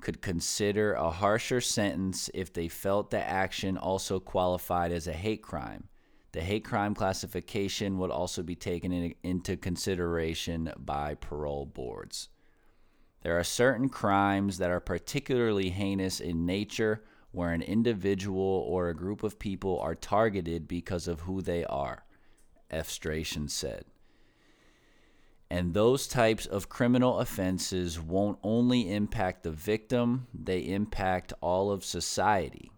could 0.00 0.20
consider 0.20 0.92
a 0.92 1.10
harsher 1.10 1.60
sentence 1.60 2.30
if 2.34 2.52
they 2.52 2.68
felt 2.68 3.10
the 3.10 3.22
action 3.22 3.76
also 3.76 4.20
qualified 4.20 4.92
as 4.92 5.06
a 5.06 5.12
hate 5.12 5.42
crime. 5.42 5.88
The 6.32 6.42
hate 6.42 6.64
crime 6.64 6.94
classification 6.94 7.98
would 7.98 8.10
also 8.10 8.42
be 8.42 8.54
taken 8.54 8.92
in, 8.92 9.14
into 9.22 9.56
consideration 9.56 10.70
by 10.76 11.14
parole 11.14 11.64
boards. 11.64 12.28
There 13.22 13.38
are 13.38 13.44
certain 13.44 13.88
crimes 13.88 14.58
that 14.58 14.70
are 14.70 14.80
particularly 14.80 15.70
heinous 15.70 16.20
in 16.20 16.46
nature 16.46 17.02
where 17.32 17.52
an 17.52 17.62
individual 17.62 18.64
or 18.68 18.88
a 18.88 18.94
group 18.94 19.22
of 19.22 19.38
people 19.38 19.80
are 19.80 19.94
targeted 19.94 20.68
because 20.68 21.08
of 21.08 21.20
who 21.20 21.42
they 21.42 21.64
are, 21.64 22.04
Efstration 22.70 23.48
said. 23.48 23.84
And 25.50 25.74
those 25.74 26.08
types 26.08 26.46
of 26.46 26.68
criminal 26.68 27.20
offenses 27.20 28.00
won't 28.00 28.38
only 28.42 28.92
impact 28.92 29.44
the 29.44 29.52
victim, 29.52 30.26
they 30.34 30.60
impact 30.60 31.32
all 31.40 31.70
of 31.70 31.84
society. 31.84 32.72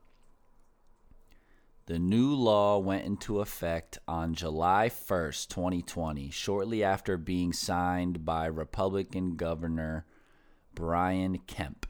The 1.87 1.99
new 1.99 2.35
law 2.35 2.77
went 2.77 3.07
into 3.07 3.41
effect 3.41 3.99
on 4.07 4.35
July 4.35 4.91
1st, 4.91 5.49
2020, 5.49 6.29
shortly 6.29 6.85
after 6.85 7.17
being 7.17 7.55
signed 7.55 8.27
by 8.27 8.45
Republican 8.45 9.37
Governor 9.37 10.05
Brian 10.75 11.39
Kemp. 11.47 11.87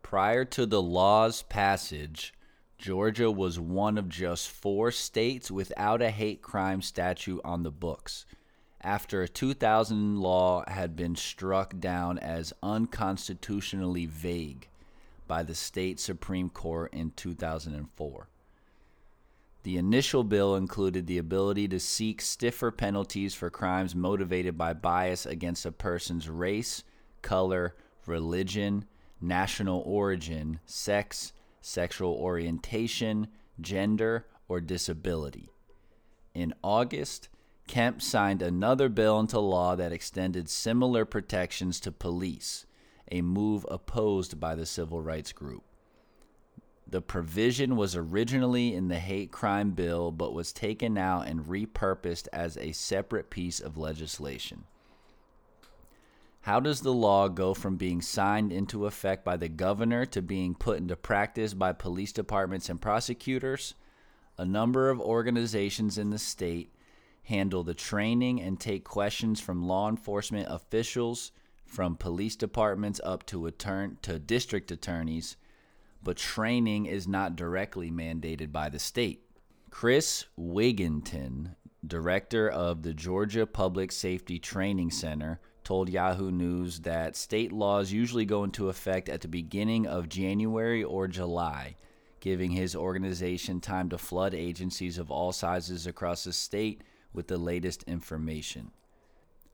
Prior 0.00 0.46
to 0.46 0.64
the 0.64 0.80
law's 0.80 1.42
passage, 1.42 2.32
Georgia 2.78 3.30
was 3.30 3.60
one 3.60 3.98
of 3.98 4.08
just 4.08 4.48
four 4.48 4.90
states 4.90 5.50
without 5.50 6.00
a 6.00 6.10
hate 6.10 6.40
crime 6.40 6.80
statute 6.80 7.42
on 7.44 7.62
the 7.62 7.70
books, 7.70 8.24
after 8.84 9.22
a 9.22 9.28
2000 9.28 10.20
law 10.20 10.62
had 10.68 10.94
been 10.94 11.16
struck 11.16 11.80
down 11.80 12.18
as 12.18 12.52
unconstitutionally 12.62 14.04
vague 14.04 14.68
by 15.26 15.42
the 15.42 15.54
state 15.54 15.98
Supreme 15.98 16.50
Court 16.50 16.92
in 16.92 17.10
2004. 17.16 18.28
The 19.62 19.78
initial 19.78 20.24
bill 20.24 20.56
included 20.56 21.06
the 21.06 21.16
ability 21.16 21.68
to 21.68 21.80
seek 21.80 22.20
stiffer 22.20 22.70
penalties 22.70 23.34
for 23.34 23.48
crimes 23.48 23.94
motivated 23.94 24.58
by 24.58 24.74
bias 24.74 25.24
against 25.24 25.64
a 25.64 25.72
person's 25.72 26.28
race, 26.28 26.84
color, 27.22 27.74
religion, 28.04 28.84
national 29.22 29.82
origin, 29.86 30.60
sex, 30.66 31.32
sexual 31.62 32.12
orientation, 32.12 33.28
gender, 33.58 34.26
or 34.48 34.60
disability. 34.60 35.48
In 36.34 36.52
August, 36.62 37.30
Kemp 37.66 38.02
signed 38.02 38.42
another 38.42 38.88
bill 38.88 39.18
into 39.18 39.38
law 39.40 39.74
that 39.76 39.92
extended 39.92 40.48
similar 40.48 41.04
protections 41.04 41.80
to 41.80 41.90
police, 41.92 42.66
a 43.10 43.22
move 43.22 43.66
opposed 43.70 44.38
by 44.38 44.54
the 44.54 44.66
civil 44.66 45.00
rights 45.00 45.32
group. 45.32 45.64
The 46.86 47.00
provision 47.00 47.76
was 47.76 47.96
originally 47.96 48.74
in 48.74 48.88
the 48.88 48.98
hate 48.98 49.32
crime 49.32 49.70
bill 49.70 50.12
but 50.12 50.34
was 50.34 50.52
taken 50.52 50.98
out 50.98 51.26
and 51.26 51.46
repurposed 51.46 52.28
as 52.32 52.56
a 52.58 52.72
separate 52.72 53.30
piece 53.30 53.58
of 53.58 53.78
legislation. 53.78 54.64
How 56.42 56.60
does 56.60 56.82
the 56.82 56.92
law 56.92 57.28
go 57.28 57.54
from 57.54 57.76
being 57.76 58.02
signed 58.02 58.52
into 58.52 58.84
effect 58.84 59.24
by 59.24 59.38
the 59.38 59.48
governor 59.48 60.04
to 60.06 60.20
being 60.20 60.54
put 60.54 60.76
into 60.76 60.94
practice 60.94 61.54
by 61.54 61.72
police 61.72 62.12
departments 62.12 62.68
and 62.68 62.78
prosecutors? 62.78 63.74
A 64.36 64.44
number 64.44 64.90
of 64.90 65.00
organizations 65.00 65.96
in 65.96 66.10
the 66.10 66.18
state 66.18 66.70
handle 67.24 67.64
the 67.64 67.74
training 67.74 68.40
and 68.40 68.60
take 68.60 68.84
questions 68.84 69.40
from 69.40 69.66
law 69.66 69.88
enforcement 69.88 70.46
officials, 70.48 71.32
from 71.64 71.96
police 71.96 72.36
departments 72.36 73.00
up 73.02 73.24
to, 73.26 73.46
attorn- 73.46 73.98
to 74.02 74.18
district 74.18 74.70
attorneys, 74.70 75.36
but 76.02 76.16
training 76.18 76.86
is 76.86 77.08
not 77.08 77.34
directly 77.34 77.90
mandated 77.90 78.52
by 78.52 78.68
the 78.68 78.78
state. 78.78 79.22
Chris 79.70 80.26
Wigginton, 80.38 81.56
director 81.84 82.48
of 82.48 82.82
the 82.82 82.94
Georgia 82.94 83.46
Public 83.46 83.90
Safety 83.90 84.38
Training 84.38 84.90
Center, 84.90 85.40
told 85.64 85.88
Yahoo 85.88 86.30
News 86.30 86.80
that 86.80 87.16
state 87.16 87.50
laws 87.50 87.90
usually 87.90 88.26
go 88.26 88.44
into 88.44 88.68
effect 88.68 89.08
at 89.08 89.22
the 89.22 89.28
beginning 89.28 89.86
of 89.86 90.10
January 90.10 90.84
or 90.84 91.08
July, 91.08 91.74
giving 92.20 92.50
his 92.50 92.76
organization 92.76 93.60
time 93.60 93.88
to 93.88 93.96
flood 93.96 94.34
agencies 94.34 94.98
of 94.98 95.10
all 95.10 95.32
sizes 95.32 95.86
across 95.86 96.24
the 96.24 96.32
state 96.34 96.82
with 97.14 97.28
the 97.28 97.38
latest 97.38 97.84
information. 97.84 98.72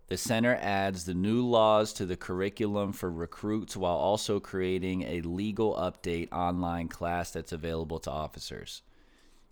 The 0.08 0.16
center 0.16 0.58
adds 0.60 1.04
the 1.04 1.14
new 1.14 1.46
laws 1.46 1.92
to 1.92 2.04
the 2.04 2.16
curriculum 2.16 2.92
for 2.92 3.08
recruits 3.08 3.76
while 3.76 3.94
also 3.94 4.40
creating 4.40 5.02
a 5.02 5.20
legal 5.20 5.76
update 5.76 6.32
online 6.32 6.88
class 6.88 7.30
that's 7.30 7.52
available 7.52 8.00
to 8.00 8.10
officers. 8.10 8.82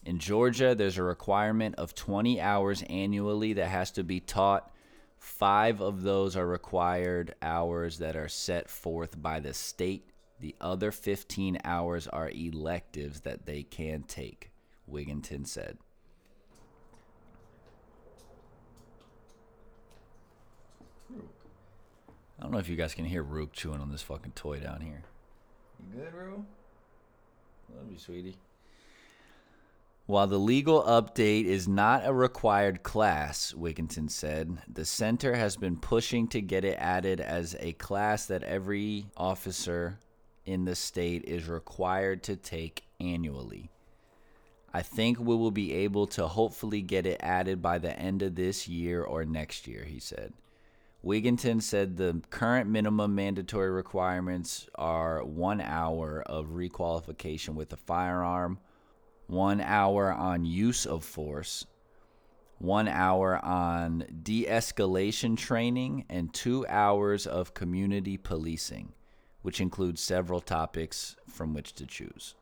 In 0.04 0.18
Georgia, 0.18 0.74
there's 0.74 0.98
a 0.98 1.04
requirement 1.04 1.76
of 1.76 1.94
20 1.94 2.40
hours 2.40 2.82
annually 2.88 3.52
that 3.52 3.68
has 3.68 3.92
to 3.92 4.02
be 4.02 4.18
taught. 4.18 4.72
Five 5.16 5.80
of 5.80 6.02
those 6.02 6.36
are 6.36 6.46
required 6.46 7.36
hours 7.40 7.98
that 7.98 8.16
are 8.16 8.28
set 8.28 8.68
forth 8.68 9.22
by 9.22 9.38
the 9.38 9.54
state. 9.54 10.10
The 10.40 10.56
other 10.60 10.90
15 10.90 11.58
hours 11.64 12.08
are 12.08 12.30
electives 12.30 13.20
that 13.20 13.46
they 13.46 13.62
can 13.62 14.02
take, 14.02 14.50
Wigginton 14.90 15.46
said. 15.46 15.78
I 22.38 22.42
don't 22.42 22.52
know 22.52 22.58
if 22.58 22.68
you 22.68 22.76
guys 22.76 22.94
can 22.94 23.04
hear 23.04 23.22
Rook 23.22 23.52
chewing 23.52 23.80
on 23.80 23.90
this 23.90 24.02
fucking 24.02 24.32
toy 24.32 24.60
down 24.60 24.80
here. 24.80 25.02
You 25.80 26.00
good, 26.00 26.14
Rook? 26.14 26.44
Love 27.74 27.90
you, 27.90 27.98
sweetie. 27.98 28.36
While 30.06 30.28
the 30.28 30.38
legal 30.38 30.82
update 30.84 31.44
is 31.44 31.68
not 31.68 32.06
a 32.06 32.12
required 32.14 32.82
class, 32.82 33.52
Wigginton 33.52 34.08
said, 34.10 34.56
the 34.72 34.86
center 34.86 35.34
has 35.34 35.56
been 35.56 35.76
pushing 35.76 36.28
to 36.28 36.40
get 36.40 36.64
it 36.64 36.78
added 36.78 37.20
as 37.20 37.54
a 37.60 37.72
class 37.72 38.24
that 38.26 38.42
every 38.44 39.06
officer 39.16 39.98
in 40.46 40.64
the 40.64 40.76
state 40.76 41.24
is 41.26 41.46
required 41.46 42.22
to 42.22 42.36
take 42.36 42.84
annually. 43.00 43.68
I 44.72 44.80
think 44.80 45.18
we 45.18 45.36
will 45.36 45.50
be 45.50 45.74
able 45.74 46.06
to 46.06 46.26
hopefully 46.26 46.80
get 46.80 47.04
it 47.04 47.20
added 47.20 47.60
by 47.60 47.78
the 47.78 47.98
end 47.98 48.22
of 48.22 48.34
this 48.34 48.66
year 48.66 49.02
or 49.02 49.26
next 49.26 49.66
year, 49.66 49.84
he 49.84 49.98
said. 49.98 50.32
Wigginton 51.04 51.62
said 51.62 51.96
the 51.96 52.20
current 52.30 52.68
minimum 52.68 53.14
mandatory 53.14 53.70
requirements 53.70 54.68
are 54.74 55.24
one 55.24 55.60
hour 55.60 56.22
of 56.26 56.48
requalification 56.48 57.54
with 57.54 57.72
a 57.72 57.76
firearm, 57.76 58.58
one 59.28 59.60
hour 59.60 60.12
on 60.12 60.44
use 60.44 60.86
of 60.86 61.04
force, 61.04 61.66
one 62.58 62.88
hour 62.88 63.38
on 63.44 64.04
de 64.22 64.46
escalation 64.46 65.36
training, 65.36 66.04
and 66.08 66.34
two 66.34 66.66
hours 66.66 67.26
of 67.28 67.54
community 67.54 68.16
policing, 68.16 68.92
which 69.42 69.60
includes 69.60 70.00
several 70.00 70.40
topics 70.40 71.14
from 71.28 71.54
which 71.54 71.74
to 71.74 71.86
choose. 71.86 72.34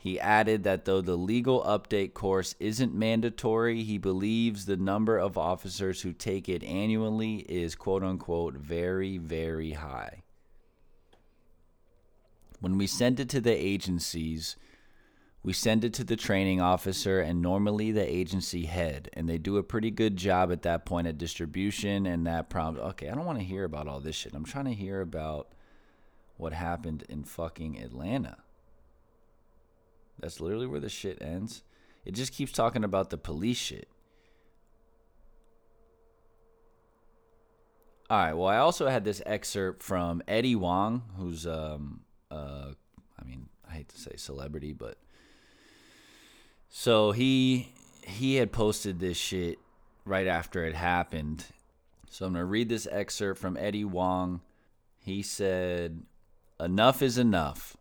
He 0.00 0.18
added 0.18 0.62
that 0.64 0.86
though 0.86 1.02
the 1.02 1.14
legal 1.14 1.62
update 1.62 2.14
course 2.14 2.54
isn't 2.58 2.94
mandatory, 2.94 3.82
he 3.82 3.98
believes 3.98 4.64
the 4.64 4.78
number 4.78 5.18
of 5.18 5.36
officers 5.36 6.00
who 6.00 6.14
take 6.14 6.48
it 6.48 6.64
annually 6.64 7.40
is 7.40 7.74
quote 7.74 8.02
unquote 8.02 8.54
very, 8.54 9.18
very 9.18 9.72
high. 9.72 10.22
When 12.60 12.78
we 12.78 12.86
send 12.86 13.20
it 13.20 13.28
to 13.28 13.42
the 13.42 13.52
agencies, 13.52 14.56
we 15.42 15.52
send 15.52 15.84
it 15.84 15.92
to 15.94 16.04
the 16.04 16.16
training 16.16 16.62
officer 16.62 17.20
and 17.20 17.42
normally 17.42 17.92
the 17.92 18.10
agency 18.10 18.64
head, 18.64 19.10
and 19.12 19.28
they 19.28 19.36
do 19.36 19.58
a 19.58 19.62
pretty 19.62 19.90
good 19.90 20.16
job 20.16 20.50
at 20.50 20.62
that 20.62 20.86
point 20.86 21.08
at 21.08 21.18
distribution 21.18 22.06
and 22.06 22.26
that 22.26 22.48
prompt. 22.48 22.80
Okay, 22.80 23.10
I 23.10 23.14
don't 23.14 23.26
want 23.26 23.38
to 23.38 23.44
hear 23.44 23.64
about 23.64 23.86
all 23.86 24.00
this 24.00 24.16
shit. 24.16 24.34
I'm 24.34 24.46
trying 24.46 24.64
to 24.64 24.72
hear 24.72 25.02
about 25.02 25.48
what 26.38 26.54
happened 26.54 27.04
in 27.10 27.24
fucking 27.24 27.78
Atlanta. 27.78 28.38
That's 30.20 30.40
literally 30.40 30.66
where 30.66 30.80
the 30.80 30.88
shit 30.88 31.18
ends. 31.20 31.62
It 32.04 32.12
just 32.12 32.32
keeps 32.32 32.52
talking 32.52 32.84
about 32.84 33.10
the 33.10 33.18
police 33.18 33.56
shit. 33.56 33.88
All 38.08 38.18
right. 38.18 38.32
Well, 38.32 38.48
I 38.48 38.56
also 38.56 38.88
had 38.88 39.04
this 39.04 39.22
excerpt 39.24 39.82
from 39.82 40.22
Eddie 40.26 40.54
Huang, 40.54 41.02
who's 41.16 41.46
um 41.46 42.00
uh 42.30 42.72
I 43.18 43.24
mean, 43.24 43.48
I 43.68 43.74
hate 43.74 43.88
to 43.90 43.98
say 43.98 44.12
celebrity, 44.16 44.72
but 44.72 44.96
so 46.68 47.12
he 47.12 47.72
he 48.02 48.36
had 48.36 48.52
posted 48.52 48.98
this 48.98 49.16
shit 49.16 49.58
right 50.04 50.26
after 50.26 50.64
it 50.64 50.74
happened. 50.74 51.44
So 52.08 52.26
I'm 52.26 52.34
to 52.34 52.44
read 52.44 52.68
this 52.68 52.88
excerpt 52.90 53.40
from 53.40 53.56
Eddie 53.56 53.82
Huang. 53.82 54.40
He 54.98 55.22
said, 55.22 56.02
"Enough 56.58 57.02
is 57.02 57.16
enough. 57.16 57.76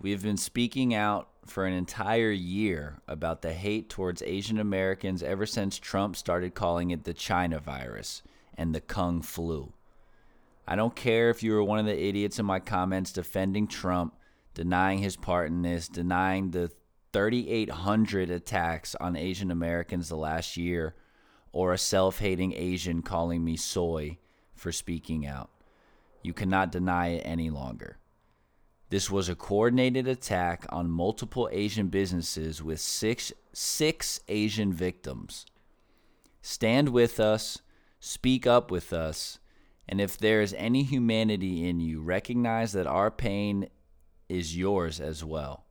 We 0.00 0.12
have 0.12 0.22
been 0.22 0.36
speaking 0.36 0.94
out 0.94 1.28
for 1.50 1.66
an 1.66 1.72
entire 1.72 2.30
year 2.30 3.00
about 3.08 3.42
the 3.42 3.52
hate 3.52 3.88
towards 3.88 4.22
Asian 4.22 4.58
Americans 4.58 5.22
ever 5.22 5.46
since 5.46 5.78
Trump 5.78 6.16
started 6.16 6.54
calling 6.54 6.90
it 6.90 7.04
the 7.04 7.14
China 7.14 7.58
virus 7.58 8.22
and 8.56 8.74
the 8.74 8.80
Kung 8.80 9.22
flu. 9.22 9.72
I 10.66 10.76
don't 10.76 10.94
care 10.94 11.30
if 11.30 11.42
you 11.42 11.52
were 11.52 11.64
one 11.64 11.78
of 11.78 11.86
the 11.86 11.98
idiots 11.98 12.38
in 12.38 12.44
my 12.44 12.60
comments 12.60 13.12
defending 13.12 13.66
Trump, 13.66 14.14
denying 14.52 14.98
his 14.98 15.16
part 15.16 15.48
in 15.48 15.62
this, 15.62 15.88
denying 15.88 16.50
the 16.50 16.70
3,800 17.12 18.30
attacks 18.30 18.94
on 18.96 19.16
Asian 19.16 19.50
Americans 19.50 20.08
the 20.08 20.16
last 20.16 20.56
year, 20.56 20.94
or 21.52 21.72
a 21.72 21.78
self 21.78 22.18
hating 22.18 22.52
Asian 22.52 23.00
calling 23.00 23.42
me 23.42 23.56
soy 23.56 24.18
for 24.54 24.70
speaking 24.72 25.26
out. 25.26 25.50
You 26.22 26.34
cannot 26.34 26.72
deny 26.72 27.08
it 27.08 27.22
any 27.24 27.48
longer. 27.48 27.98
This 28.90 29.10
was 29.10 29.28
a 29.28 29.34
coordinated 29.34 30.08
attack 30.08 30.64
on 30.70 30.90
multiple 30.90 31.48
Asian 31.52 31.88
businesses 31.88 32.62
with 32.62 32.80
six, 32.80 33.32
six 33.52 34.20
Asian 34.28 34.72
victims. 34.72 35.44
Stand 36.40 36.88
with 36.88 37.20
us, 37.20 37.58
speak 38.00 38.46
up 38.46 38.70
with 38.70 38.92
us, 38.92 39.38
and 39.86 40.00
if 40.00 40.16
there 40.16 40.40
is 40.40 40.54
any 40.56 40.84
humanity 40.84 41.68
in 41.68 41.80
you, 41.80 42.00
recognize 42.00 42.72
that 42.72 42.86
our 42.86 43.10
pain 43.10 43.68
is 44.28 44.56
yours 44.56 45.00
as 45.00 45.22
well. 45.22 45.64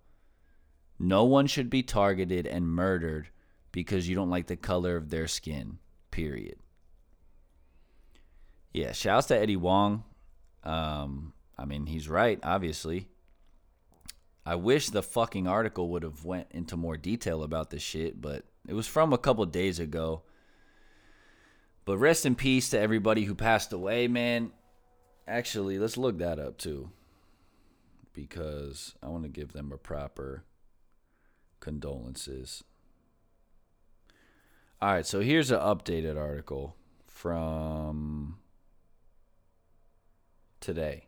No 0.99 1.23
one 1.23 1.47
should 1.47 1.69
be 1.69 1.83
targeted 1.83 2.45
and 2.45 2.67
murdered 2.67 3.29
because 3.71 4.09
you 4.09 4.15
don't 4.15 4.29
like 4.29 4.47
the 4.47 4.55
color 4.55 4.95
of 4.95 5.09
their 5.09 5.27
skin, 5.27 5.77
period. 6.11 6.57
Yeah, 8.73 8.91
shouts 8.91 9.27
to 9.27 9.37
Eddie 9.37 9.53
Huang. 9.53 10.03
Um, 10.63 11.33
I 11.57 11.65
mean, 11.65 11.87
he's 11.87 12.07
right, 12.07 12.39
obviously. 12.43 13.07
I 14.45 14.55
wish 14.55 14.89
the 14.89 15.03
fucking 15.03 15.47
article 15.47 15.89
would 15.89 16.03
have 16.03 16.23
went 16.23 16.47
into 16.51 16.77
more 16.77 16.95
detail 16.95 17.43
about 17.43 17.69
this 17.69 17.81
shit, 17.81 18.21
but 18.21 18.45
it 18.67 18.73
was 18.73 18.87
from 18.87 19.11
a 19.11 19.17
couple 19.17 19.45
days 19.45 19.79
ago. 19.79 20.21
But 21.83 21.97
rest 21.97 22.25
in 22.25 22.35
peace 22.35 22.69
to 22.69 22.79
everybody 22.79 23.23
who 23.23 23.35
passed 23.35 23.73
away, 23.73 24.07
man. 24.07 24.51
Actually, 25.27 25.79
let's 25.79 25.97
look 25.97 26.17
that 26.19 26.39
up 26.39 26.57
too. 26.57 26.91
Because 28.13 28.95
I 29.01 29.07
want 29.07 29.23
to 29.23 29.29
give 29.29 29.53
them 29.53 29.71
a 29.71 29.77
proper 29.77 30.43
condolences. 31.59 32.63
All 34.81 34.93
right, 34.93 35.05
so 35.05 35.21
here's 35.21 35.51
an 35.51 35.59
updated 35.59 36.17
article 36.17 36.75
from 37.05 38.37
today 40.59 41.06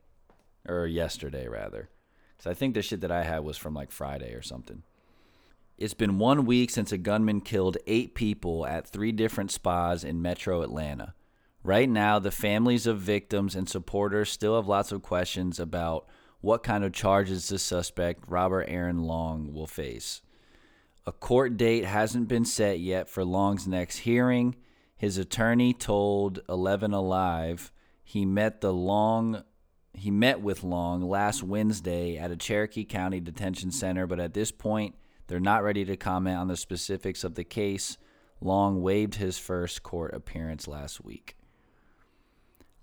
or 0.68 0.88
yesterday 0.88 1.48
rather. 1.48 1.90
Cuz 2.38 2.48
I 2.48 2.54
think 2.54 2.74
the 2.74 2.82
shit 2.82 3.02
that 3.02 3.12
I 3.12 3.24
had 3.24 3.40
was 3.40 3.58
from 3.58 3.74
like 3.74 3.92
Friday 3.92 4.34
or 4.34 4.42
something. 4.42 4.84
It's 5.78 5.94
been 5.94 6.20
1 6.20 6.46
week 6.46 6.70
since 6.72 6.92
a 6.92 6.98
gunman 6.98 7.42
killed 7.42 7.78
8 7.88 8.14
people 8.14 8.66
at 8.66 8.88
3 8.88 9.14
different 9.14 9.52
spas 9.52 10.04
in 10.04 10.22
Metro 10.22 10.62
Atlanta. 10.62 11.14
Right 11.64 11.90
now, 11.90 12.20
the 12.20 12.32
families 12.32 12.88
of 12.88 13.00
victims 13.00 13.56
and 13.56 13.68
supporters 13.68 14.30
still 14.30 14.56
have 14.56 14.68
lots 14.68 14.92
of 14.92 15.02
questions 15.02 15.60
about 15.60 16.08
what 16.42 16.64
kind 16.64 16.84
of 16.84 16.94
charges 16.94 17.50
the 17.50 17.60
suspect, 17.60 18.24
Robert 18.28 18.66
Aaron 18.70 19.04
Long, 19.04 19.54
will 19.54 19.68
face. 19.68 20.22
A 21.06 21.12
court 21.12 21.58
date 21.58 21.86
hasn't 21.86 22.28
been 22.28 22.46
set 22.46 22.80
yet 22.80 23.10
for 23.10 23.26
Long's 23.26 23.68
next 23.68 24.00
hearing. 24.00 24.56
His 24.96 25.18
attorney 25.18 25.74
told 25.74 26.42
11 26.48 26.94
Alive 26.94 27.72
he 28.04 28.26
met 28.26 28.62
the 28.62 28.74
Long 28.74 29.44
he 30.00 30.12
met 30.12 30.42
with 30.42 30.64
Long 30.64 31.02
last 31.02 31.44
Wednesday 31.44 32.18
at 32.18 32.32
a 32.32 32.38
Cherokee 32.38 32.86
County 32.86 33.20
detention 33.20 33.72
center, 33.72 34.08
but 34.08 34.20
at 34.20 34.34
this 34.34 34.52
point 34.52 34.96
they're 35.28 35.40
not 35.40 35.64
ready 35.64 35.86
to 35.86 35.98
comment 35.98 36.38
on 36.38 36.48
the 36.48 36.58
specifics 36.58 37.24
of 37.24 37.36
the 37.36 37.44
case. 37.44 37.98
Long 38.42 38.82
waived 38.82 39.16
his 39.16 39.38
first 39.38 39.84
court 39.84 40.14
appearance 40.14 40.68
last 40.68 41.04
week. 41.04 41.36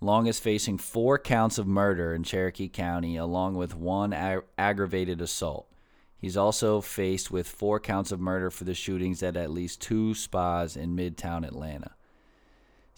Long 0.00 0.26
is 0.26 0.38
facing 0.38 0.76
four 0.76 1.18
counts 1.18 1.56
of 1.56 1.66
murder 1.66 2.14
in 2.14 2.22
Cherokee 2.22 2.68
County, 2.68 3.16
along 3.16 3.54
with 3.54 3.74
one 3.74 4.12
ag- 4.12 4.44
aggravated 4.58 5.22
assault. 5.22 5.72
He's 6.18 6.36
also 6.36 6.80
faced 6.80 7.30
with 7.30 7.48
four 7.48 7.80
counts 7.80 8.12
of 8.12 8.20
murder 8.20 8.50
for 8.50 8.64
the 8.64 8.74
shootings 8.74 9.22
at 9.22 9.36
at 9.36 9.50
least 9.50 9.80
two 9.80 10.14
spas 10.14 10.76
in 10.76 10.94
Midtown 10.94 11.46
Atlanta. 11.46 11.94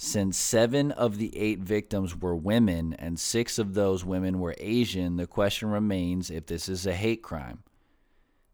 Since 0.01 0.38
seven 0.38 0.92
of 0.92 1.18
the 1.18 1.36
eight 1.36 1.59
victims 1.59 2.16
were 2.16 2.36
women 2.36 2.94
and 3.01 3.18
six 3.18 3.59
of 3.59 3.74
those 3.74 4.05
women 4.05 4.38
were 4.38 4.55
Asian, 4.59 5.16
the 5.16 5.26
question 5.26 5.70
remains 5.70 6.30
if 6.30 6.46
this 6.46 6.68
is 6.68 6.86
a 6.86 6.94
hate 6.94 7.20
crime. 7.20 7.64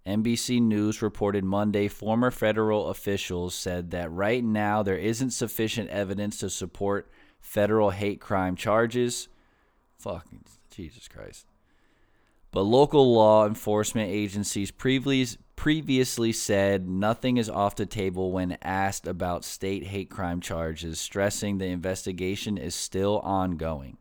NBC 0.07 0.63
News 0.63 1.03
reported 1.03 1.45
Monday 1.45 1.87
former 1.87 2.31
federal 2.31 2.89
officials 2.89 3.55
said 3.55 3.91
that 3.91 4.11
right 4.11 4.43
now 4.43 4.83
there 4.83 4.97
isn't 4.97 5.33
sufficient 5.33 5.91
evidence 5.91 6.39
to 6.39 6.49
support 6.49 7.11
federal 7.43 7.91
hate 7.91 8.23
crime 8.23 8.57
charges. 8.57 9.29
Fucking 9.99 10.45
Jesus 10.71 11.09
Christ. 11.09 11.45
But 12.55 12.63
local 12.63 13.13
law 13.13 13.49
enforcement 13.49 14.13
agencies 14.13 14.71
previously 14.71 15.41
previously 15.57 16.33
said 16.33 16.89
nothing 16.89 17.37
is 17.37 17.49
off 17.51 17.75
the 17.75 17.87
table 17.87 18.31
when 18.31 18.59
asked 18.63 19.09
about 19.09 19.45
state 19.45 19.87
hate 19.87 20.09
crime 20.09 20.41
charges, 20.41 21.01
stressing 21.01 21.59
the 21.59 21.67
investigation 21.67 22.57
is 22.57 22.75
still 22.75 23.19
ongoing. 23.21 23.97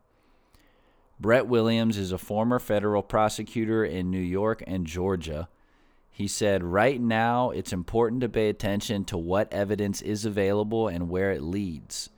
Brett 1.18 1.48
Williams 1.48 1.96
is 1.96 2.12
a 2.12 2.18
former 2.18 2.60
federal 2.60 3.02
prosecutor 3.02 3.84
in 3.84 4.10
New 4.10 4.18
York 4.18 4.62
and 4.66 4.86
Georgia. 4.86 5.48
He 6.12 6.28
said, 6.28 6.62
Right 6.62 7.00
now, 7.00 7.50
it's 7.50 7.72
important 7.72 8.20
to 8.20 8.28
pay 8.28 8.48
attention 8.48 9.04
to 9.06 9.16
what 9.16 9.52
evidence 9.52 10.00
is 10.00 10.24
available 10.24 10.86
and 10.86 11.08
where 11.08 11.32
it 11.32 11.42
leads. 11.42 12.10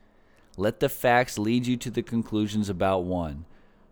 Let 0.58 0.80
the 0.80 0.90
facts 0.90 1.38
lead 1.38 1.66
you 1.66 1.78
to 1.78 1.90
the 1.90 2.02
conclusions 2.02 2.68
about 2.68 3.04
one 3.04 3.46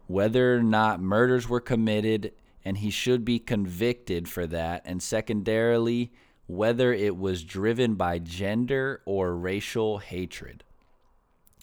whether 0.07 0.57
or 0.57 0.63
not 0.63 1.01
murders 1.01 1.49
were 1.49 1.61
committed, 1.61 2.33
and 2.65 2.79
he 2.79 2.91
should 2.91 3.25
be 3.25 3.39
convicted 3.39 4.29
for 4.29 4.47
that, 4.47 4.83
and 4.85 5.03
secondarily, 5.03 6.13
whether 6.47 6.93
it 6.93 7.17
was 7.17 7.45
driven 7.45 7.95
by 7.95 8.19
gender 8.19 9.01
or 9.07 9.37
racial 9.37 9.99
hatred. 9.99 10.65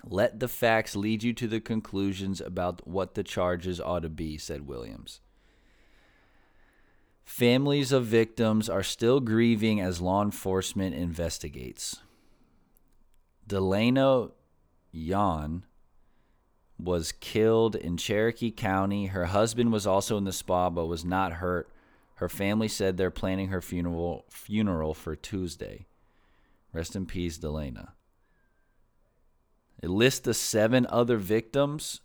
Let 0.03 0.39
the 0.39 0.47
facts 0.47 0.95
lead 0.95 1.21
you 1.21 1.33
to 1.33 1.47
the 1.47 1.61
conclusions 1.61 2.41
about 2.41 2.87
what 2.87 3.13
the 3.13 3.23
charges 3.23 3.79
ought 3.79 4.01
to 4.01 4.09
be, 4.09 4.37
said 4.37 4.67
Williams. 4.67 5.19
Families 7.23 7.91
of 7.91 8.05
victims 8.05 8.67
are 8.67 8.83
still 8.83 9.19
grieving 9.19 9.79
as 9.79 10.01
law 10.01 10.23
enforcement 10.23 10.95
investigates. 10.95 12.01
Delaina 13.47 14.31
Yaun 14.93 15.63
was 16.81 17.11
killed 17.11 17.75
in 17.75 17.97
Cherokee 17.97 18.51
County. 18.51 19.07
Her 19.07 19.25
husband 19.25 19.71
was 19.71 19.85
also 19.85 20.17
in 20.17 20.23
the 20.23 20.31
spa 20.31 20.69
but 20.69 20.87
was 20.87 21.05
not 21.05 21.33
hurt. 21.33 21.69
Her 22.15 22.29
family 22.29 22.67
said 22.67 22.97
they're 22.97 23.11
planning 23.11 23.49
her 23.49 23.61
funeral 23.61 24.25
funeral 24.29 24.93
for 24.93 25.15
Tuesday. 25.15 25.87
Rest 26.73 26.95
in 26.95 27.05
peace, 27.05 27.37
Delaina. 27.37 27.93
It 29.81 29.89
lists 29.89 30.19
the 30.19 30.33
seven 30.33 30.85
other 30.89 31.17
victims. 31.17 32.01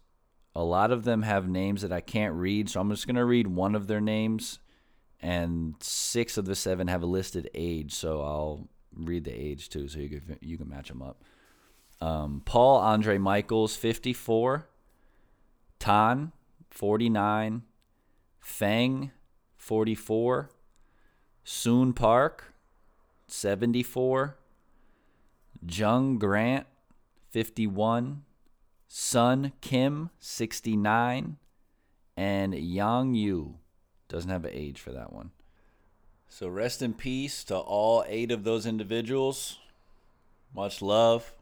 A 0.55 0.65
lot 0.65 0.91
of 0.91 1.05
them 1.05 1.23
have 1.23 1.49
names 1.49 1.83
that 1.83 1.93
I 1.93 2.01
can't 2.01 2.35
read, 2.35 2.71
so 2.71 2.81
I'm 2.81 2.91
just 2.91 3.07
going 3.07 3.17
to 3.17 3.25
read 3.25 3.47
one 3.47 3.75
of 3.75 3.87
their 3.87 4.01
names. 4.01 4.59
And 5.21 5.75
six 5.81 6.39
of 6.39 6.47
the 6.47 6.55
seven 6.55 6.89
have 6.89 7.03
a 7.03 7.07
listed 7.07 7.51
age, 7.55 7.93
so 7.93 8.23
I'll 8.23 8.69
read 8.95 9.25
the 9.25 9.33
age 9.33 9.69
too, 9.69 9.89
so 9.89 9.99
you 9.99 10.09
can 10.09 10.39
you 10.41 10.57
can 10.57 10.69
match 10.69 10.89
them 10.89 11.03
up. 11.03 11.23
Um, 12.01 12.43
Paul 12.45 12.79
Andre 12.79 13.19
Michels, 13.19 13.77
54. 13.77 14.69
Tan, 15.79 16.33
49. 16.71 17.63
Feng, 18.41 19.11
44. 19.57 20.51
Soon 21.45 21.93
Park, 21.93 22.55
74. 23.27 24.37
Jung 25.69 26.19
Grant, 26.19 26.67
51. 27.31 28.23
Sun 28.89 29.53
Kim, 29.61 30.11
69. 30.19 31.37
And 32.17 32.55
Yang 32.55 33.15
Yu. 33.15 33.55
Doesn't 34.09 34.31
have 34.31 34.45
an 34.45 34.53
age 34.55 34.81
for 34.81 34.93
that 34.93 35.13
one. 35.13 35.33
So 36.29 36.49
rest 36.49 36.83
in 36.83 36.95
peace 36.95 37.45
to 37.45 37.57
all 37.57 38.05
eight 38.07 38.31
of 38.31 38.45
those 38.45 38.67
individuals. 38.67 39.59
Much 40.55 40.83
love. 40.83 41.36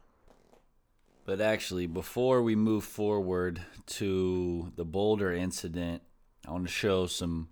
But 1.25 1.41
actually, 1.41 1.87
before 1.87 2.43
we 2.43 2.55
move 2.55 2.83
forward 2.83 3.61
to 3.87 4.71
the 4.75 4.85
Boulder 4.85 5.33
incident, 5.33 6.03
I 6.47 6.51
want 6.51 6.67
to 6.67 6.71
show 6.71 7.07
some 7.07 7.49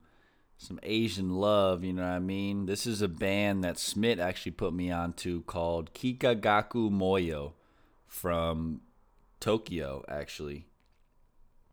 some 0.57 0.79
Asian 0.83 1.35
love, 1.35 1.83
you 1.83 1.91
know 1.91 2.03
what 2.03 2.09
I 2.09 2.19
mean? 2.19 2.67
This 2.67 2.87
is 2.87 3.01
a 3.01 3.07
band 3.09 3.65
that 3.65 3.77
Smith 3.77 4.19
actually 4.19 4.53
put 4.53 4.73
me 4.73 4.91
onto 4.91 5.43
called 5.43 5.93
Kikagaku 5.93 6.89
Moyo 6.89 7.53
from 8.07 8.79
Tokyo, 9.41 10.05
actually. 10.07 10.67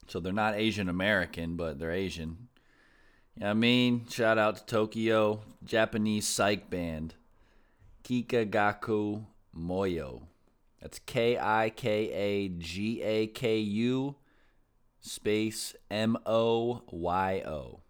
So 0.08 0.18
they're 0.18 0.32
not 0.32 0.56
Asian 0.56 0.88
American, 0.88 1.54
but 1.54 1.78
they're 1.78 1.92
Asian. 1.92 2.48
You 3.36 3.42
know 3.42 3.46
what 3.46 3.50
I 3.50 3.54
mean? 3.54 4.06
Shout 4.08 4.38
out 4.38 4.56
to 4.56 4.66
Tokyo, 4.66 5.42
Japanese 5.62 6.26
psych 6.26 6.68
band. 6.68 7.14
Kikagaku 8.02 9.24
Moyo. 9.56 10.22
That's 10.80 10.98
K 10.98 11.38
I 11.38 11.70
K 11.70 12.10
A 12.12 12.48
G 12.48 13.02
A 13.02 13.26
K 13.26 13.58
U 13.58 14.16
space 15.00 15.74
M 15.90 16.16
O 16.24 16.82
Y 16.90 17.42
O. 17.46 17.80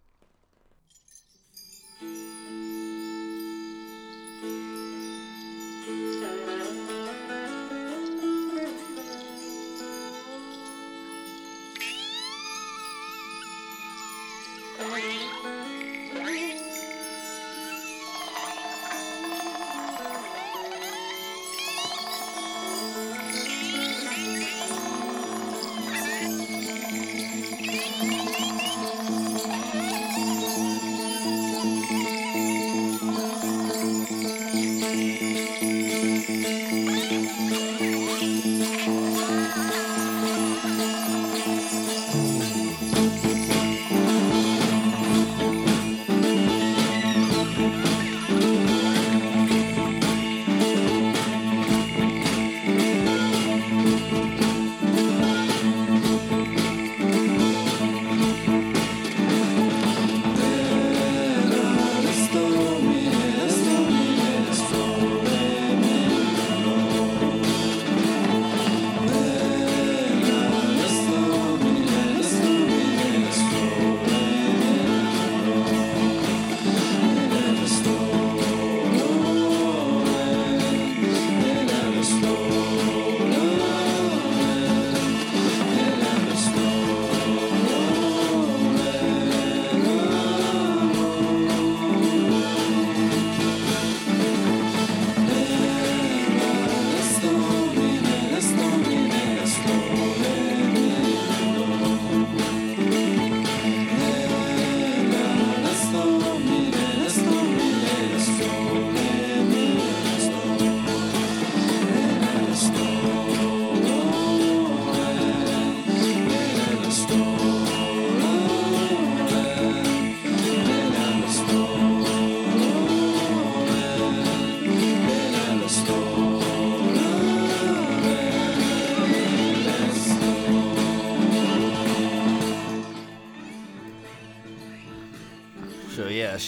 So 14.81 15.40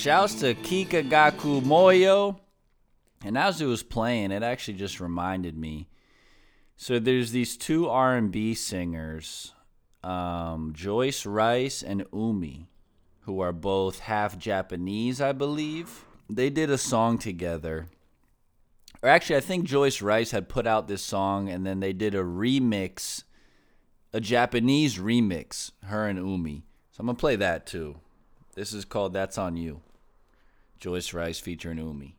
shouts 0.02 0.34
to 0.34 0.52
Kikagaku 0.52 1.62
Moyo. 1.62 2.36
And 3.24 3.38
as 3.38 3.60
it 3.60 3.66
was 3.66 3.84
playing, 3.84 4.32
it 4.32 4.42
actually 4.42 4.74
just 4.74 4.98
reminded 4.98 5.56
me. 5.56 5.86
So 6.76 6.98
there's 6.98 7.30
these 7.30 7.56
two 7.56 7.88
R&B 7.88 8.54
singers, 8.54 9.52
um, 10.02 10.72
Joyce 10.74 11.24
Wrice 11.24 11.84
and 11.84 12.04
Umi. 12.12 12.66
who 13.20 13.38
are 13.38 13.52
both 13.52 14.00
half 14.00 14.36
Japanese, 14.36 15.20
I 15.20 15.30
believe. 15.30 16.04
They 16.28 16.50
did 16.50 16.68
a 16.68 16.78
song 16.78 17.16
together. 17.16 17.86
Or 19.04 19.08
actually, 19.08 19.36
I 19.36 19.40
think 19.40 19.66
Joyce 19.66 20.02
Wrice 20.02 20.32
had 20.32 20.48
put 20.48 20.66
out 20.66 20.88
this 20.88 21.04
song 21.04 21.48
and 21.48 21.64
then 21.64 21.78
they 21.78 21.92
did 21.92 22.16
a 22.16 22.24
remix, 22.24 23.22
a 24.12 24.20
Japanese 24.20 24.98
remix, 24.98 25.70
her 25.84 26.08
and 26.08 26.18
Umi. 26.18 26.64
So 26.90 27.02
I'm 27.02 27.06
to 27.06 27.14
play 27.14 27.36
that 27.36 27.66
too. 27.66 28.00
This 28.56 28.72
is 28.72 28.84
called 28.84 29.12
That's 29.12 29.38
On 29.38 29.56
You. 29.56 29.80
Joyce 30.82 31.14
Wrice 31.14 31.38
featuring 31.38 31.78
Umi. 31.78 32.16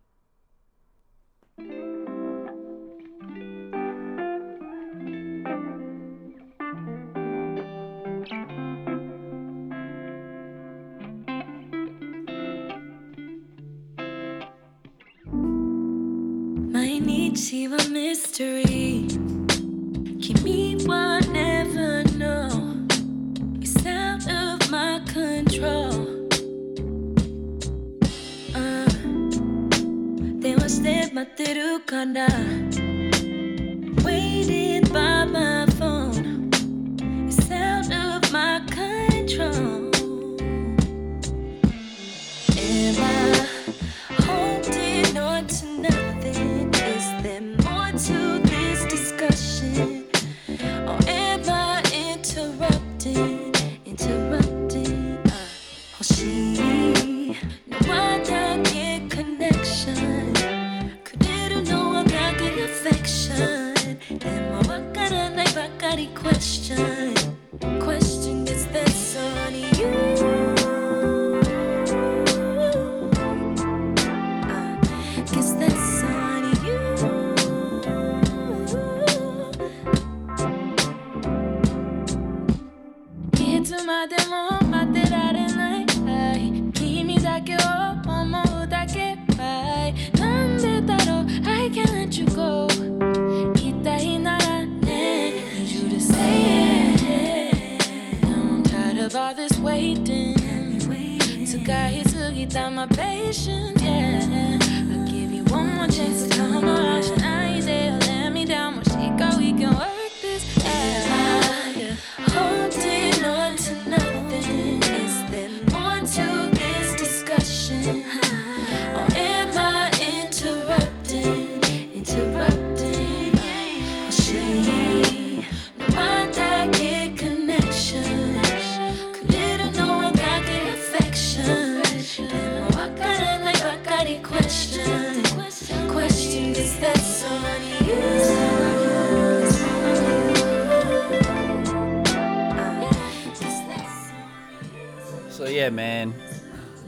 Yeah, 145.63 145.69
man. 145.69 146.13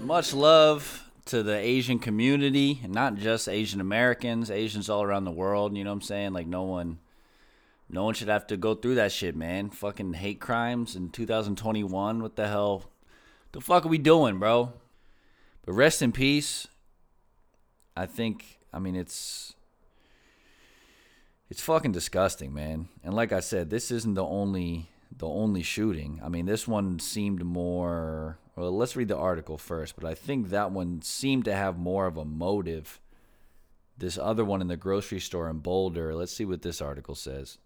Much 0.02 0.34
love 0.34 1.10
to 1.28 1.44
the 1.44 1.56
Asian 1.56 1.98
community, 1.98 2.82
not 2.86 3.16
just 3.16 3.48
Asian 3.48 3.80
Americans, 3.80 4.52
Asians 4.52 4.90
all 4.90 5.02
around 5.02 5.24
the 5.24 5.32
world. 5.32 5.78
You 5.78 5.86
know 5.86 5.92
what 5.92 5.96
I'm 5.96 6.02
saying? 6.02 6.34
Like 6.34 6.46
no 6.46 6.64
one, 6.64 7.00
no 7.90 8.04
one 8.04 8.16
should 8.16 8.28
have 8.28 8.46
to 8.48 8.58
go 8.58 8.76
through 8.76 8.96
that 8.96 9.14
shit, 9.14 9.34
man. 9.34 9.70
Fucking 9.70 10.16
hate 10.16 10.42
crimes 10.42 10.94
in 10.94 11.10
2021. 11.10 12.22
What 12.22 12.36
the 12.36 12.50
hell? 12.50 12.84
The 13.54 13.62
fuck 13.62 13.86
are 13.86 13.88
we 13.88 13.98
doing, 13.98 14.40
bro? 14.40 14.74
But 15.66 15.72
rest 15.72 16.02
in 16.02 16.12
peace. 16.12 16.68
I 17.96 18.06
think. 18.06 18.60
I 18.74 18.80
mean, 18.80 18.98
it's. 18.98 19.54
It's 21.50 21.62
fucking 21.62 21.94
disgusting, 21.94 22.54
man. 22.54 22.90
And 23.06 23.14
like 23.14 23.32
I 23.32 23.40
said, 23.40 23.70
this 23.70 23.90
isn't 23.90 24.16
the 24.16 24.26
only 24.26 24.90
the 25.18 25.28
only 25.28 25.64
shooting. 25.64 26.20
I 26.22 26.28
mean, 26.28 26.46
this 26.46 26.68
one 26.68 27.00
seemed 27.00 27.46
more. 27.46 28.38
Well, 28.56 28.72
let's 28.72 28.96
read 28.96 29.10
the 29.10 29.18
article 29.18 29.58
first, 29.58 29.96
but 29.96 30.06
I 30.06 30.14
think 30.14 30.50
that 30.50 30.72
one 30.72 31.02
seemed 31.02 31.46
to 31.46 31.56
have 31.56 31.78
more 31.78 32.08
of 32.08 32.16
a 32.16 32.24
motive. 32.24 33.02
This 33.98 34.18
other 34.18 34.46
one 34.46 34.62
in 34.62 34.68
the 34.68 34.78
grocery 34.78 35.20
store 35.20 35.50
in 35.50 35.60
Boulder. 35.60 36.16
Let's 36.16 36.32
see 36.32 36.46
what 36.46 36.62
this 36.62 36.82
article 36.82 37.16
says. 37.16 37.58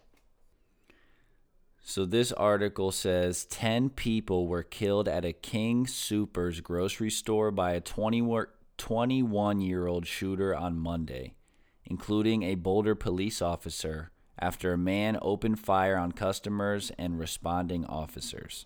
So 1.82 2.06
this 2.06 2.32
article 2.32 2.92
says 2.92 3.46
10 3.46 3.90
people 3.92 4.48
were 4.48 4.64
killed 4.64 5.08
at 5.08 5.26
a 5.26 5.34
King 5.34 5.86
Soopers 5.86 6.62
grocery 6.62 7.10
store 7.10 7.52
by 7.52 7.74
a 7.74 7.82
21 7.82 9.62
year 9.62 9.88
old 9.88 10.08
shooter 10.08 10.56
on 10.56 10.78
Monday, 10.78 11.34
including 11.86 12.44
a 12.44 12.56
Boulder 12.56 12.96
police 12.96 13.42
officer 13.42 14.12
after 14.40 14.74
a 14.74 14.78
man 14.78 15.18
opened 15.22 15.60
fire 15.60 15.98
on 15.98 16.12
customers 16.12 16.92
and 16.98 17.20
responding 17.20 17.86
officers. 17.86 18.66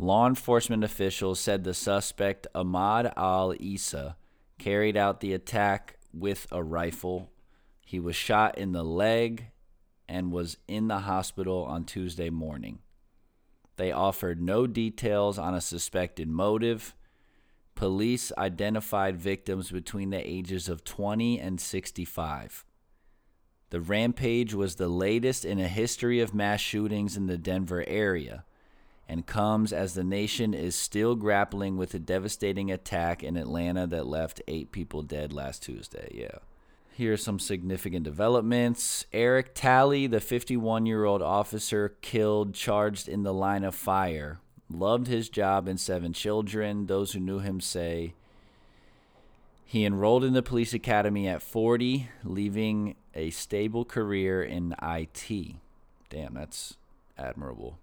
Law 0.00 0.26
enforcement 0.26 0.82
officials 0.82 1.38
said 1.38 1.62
the 1.62 1.74
suspect 1.74 2.46
Ahmad 2.54 3.12
Alissa 3.18 4.14
carried 4.58 4.96
out 4.96 5.20
the 5.20 5.34
attack 5.34 5.98
with 6.14 6.46
a 6.50 6.62
rifle. 6.62 7.30
He 7.84 8.00
was 8.00 8.16
shot 8.16 8.56
in 8.56 8.72
the 8.72 8.82
leg 8.82 9.48
and 10.08 10.32
was 10.32 10.56
in 10.66 10.88
the 10.88 11.00
hospital 11.00 11.64
on 11.64 11.84
Tuesday 11.84 12.30
morning. 12.30 12.78
They 13.76 13.92
offered 13.92 14.40
no 14.40 14.66
details 14.66 15.38
on 15.38 15.52
a 15.52 15.60
suspected 15.60 16.28
motive. 16.28 16.94
Police 17.74 18.32
identified 18.38 19.18
victims 19.18 19.70
between 19.70 20.08
the 20.08 20.26
ages 20.26 20.70
of 20.70 20.82
20 20.82 21.38
and 21.38 21.60
65. 21.60 22.64
The 23.68 23.82
rampage 23.82 24.54
was 24.54 24.76
the 24.76 24.88
latest 24.88 25.44
in 25.44 25.60
a 25.60 25.68
history 25.68 26.20
of 26.20 26.32
mass 26.32 26.60
shootings 26.60 27.18
in 27.18 27.26
the 27.26 27.36
Denver 27.36 27.84
area 27.86 28.44
and 29.10 29.26
comes 29.26 29.72
as 29.72 29.94
the 29.94 30.04
nation 30.04 30.54
is 30.54 30.76
still 30.76 31.16
grappling 31.16 31.76
with 31.76 31.92
a 31.94 31.98
devastating 31.98 32.70
attack 32.70 33.24
in 33.24 33.36
Atlanta 33.36 33.84
that 33.84 34.06
left 34.06 34.40
eight 34.46 34.70
people 34.70 35.02
dead 35.02 35.32
last 35.32 35.64
Tuesday. 35.64 36.12
Yeah. 36.14 36.38
Here 36.92 37.14
are 37.14 37.16
some 37.16 37.40
significant 37.40 38.04
developments. 38.04 39.06
Eric 39.12 39.52
Talley, 39.52 40.06
the 40.06 40.20
51 40.20 40.86
year 40.86 41.04
old 41.04 41.22
officer 41.22 41.96
killed 42.02 42.54
charged 42.54 43.08
in 43.08 43.24
the 43.24 43.34
line 43.34 43.64
of 43.64 43.74
fire, 43.74 44.38
loved 44.70 45.08
his 45.08 45.28
job 45.28 45.66
and 45.66 45.80
seven 45.80 46.12
children. 46.12 46.86
Those 46.86 47.10
who 47.10 47.18
knew 47.18 47.40
him 47.40 47.60
say 47.60 48.14
he 49.64 49.84
enrolled 49.84 50.22
in 50.22 50.34
the 50.34 50.42
police 50.42 50.72
academy 50.72 51.26
at 51.26 51.42
40, 51.42 52.08
leaving 52.22 52.94
a 53.16 53.30
stable 53.30 53.84
career 53.84 54.40
in 54.40 54.72
IT. 54.80 55.56
Damn, 56.10 56.34
that's 56.34 56.76
admirable. 57.18 57.80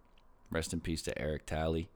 Rest 0.49 0.73
in 0.73 0.79
peace 0.79 1.01
to 1.03 1.19
Eric 1.19 1.45
Talley. 1.45 1.89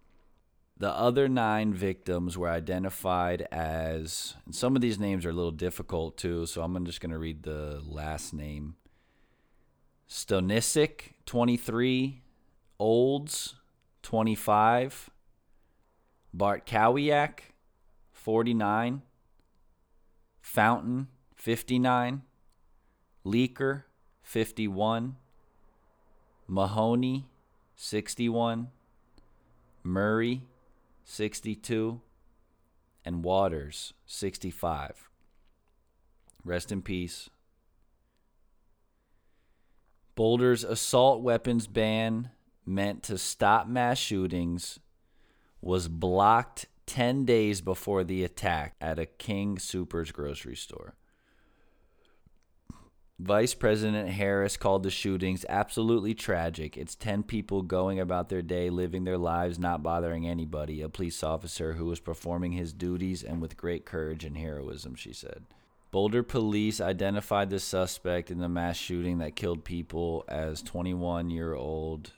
The 0.77 0.89
other 0.89 1.29
nine 1.29 1.73
victims 1.73 2.37
were 2.37 2.49
identified 2.49 3.47
as, 3.51 4.35
and 4.45 4.55
some 4.55 4.75
of 4.75 4.81
these 4.81 4.99
names 4.99 5.25
are 5.25 5.29
a 5.29 5.33
little 5.33 5.51
difficult 5.51 6.17
too, 6.17 6.45
so 6.47 6.63
I'm 6.63 6.85
just 6.85 7.01
going 7.01 7.11
to 7.11 7.19
read 7.19 7.43
the 7.43 7.81
last 7.85 8.33
name. 8.33 8.75
Stanisic, 10.09 11.13
23, 11.25 12.21
Olds, 12.79 13.55
25, 14.01 15.09
Bartkowiak, 16.35 17.39
49. 18.11 19.01
Fountain, 20.41 21.07
59. 21.35 22.21
Leiker, 23.25 23.83
51. 24.23 25.15
Mahoney, 26.47 27.27
61. 27.83 28.67
Murray, 29.83 30.43
62. 31.03 31.99
And 33.03 33.23
Waters, 33.23 33.93
65. 34.05 35.09
Rest 36.45 36.71
in 36.71 36.83
peace. 36.83 37.31
Boulder's 40.13 40.63
assault 40.63 41.23
weapons 41.23 41.65
ban 41.65 42.29
meant 42.67 43.01
to 43.01 43.17
stop 43.17 43.67
mass 43.67 43.97
shootings 43.97 44.79
was 45.59 45.87
blocked 45.87 46.67
10 46.85 47.25
days 47.25 47.61
before 47.61 48.03
the 48.03 48.23
attack 48.23 48.75
at 48.79 48.99
a 48.99 49.07
King 49.07 49.57
Soopers 49.57 50.13
grocery 50.13 50.55
store. 50.55 50.93
Vice 53.21 53.53
President 53.53 54.09
Harris 54.09 54.57
called 54.57 54.81
the 54.81 54.89
shootings 54.89 55.45
absolutely 55.47 56.15
tragic. 56.15 56.75
It's 56.75 56.95
10 56.95 57.21
people 57.21 57.61
going 57.61 57.99
about 57.99 58.29
their 58.29 58.41
day, 58.41 58.71
living 58.71 59.03
their 59.03 59.19
lives, 59.19 59.59
not 59.59 59.83
bothering 59.83 60.27
anybody. 60.27 60.81
A 60.81 60.89
police 60.89 61.21
officer 61.21 61.73
who 61.73 61.85
was 61.85 61.99
performing 61.99 62.53
his 62.53 62.73
duties 62.73 63.23
and 63.23 63.39
with 63.39 63.57
great 63.57 63.85
courage 63.85 64.25
and 64.25 64.35
heroism, 64.35 64.95
she 64.95 65.13
said. 65.13 65.43
Boulder 65.91 66.23
police 66.23 66.81
identified 66.81 67.51
the 67.51 67.59
suspect 67.59 68.31
in 68.31 68.39
the 68.39 68.49
mass 68.49 68.77
shooting 68.77 69.19
that 69.19 69.35
killed 69.35 69.63
people 69.63 70.25
as 70.27 70.63
21 70.63 71.29
year 71.29 71.53
old 71.53 72.13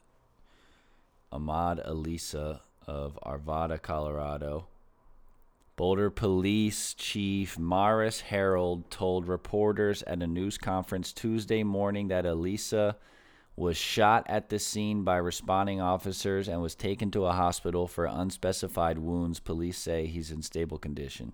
Ahmad 1.34 1.82
Alissa 1.86 2.62
of 2.88 3.20
Arvada, 3.26 3.82
Colorado. 3.82 4.68
Boulder 5.76 6.12
Police 6.12 6.94
Chief 6.94 7.58
Maris 7.58 8.22
Herold 8.30 8.92
told 8.92 9.28
reporters 9.28 10.04
at 10.04 10.22
a 10.22 10.28
news 10.28 10.56
conference 10.56 11.12
Tuesday 11.12 11.64
morning 11.64 12.10
that 12.10 12.26
Alissa 12.26 12.96
was 13.56 13.76
shot 13.76 14.24
at 14.30 14.50
the 14.50 14.60
scene 14.60 15.04
by 15.04 15.18
responding 15.18 15.82
officers 15.82 16.48
and 16.48 16.62
was 16.62 16.76
taken 16.76 17.10
to 17.10 17.26
a 17.26 17.32
hospital 17.32 17.88
for 17.88 18.06
unspecified 18.06 19.00
wounds. 19.00 19.40
Police 19.40 19.80
say 19.80 20.06
he's 20.06 20.30
in 20.30 20.44
stable 20.44 20.78
condition. 20.78 21.34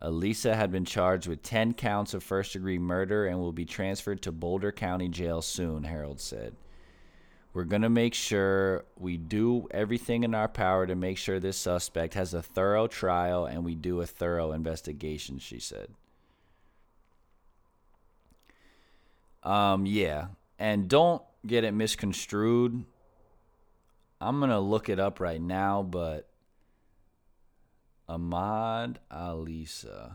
Alissa 0.00 0.54
had 0.54 0.72
been 0.72 0.86
charged 0.86 1.28
with 1.28 1.42
10 1.42 1.74
counts 1.74 2.14
of 2.14 2.22
first 2.22 2.54
degree 2.54 2.78
murder 2.78 3.26
and 3.26 3.38
will 3.38 3.52
be 3.52 3.66
transferred 3.66 4.22
to 4.22 4.32
Boulder 4.32 4.72
County 4.72 5.08
Jail 5.08 5.42
soon, 5.42 5.84
Herold 5.84 6.18
said. 6.18 6.56
We're 7.54 7.64
going 7.64 7.82
to 7.82 7.88
make 7.88 8.14
sure 8.14 8.84
we 8.98 9.16
do 9.16 9.68
everything 9.70 10.24
in 10.24 10.34
our 10.34 10.48
power 10.48 10.86
to 10.86 10.96
make 10.96 11.16
sure 11.18 11.38
this 11.38 11.56
suspect 11.56 12.14
has 12.14 12.34
a 12.34 12.42
thorough 12.42 12.88
trial 12.88 13.46
and 13.46 13.64
we 13.64 13.76
do 13.76 14.00
a 14.00 14.06
thorough 14.06 14.50
investigation, 14.50 15.38
she 15.38 15.60
said. 15.60 15.88
Um, 19.44 19.86
yeah. 19.86 20.26
And 20.58 20.88
don't 20.88 21.22
get 21.46 21.62
it 21.62 21.72
misconstrued. 21.72 22.84
I'm 24.20 24.38
going 24.40 24.50
to 24.50 24.58
look 24.58 24.88
it 24.88 24.98
up 24.98 25.20
right 25.20 25.40
now, 25.40 25.82
but 25.84 26.28
Ahmad 28.08 28.98
Alissa. 29.12 30.14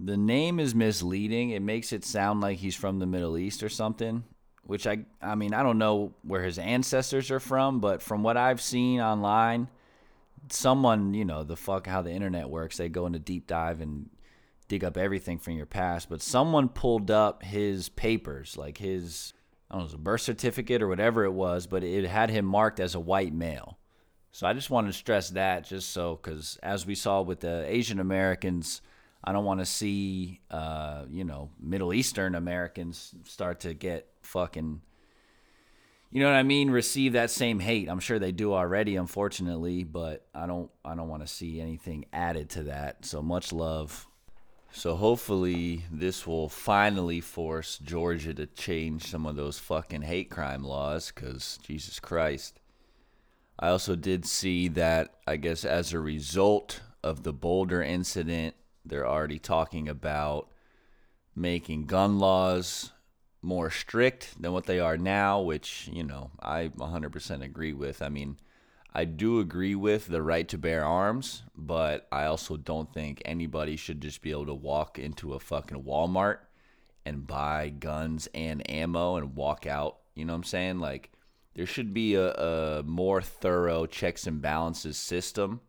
The 0.00 0.16
name 0.16 0.58
is 0.58 0.74
misleading. 0.74 1.50
It 1.50 1.62
makes 1.62 1.92
it 1.92 2.04
sound 2.04 2.40
like 2.40 2.58
he's 2.58 2.74
from 2.74 2.98
the 2.98 3.06
Middle 3.06 3.38
East 3.38 3.62
or 3.62 3.68
something, 3.68 4.24
which 4.64 4.86
I 4.86 5.04
I 5.20 5.34
mean, 5.34 5.54
I 5.54 5.62
don't 5.62 5.78
know 5.78 6.14
where 6.22 6.42
his 6.42 6.58
ancestors 6.58 7.30
are 7.30 7.40
from, 7.40 7.80
but 7.80 8.02
from 8.02 8.22
what 8.22 8.36
I've 8.36 8.60
seen 8.60 9.00
online, 9.00 9.68
someone, 10.50 11.14
you 11.14 11.24
know, 11.24 11.42
the 11.42 11.56
fuck 11.56 11.86
how 11.86 12.02
the 12.02 12.12
internet 12.12 12.48
works, 12.48 12.76
they 12.76 12.88
go 12.88 13.06
into 13.06 13.18
deep 13.18 13.46
dive 13.46 13.80
and 13.80 14.10
dig 14.68 14.84
up 14.84 14.96
everything 14.96 15.38
from 15.38 15.54
your 15.54 15.66
past, 15.66 16.08
but 16.08 16.22
someone 16.22 16.68
pulled 16.68 17.10
up 17.10 17.42
his 17.42 17.88
papers, 17.90 18.56
like 18.56 18.78
his 18.78 19.32
I 19.70 19.78
don't 19.78 19.90
know, 19.90 19.98
birth 19.98 20.20
certificate 20.20 20.82
or 20.82 20.88
whatever 20.88 21.24
it 21.24 21.32
was, 21.32 21.66
but 21.66 21.82
it 21.82 22.04
had 22.06 22.30
him 22.30 22.44
marked 22.44 22.80
as 22.80 22.94
a 22.94 23.00
white 23.00 23.32
male. 23.32 23.78
So 24.30 24.46
I 24.46 24.52
just 24.52 24.70
wanted 24.70 24.88
to 24.88 24.92
stress 24.94 25.30
that 25.30 25.64
just 25.64 25.90
so 25.90 26.16
cuz 26.16 26.58
as 26.62 26.86
we 26.86 26.94
saw 26.94 27.20
with 27.22 27.40
the 27.40 27.64
Asian 27.66 27.98
Americans, 28.00 28.80
I 29.24 29.32
don't 29.32 29.44
want 29.44 29.60
to 29.60 29.66
see 29.66 30.40
uh, 30.50 31.04
you 31.10 31.24
know, 31.24 31.50
Middle 31.60 31.92
Eastern 31.94 32.34
Americans 32.34 33.14
start 33.24 33.60
to 33.60 33.74
get 33.74 34.08
fucking 34.22 34.80
you 36.12 36.20
know 36.20 36.26
what 36.26 36.36
I 36.36 36.42
mean, 36.42 36.70
receive 36.70 37.14
that 37.14 37.30
same 37.30 37.58
hate. 37.58 37.88
I'm 37.88 37.98
sure 37.98 38.18
they 38.18 38.32
do 38.32 38.52
already 38.52 38.96
unfortunately, 38.96 39.82
but 39.82 40.26
I 40.34 40.46
don't 40.46 40.70
I 40.84 40.94
don't 40.94 41.08
want 41.08 41.22
to 41.22 41.32
see 41.32 41.58
anything 41.58 42.04
added 42.12 42.50
to 42.50 42.64
that. 42.64 43.06
So 43.06 43.22
much 43.22 43.50
love. 43.50 44.06
So 44.72 44.94
hopefully 44.94 45.84
this 45.90 46.26
will 46.26 46.50
finally 46.50 47.20
force 47.20 47.78
Georgia 47.78 48.34
to 48.34 48.46
change 48.46 49.06
some 49.06 49.26
of 49.26 49.36
those 49.36 49.58
fucking 49.58 50.02
hate 50.02 50.30
crime 50.30 50.64
laws 50.64 51.10
cuz 51.10 51.58
Jesus 51.62 51.98
Christ. 51.98 52.60
I 53.58 53.68
also 53.68 53.96
did 53.96 54.26
see 54.26 54.68
that 54.68 55.14
I 55.26 55.36
guess 55.36 55.64
as 55.64 55.94
a 55.94 56.00
result 56.00 56.82
of 57.02 57.22
the 57.22 57.32
Boulder 57.32 57.82
incident, 57.82 58.54
they're 58.84 59.06
already 59.06 59.38
talking 59.38 59.88
about 59.88 60.48
making 61.34 61.86
gun 61.86 62.18
laws 62.18 62.92
more 63.40 63.70
strict 63.70 64.40
than 64.40 64.52
what 64.52 64.66
they 64.66 64.78
are 64.78 64.96
now, 64.96 65.40
which, 65.40 65.88
you 65.92 66.04
know, 66.04 66.30
I 66.40 66.68
100% 66.68 67.42
agree 67.42 67.72
with. 67.72 68.00
I 68.00 68.08
mean, 68.08 68.38
I 68.94 69.04
do 69.04 69.40
agree 69.40 69.74
with 69.74 70.06
the 70.06 70.22
right 70.22 70.46
to 70.48 70.58
bear 70.58 70.84
arms, 70.84 71.42
but 71.56 72.06
I 72.12 72.24
also 72.26 72.56
don't 72.56 72.92
think 72.92 73.22
anybody 73.24 73.76
should 73.76 74.00
just 74.00 74.22
be 74.22 74.30
able 74.30 74.46
to 74.46 74.54
walk 74.54 74.98
into 74.98 75.32
a 75.34 75.40
fucking 75.40 75.82
Walmart 75.82 76.38
and 77.04 77.26
buy 77.26 77.70
guns 77.70 78.28
and 78.34 78.68
ammo 78.70 79.16
and 79.16 79.34
walk 79.34 79.66
out. 79.66 79.98
You 80.14 80.24
know 80.24 80.34
what 80.34 80.38
I'm 80.38 80.44
saying? 80.44 80.78
Like, 80.78 81.10
there 81.54 81.66
should 81.66 81.92
be 81.92 82.14
a, 82.14 82.32
a 82.32 82.82
more 82.82 83.20
thorough 83.20 83.86
checks 83.86 84.26
and 84.26 84.40
balances 84.40 84.98
system, 84.98 85.60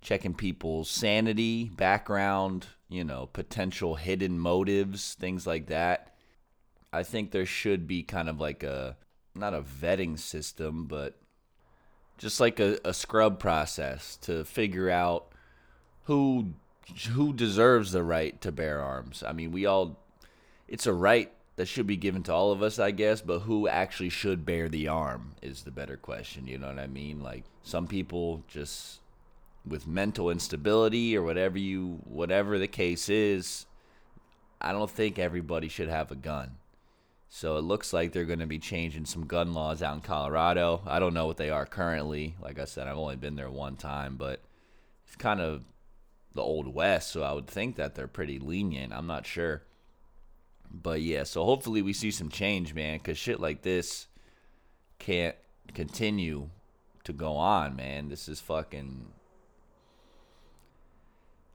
checking 0.00 0.34
people's 0.34 0.88
sanity, 0.88 1.64
background, 1.64 2.66
you 2.88 3.04
know, 3.04 3.28
potential 3.32 3.96
hidden 3.96 4.38
motives, 4.38 5.14
things 5.14 5.46
like 5.46 5.66
that. 5.66 6.14
I 6.92 7.02
think 7.02 7.30
there 7.30 7.46
should 7.46 7.86
be 7.86 8.02
kind 8.02 8.28
of 8.28 8.40
like 8.40 8.62
a, 8.62 8.96
not 9.34 9.54
a 9.54 9.60
vetting 9.60 10.18
system, 10.18 10.86
but 10.86 11.18
just 12.16 12.40
like 12.40 12.58
a, 12.60 12.78
a 12.84 12.94
scrub 12.94 13.38
process 13.38 14.16
to 14.22 14.44
figure 14.44 14.90
out 14.90 15.32
who 16.04 16.54
who 17.10 17.34
deserves 17.34 17.92
the 17.92 18.02
right 18.02 18.40
to 18.40 18.50
bear 18.50 18.80
arms. 18.80 19.22
I 19.26 19.32
mean, 19.32 19.52
we 19.52 19.66
all 19.66 19.98
it's 20.66 20.86
a 20.86 20.92
right 20.92 21.30
that 21.56 21.66
should 21.66 21.86
be 21.86 21.96
given 21.96 22.22
to 22.22 22.32
all 22.32 22.52
of 22.52 22.62
us, 22.62 22.78
I 22.78 22.92
guess, 22.92 23.20
but 23.20 23.40
who 23.40 23.66
actually 23.68 24.10
should 24.10 24.46
bear 24.46 24.68
the 24.68 24.88
arm 24.88 25.32
is 25.42 25.62
the 25.62 25.70
better 25.70 25.96
question, 25.96 26.46
you 26.46 26.56
know 26.56 26.68
what 26.68 26.78
I 26.78 26.86
mean? 26.86 27.20
Like 27.20 27.44
some 27.62 27.86
people 27.86 28.44
just 28.48 29.00
with 29.68 29.86
mental 29.86 30.30
instability 30.30 31.16
or 31.16 31.22
whatever 31.22 31.58
you 31.58 32.00
whatever 32.04 32.58
the 32.58 32.68
case 32.68 33.08
is, 33.08 33.66
I 34.60 34.72
don't 34.72 34.90
think 34.90 35.18
everybody 35.18 35.68
should 35.68 35.88
have 35.88 36.10
a 36.10 36.16
gun. 36.16 36.56
So 37.28 37.56
it 37.56 37.62
looks 37.62 37.92
like 37.92 38.12
they're 38.12 38.24
going 38.24 38.38
to 38.38 38.46
be 38.46 38.58
changing 38.58 39.04
some 39.04 39.26
gun 39.26 39.52
laws 39.52 39.82
out 39.82 39.94
in 39.94 40.00
Colorado. 40.00 40.80
I 40.86 40.98
don't 40.98 41.14
know 41.14 41.26
what 41.26 41.36
they 41.36 41.50
are 41.50 41.66
currently. 41.66 42.34
Like 42.40 42.58
I 42.58 42.64
said, 42.64 42.88
I've 42.88 42.96
only 42.96 43.16
been 43.16 43.36
there 43.36 43.50
one 43.50 43.76
time, 43.76 44.16
but 44.16 44.40
it's 45.06 45.16
kind 45.16 45.40
of 45.40 45.62
the 46.34 46.42
old 46.42 46.74
west, 46.74 47.10
so 47.10 47.22
I 47.22 47.32
would 47.32 47.46
think 47.46 47.76
that 47.76 47.94
they're 47.94 48.08
pretty 48.08 48.38
lenient. 48.38 48.92
I'm 48.92 49.06
not 49.06 49.26
sure. 49.26 49.62
But 50.70 51.02
yeah, 51.02 51.24
so 51.24 51.44
hopefully 51.44 51.82
we 51.82 51.92
see 51.92 52.10
some 52.10 52.30
change, 52.30 52.74
man, 52.74 52.98
cuz 53.00 53.18
shit 53.18 53.40
like 53.40 53.62
this 53.62 54.06
can't 54.98 55.36
continue 55.74 56.50
to 57.04 57.12
go 57.12 57.36
on, 57.36 57.76
man. 57.76 58.08
This 58.08 58.28
is 58.28 58.40
fucking 58.40 59.12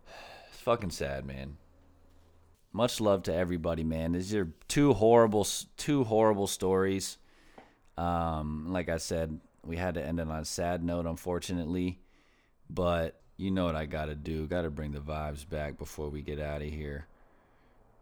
It's 0.08 0.52
fucking 0.64 0.92
sad, 0.92 1.26
man 1.26 1.58
much 2.74 3.00
love 3.00 3.24
to 3.24 3.34
everybody, 3.34 3.84
man. 3.84 4.14
These 4.14 4.34
are 4.34 4.52
two 4.68 4.94
horrible, 4.94 5.48
two 5.78 6.04
horrible 6.04 6.48
stories. 6.48 7.18
Um, 7.98 8.74
like 8.74 8.90
I 8.90 8.98
said, 8.98 9.40
we 9.64 9.78
had 9.78 9.94
to 9.94 10.04
end 10.04 10.20
it 10.20 10.28
on 10.28 10.40
a 10.40 10.46
sad 10.46 10.84
note, 10.84 11.06
unfortunately. 11.06 12.00
But 12.70 13.22
you 13.38 13.52
know 13.52 13.66
what 13.66 13.76
I 13.76 13.86
got 13.86 14.06
to 14.06 14.16
do? 14.16 14.48
Got 14.48 14.64
to 14.64 14.72
bring 14.72 14.92
the 14.92 15.00
vibes 15.00 15.48
back 15.48 15.78
before 15.78 16.10
we 16.10 16.24
get 16.24 16.40
out 16.40 16.64
of 16.64 16.70
here. 16.70 17.06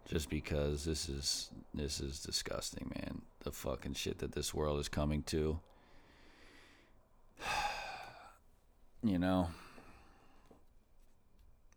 Just 0.08 0.30
because 0.30 0.84
this 0.86 1.10
is 1.10 1.52
this 1.74 2.00
is 2.00 2.22
disgusting, 2.22 2.92
man. 2.96 3.22
The 3.42 3.52
fucking 3.52 3.94
shit 3.94 4.20
that 4.20 4.32
this 4.32 4.54
world 4.54 4.80
is 4.80 4.90
coming 4.90 5.24
to. 5.24 5.60
you 9.04 9.20
know. 9.20 9.50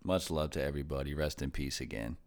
Much 0.06 0.30
love 0.30 0.50
to 0.50 0.62
everybody. 0.62 1.14
Rest 1.14 1.40
in 1.40 1.50
peace 1.50 1.80
again. 1.80 2.18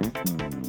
Know, 0.00 0.59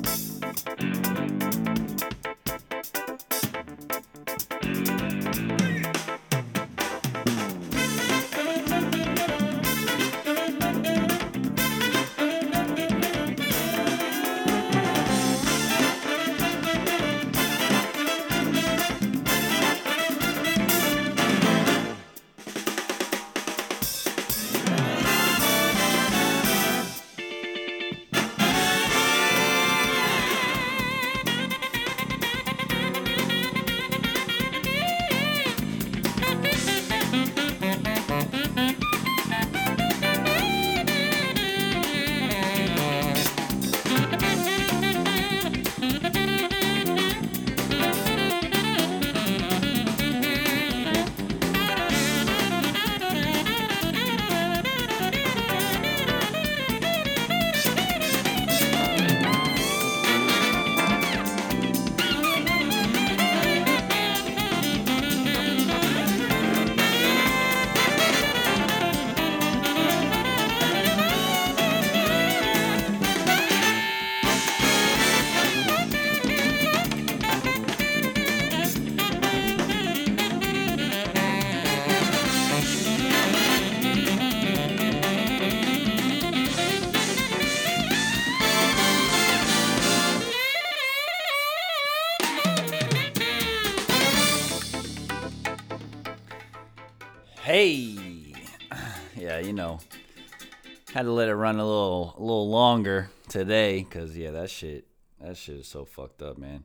had 101.01 101.07
to 101.07 101.13
let 101.13 101.29
it 101.29 101.35
run 101.35 101.55
a 101.55 101.65
little, 101.65 102.13
a 102.15 102.21
little 102.21 102.47
longer 102.47 103.09
today, 103.27 103.83
cause 103.89 104.15
yeah, 104.15 104.29
that 104.29 104.51
shit, 104.51 104.85
that 105.19 105.35
shit 105.35 105.55
is 105.55 105.67
so 105.67 105.83
fucked 105.83 106.21
up, 106.21 106.37
man. 106.37 106.63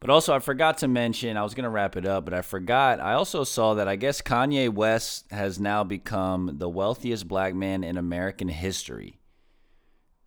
But 0.00 0.10
also, 0.10 0.34
I 0.34 0.40
forgot 0.40 0.76
to 0.78 0.88
mention, 0.88 1.38
I 1.38 1.42
was 1.42 1.54
gonna 1.54 1.70
wrap 1.70 1.96
it 1.96 2.04
up, 2.04 2.26
but 2.26 2.34
I 2.34 2.42
forgot. 2.42 3.00
I 3.00 3.14
also 3.14 3.42
saw 3.42 3.72
that 3.72 3.88
I 3.88 3.96
guess 3.96 4.20
Kanye 4.20 4.68
West 4.68 5.24
has 5.30 5.58
now 5.58 5.82
become 5.82 6.58
the 6.58 6.68
wealthiest 6.68 7.26
black 7.26 7.54
man 7.54 7.82
in 7.82 7.96
American 7.96 8.48
history. 8.48 9.18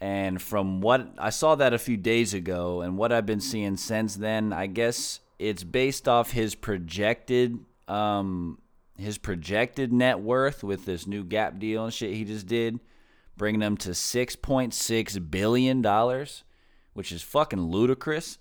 And 0.02 0.42
from 0.42 0.82
what 0.82 1.08
I 1.20 1.30
saw 1.30 1.54
that 1.54 1.76
a 1.76 1.78
few 1.78 1.96
days 1.96 2.34
ago, 2.34 2.82
and 2.82 2.98
what 2.98 3.12
I've 3.12 3.28
been 3.28 3.40
seeing 3.40 3.78
since 3.78 4.16
then, 4.16 4.52
I 4.52 4.66
guess 4.66 5.20
it's 5.38 5.64
based 5.64 6.08
off 6.08 6.32
his 6.32 6.56
projected 6.56 7.60
um, 7.88 8.58
his 8.98 9.20
projected 9.20 9.94
net 9.94 10.22
worth 10.22 10.64
with 10.64 10.86
this 10.86 11.06
new 11.06 11.24
Gap 11.24 11.60
deal 11.60 11.84
and 11.84 11.94
shit 11.94 12.16
he 12.16 12.26
just 12.26 12.48
did, 12.48 12.80
bringing 13.38 13.60
them 13.60 13.78
to 13.78 13.94
six 13.94 14.36
point 14.36 14.74
six 14.74 15.18
billion 15.18 15.82
dollars, 15.82 16.44
which 16.94 17.12
is 17.12 17.22
fucking 17.22 17.62
ludicrous. 17.62 18.38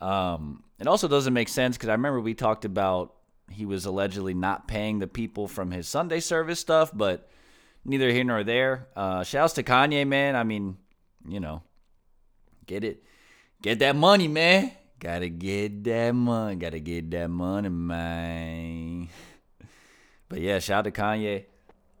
Um, 0.00 0.64
it 0.78 0.86
also 0.86 1.08
doesn't 1.08 1.32
make 1.32 1.48
sense 1.48 1.76
because 1.76 1.88
I 1.88 1.92
remember 1.92 2.20
we 2.20 2.34
talked 2.34 2.64
about 2.64 3.14
he 3.50 3.64
was 3.64 3.86
allegedly 3.86 4.34
not 4.34 4.68
paying 4.68 4.98
the 4.98 5.06
people 5.06 5.48
from 5.48 5.70
his 5.70 5.88
Sunday 5.88 6.20
service 6.20 6.60
stuff, 6.60 6.90
but 6.94 7.28
neither 7.84 8.10
here 8.10 8.24
nor 8.24 8.44
there. 8.44 8.88
Uh, 8.94 9.24
shouts 9.24 9.54
to 9.54 9.62
Kanye, 9.62 10.06
man. 10.06 10.36
I 10.36 10.44
mean, 10.44 10.76
you 11.26 11.40
know, 11.40 11.62
get 12.66 12.84
it, 12.84 13.02
get 13.62 13.78
that 13.80 13.96
money, 13.96 14.28
man. 14.28 14.72
Gotta 15.00 15.28
get 15.28 15.84
that 15.84 16.12
money. 16.12 16.56
Gotta 16.56 16.80
get 16.80 17.10
that 17.12 17.28
money, 17.28 17.68
man. 17.68 19.08
But 20.30 20.42
yeah, 20.42 20.58
shout 20.58 20.80
out 20.86 20.94
to 20.94 21.00
Kanye. 21.00 21.46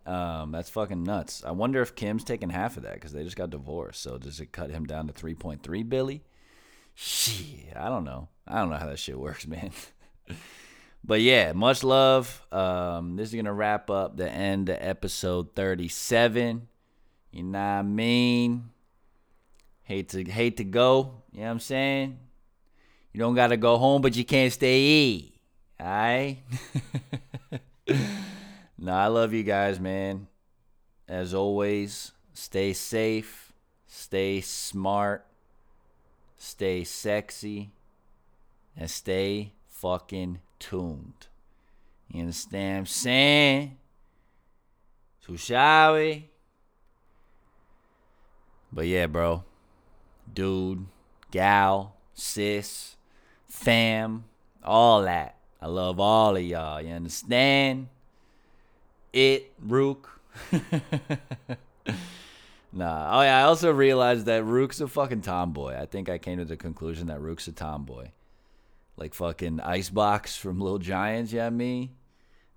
Um, 0.08 0.52
that's 0.52 0.70
fucking 0.70 1.04
nuts. 1.04 1.44
I 1.44 1.50
wonder 1.50 1.82
if 1.82 1.94
Kim's 1.94 2.24
taking 2.24 2.48
half 2.48 2.78
of 2.78 2.84
that 2.84 2.94
because 2.94 3.12
they 3.12 3.24
just 3.24 3.36
got 3.36 3.50
divorced. 3.50 4.00
So 4.02 4.16
does 4.16 4.40
it 4.40 4.52
cut 4.52 4.70
him 4.70 4.86
down 4.86 5.06
to 5.06 5.12
3.3 5.12 5.86
Billy? 5.86 6.22
Shit, 6.94 7.76
I 7.76 7.90
don't 7.90 8.04
know. 8.04 8.28
I 8.46 8.58
don't 8.58 8.70
know 8.70 8.76
how 8.76 8.86
that 8.86 8.98
shit 8.98 9.18
works, 9.18 9.46
man. 9.46 9.70
but 11.04 11.20
yeah, 11.20 11.52
much 11.52 11.84
love. 11.84 12.42
Um, 12.50 13.16
this 13.16 13.28
is 13.28 13.34
gonna 13.34 13.52
wrap 13.52 13.90
up 13.90 14.16
the 14.16 14.30
end 14.30 14.70
of 14.70 14.78
episode 14.80 15.54
37. 15.54 16.66
You 17.30 17.42
know 17.42 17.58
what 17.58 17.64
I 17.64 17.82
mean? 17.82 18.70
Hate 19.82 20.08
to 20.08 20.24
hate 20.24 20.56
to 20.56 20.64
go. 20.64 21.22
You 21.32 21.40
know 21.40 21.44
what 21.44 21.50
I'm 21.50 21.60
saying? 21.60 22.18
You 23.12 23.20
don't 23.20 23.34
gotta 23.34 23.58
go 23.58 23.76
home, 23.76 24.00
but 24.00 24.16
you 24.16 24.24
can't 24.24 24.54
stay. 24.54 24.80
E. 24.80 25.34
Alright? 25.78 26.38
no, 28.78 28.92
I 28.92 29.08
love 29.08 29.32
you 29.32 29.42
guys, 29.42 29.80
man. 29.80 30.28
As 31.08 31.34
always, 31.34 32.12
stay 32.32 32.72
safe, 32.72 33.52
stay 33.86 34.40
smart, 34.40 35.26
stay 36.36 36.84
sexy, 36.84 37.72
and 38.76 38.88
stay 38.88 39.52
fucking 39.66 40.38
tuned. 40.58 41.26
You 42.12 42.20
understand 42.20 42.74
what 42.74 42.78
I'm 42.78 42.86
saying? 42.86 43.76
So 45.26 45.36
shall 45.36 45.94
we? 45.94 46.30
But 48.72 48.86
yeah, 48.86 49.06
bro. 49.06 49.44
Dude, 50.32 50.86
gal, 51.30 51.96
sis, 52.14 52.96
fam, 53.46 54.24
all 54.62 55.02
that. 55.02 55.36
I 55.60 55.66
love 55.66 55.98
all 55.98 56.36
of 56.36 56.42
y'all. 56.42 56.80
You 56.80 56.92
understand? 56.92 57.88
It, 59.12 59.52
Rook. 59.60 60.20
nah. 62.72 63.18
Oh 63.18 63.22
yeah, 63.22 63.40
I 63.40 63.42
also 63.42 63.72
realized 63.72 64.26
that 64.26 64.44
Rook's 64.44 64.80
a 64.80 64.88
fucking 64.88 65.22
tomboy. 65.22 65.80
I 65.80 65.86
think 65.86 66.08
I 66.08 66.18
came 66.18 66.38
to 66.38 66.44
the 66.44 66.56
conclusion 66.56 67.06
that 67.08 67.20
Rook's 67.20 67.48
a 67.48 67.52
tomboy. 67.52 68.08
Like 68.96 69.14
fucking 69.14 69.60
Icebox 69.60 70.36
from 70.36 70.60
Little 70.60 70.78
Giants, 70.78 71.32
yeah, 71.32 71.50
me. 71.50 71.92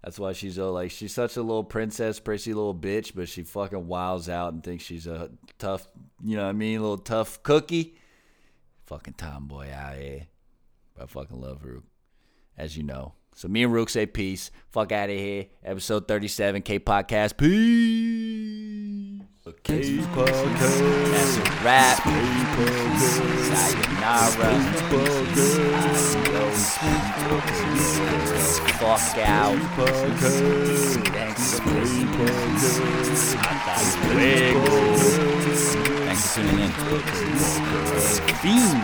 That's 0.04 0.18
why 0.18 0.34
she's 0.34 0.56
so 0.56 0.72
like 0.72 0.90
she's 0.90 1.14
such 1.14 1.38
a 1.38 1.42
little 1.42 1.64
princess, 1.64 2.20
pretty 2.20 2.54
little 2.54 2.74
bitch, 2.74 3.14
but 3.14 3.30
she 3.30 3.44
fucking 3.44 3.88
wiles 3.88 4.28
out 4.28 4.54
and 4.54 4.64
thinks 4.64 4.84
she's 4.84 5.06
a 5.06 5.30
tough, 5.60 5.88
you 6.24 6.36
know 6.36 6.44
what 6.44 6.50
I 6.50 6.54
mean, 6.54 6.82
little 6.82 6.98
tough 6.98 7.44
cookie. 7.44 7.96
Fucking 8.88 9.14
tomboy 9.14 9.72
out 9.72 9.98
here. 9.98 10.20
Eh? 10.22 10.24
But 10.96 11.04
I 11.04 11.06
fucking 11.06 11.40
love 11.40 11.64
Rook, 11.64 11.84
as 12.58 12.76
you 12.76 12.84
know. 12.84 13.14
So 13.36 13.48
me 13.48 13.64
and 13.64 13.74
Rook 13.74 13.90
say 13.90 14.06
peace. 14.06 14.52
Fuck 14.72 14.92
out 14.92 15.10
of 15.10 15.16
here. 15.18 15.48
Episode 15.64 16.08
37, 16.08 16.62
K 16.62 16.80
Podcast. 16.80 17.38
Peace. 17.38 19.22
K 19.64 19.98
Podcast. 20.14 21.12
That's 21.12 21.38
a 21.38 21.42
wrap. 21.64 22.04
K 22.04 22.10
Podcast. 22.56 23.22
Sayonara. 23.56 24.52
Fuck 28.80 29.18
out. 29.28 29.58
Thanks 31.08 31.60
for 31.60 31.70
listening. 31.72 32.08
Hasta 33.66 34.08
luego. 34.14 35.41
Thanks 36.14 36.28
for 36.36 36.42
tuning 36.42 36.60
in. 36.60 36.72
Fiend. 38.42 38.84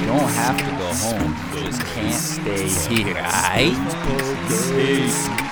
You 0.00 0.06
don't 0.06 0.28
have 0.32 0.58
to 0.58 0.64
go 0.76 0.92
home. 0.92 1.32
You 1.56 1.64
just 1.64 1.82
can't 1.94 2.14
stay 2.14 2.68
here, 2.94 3.16
alright? 3.16 3.72
Peace. 4.76 5.44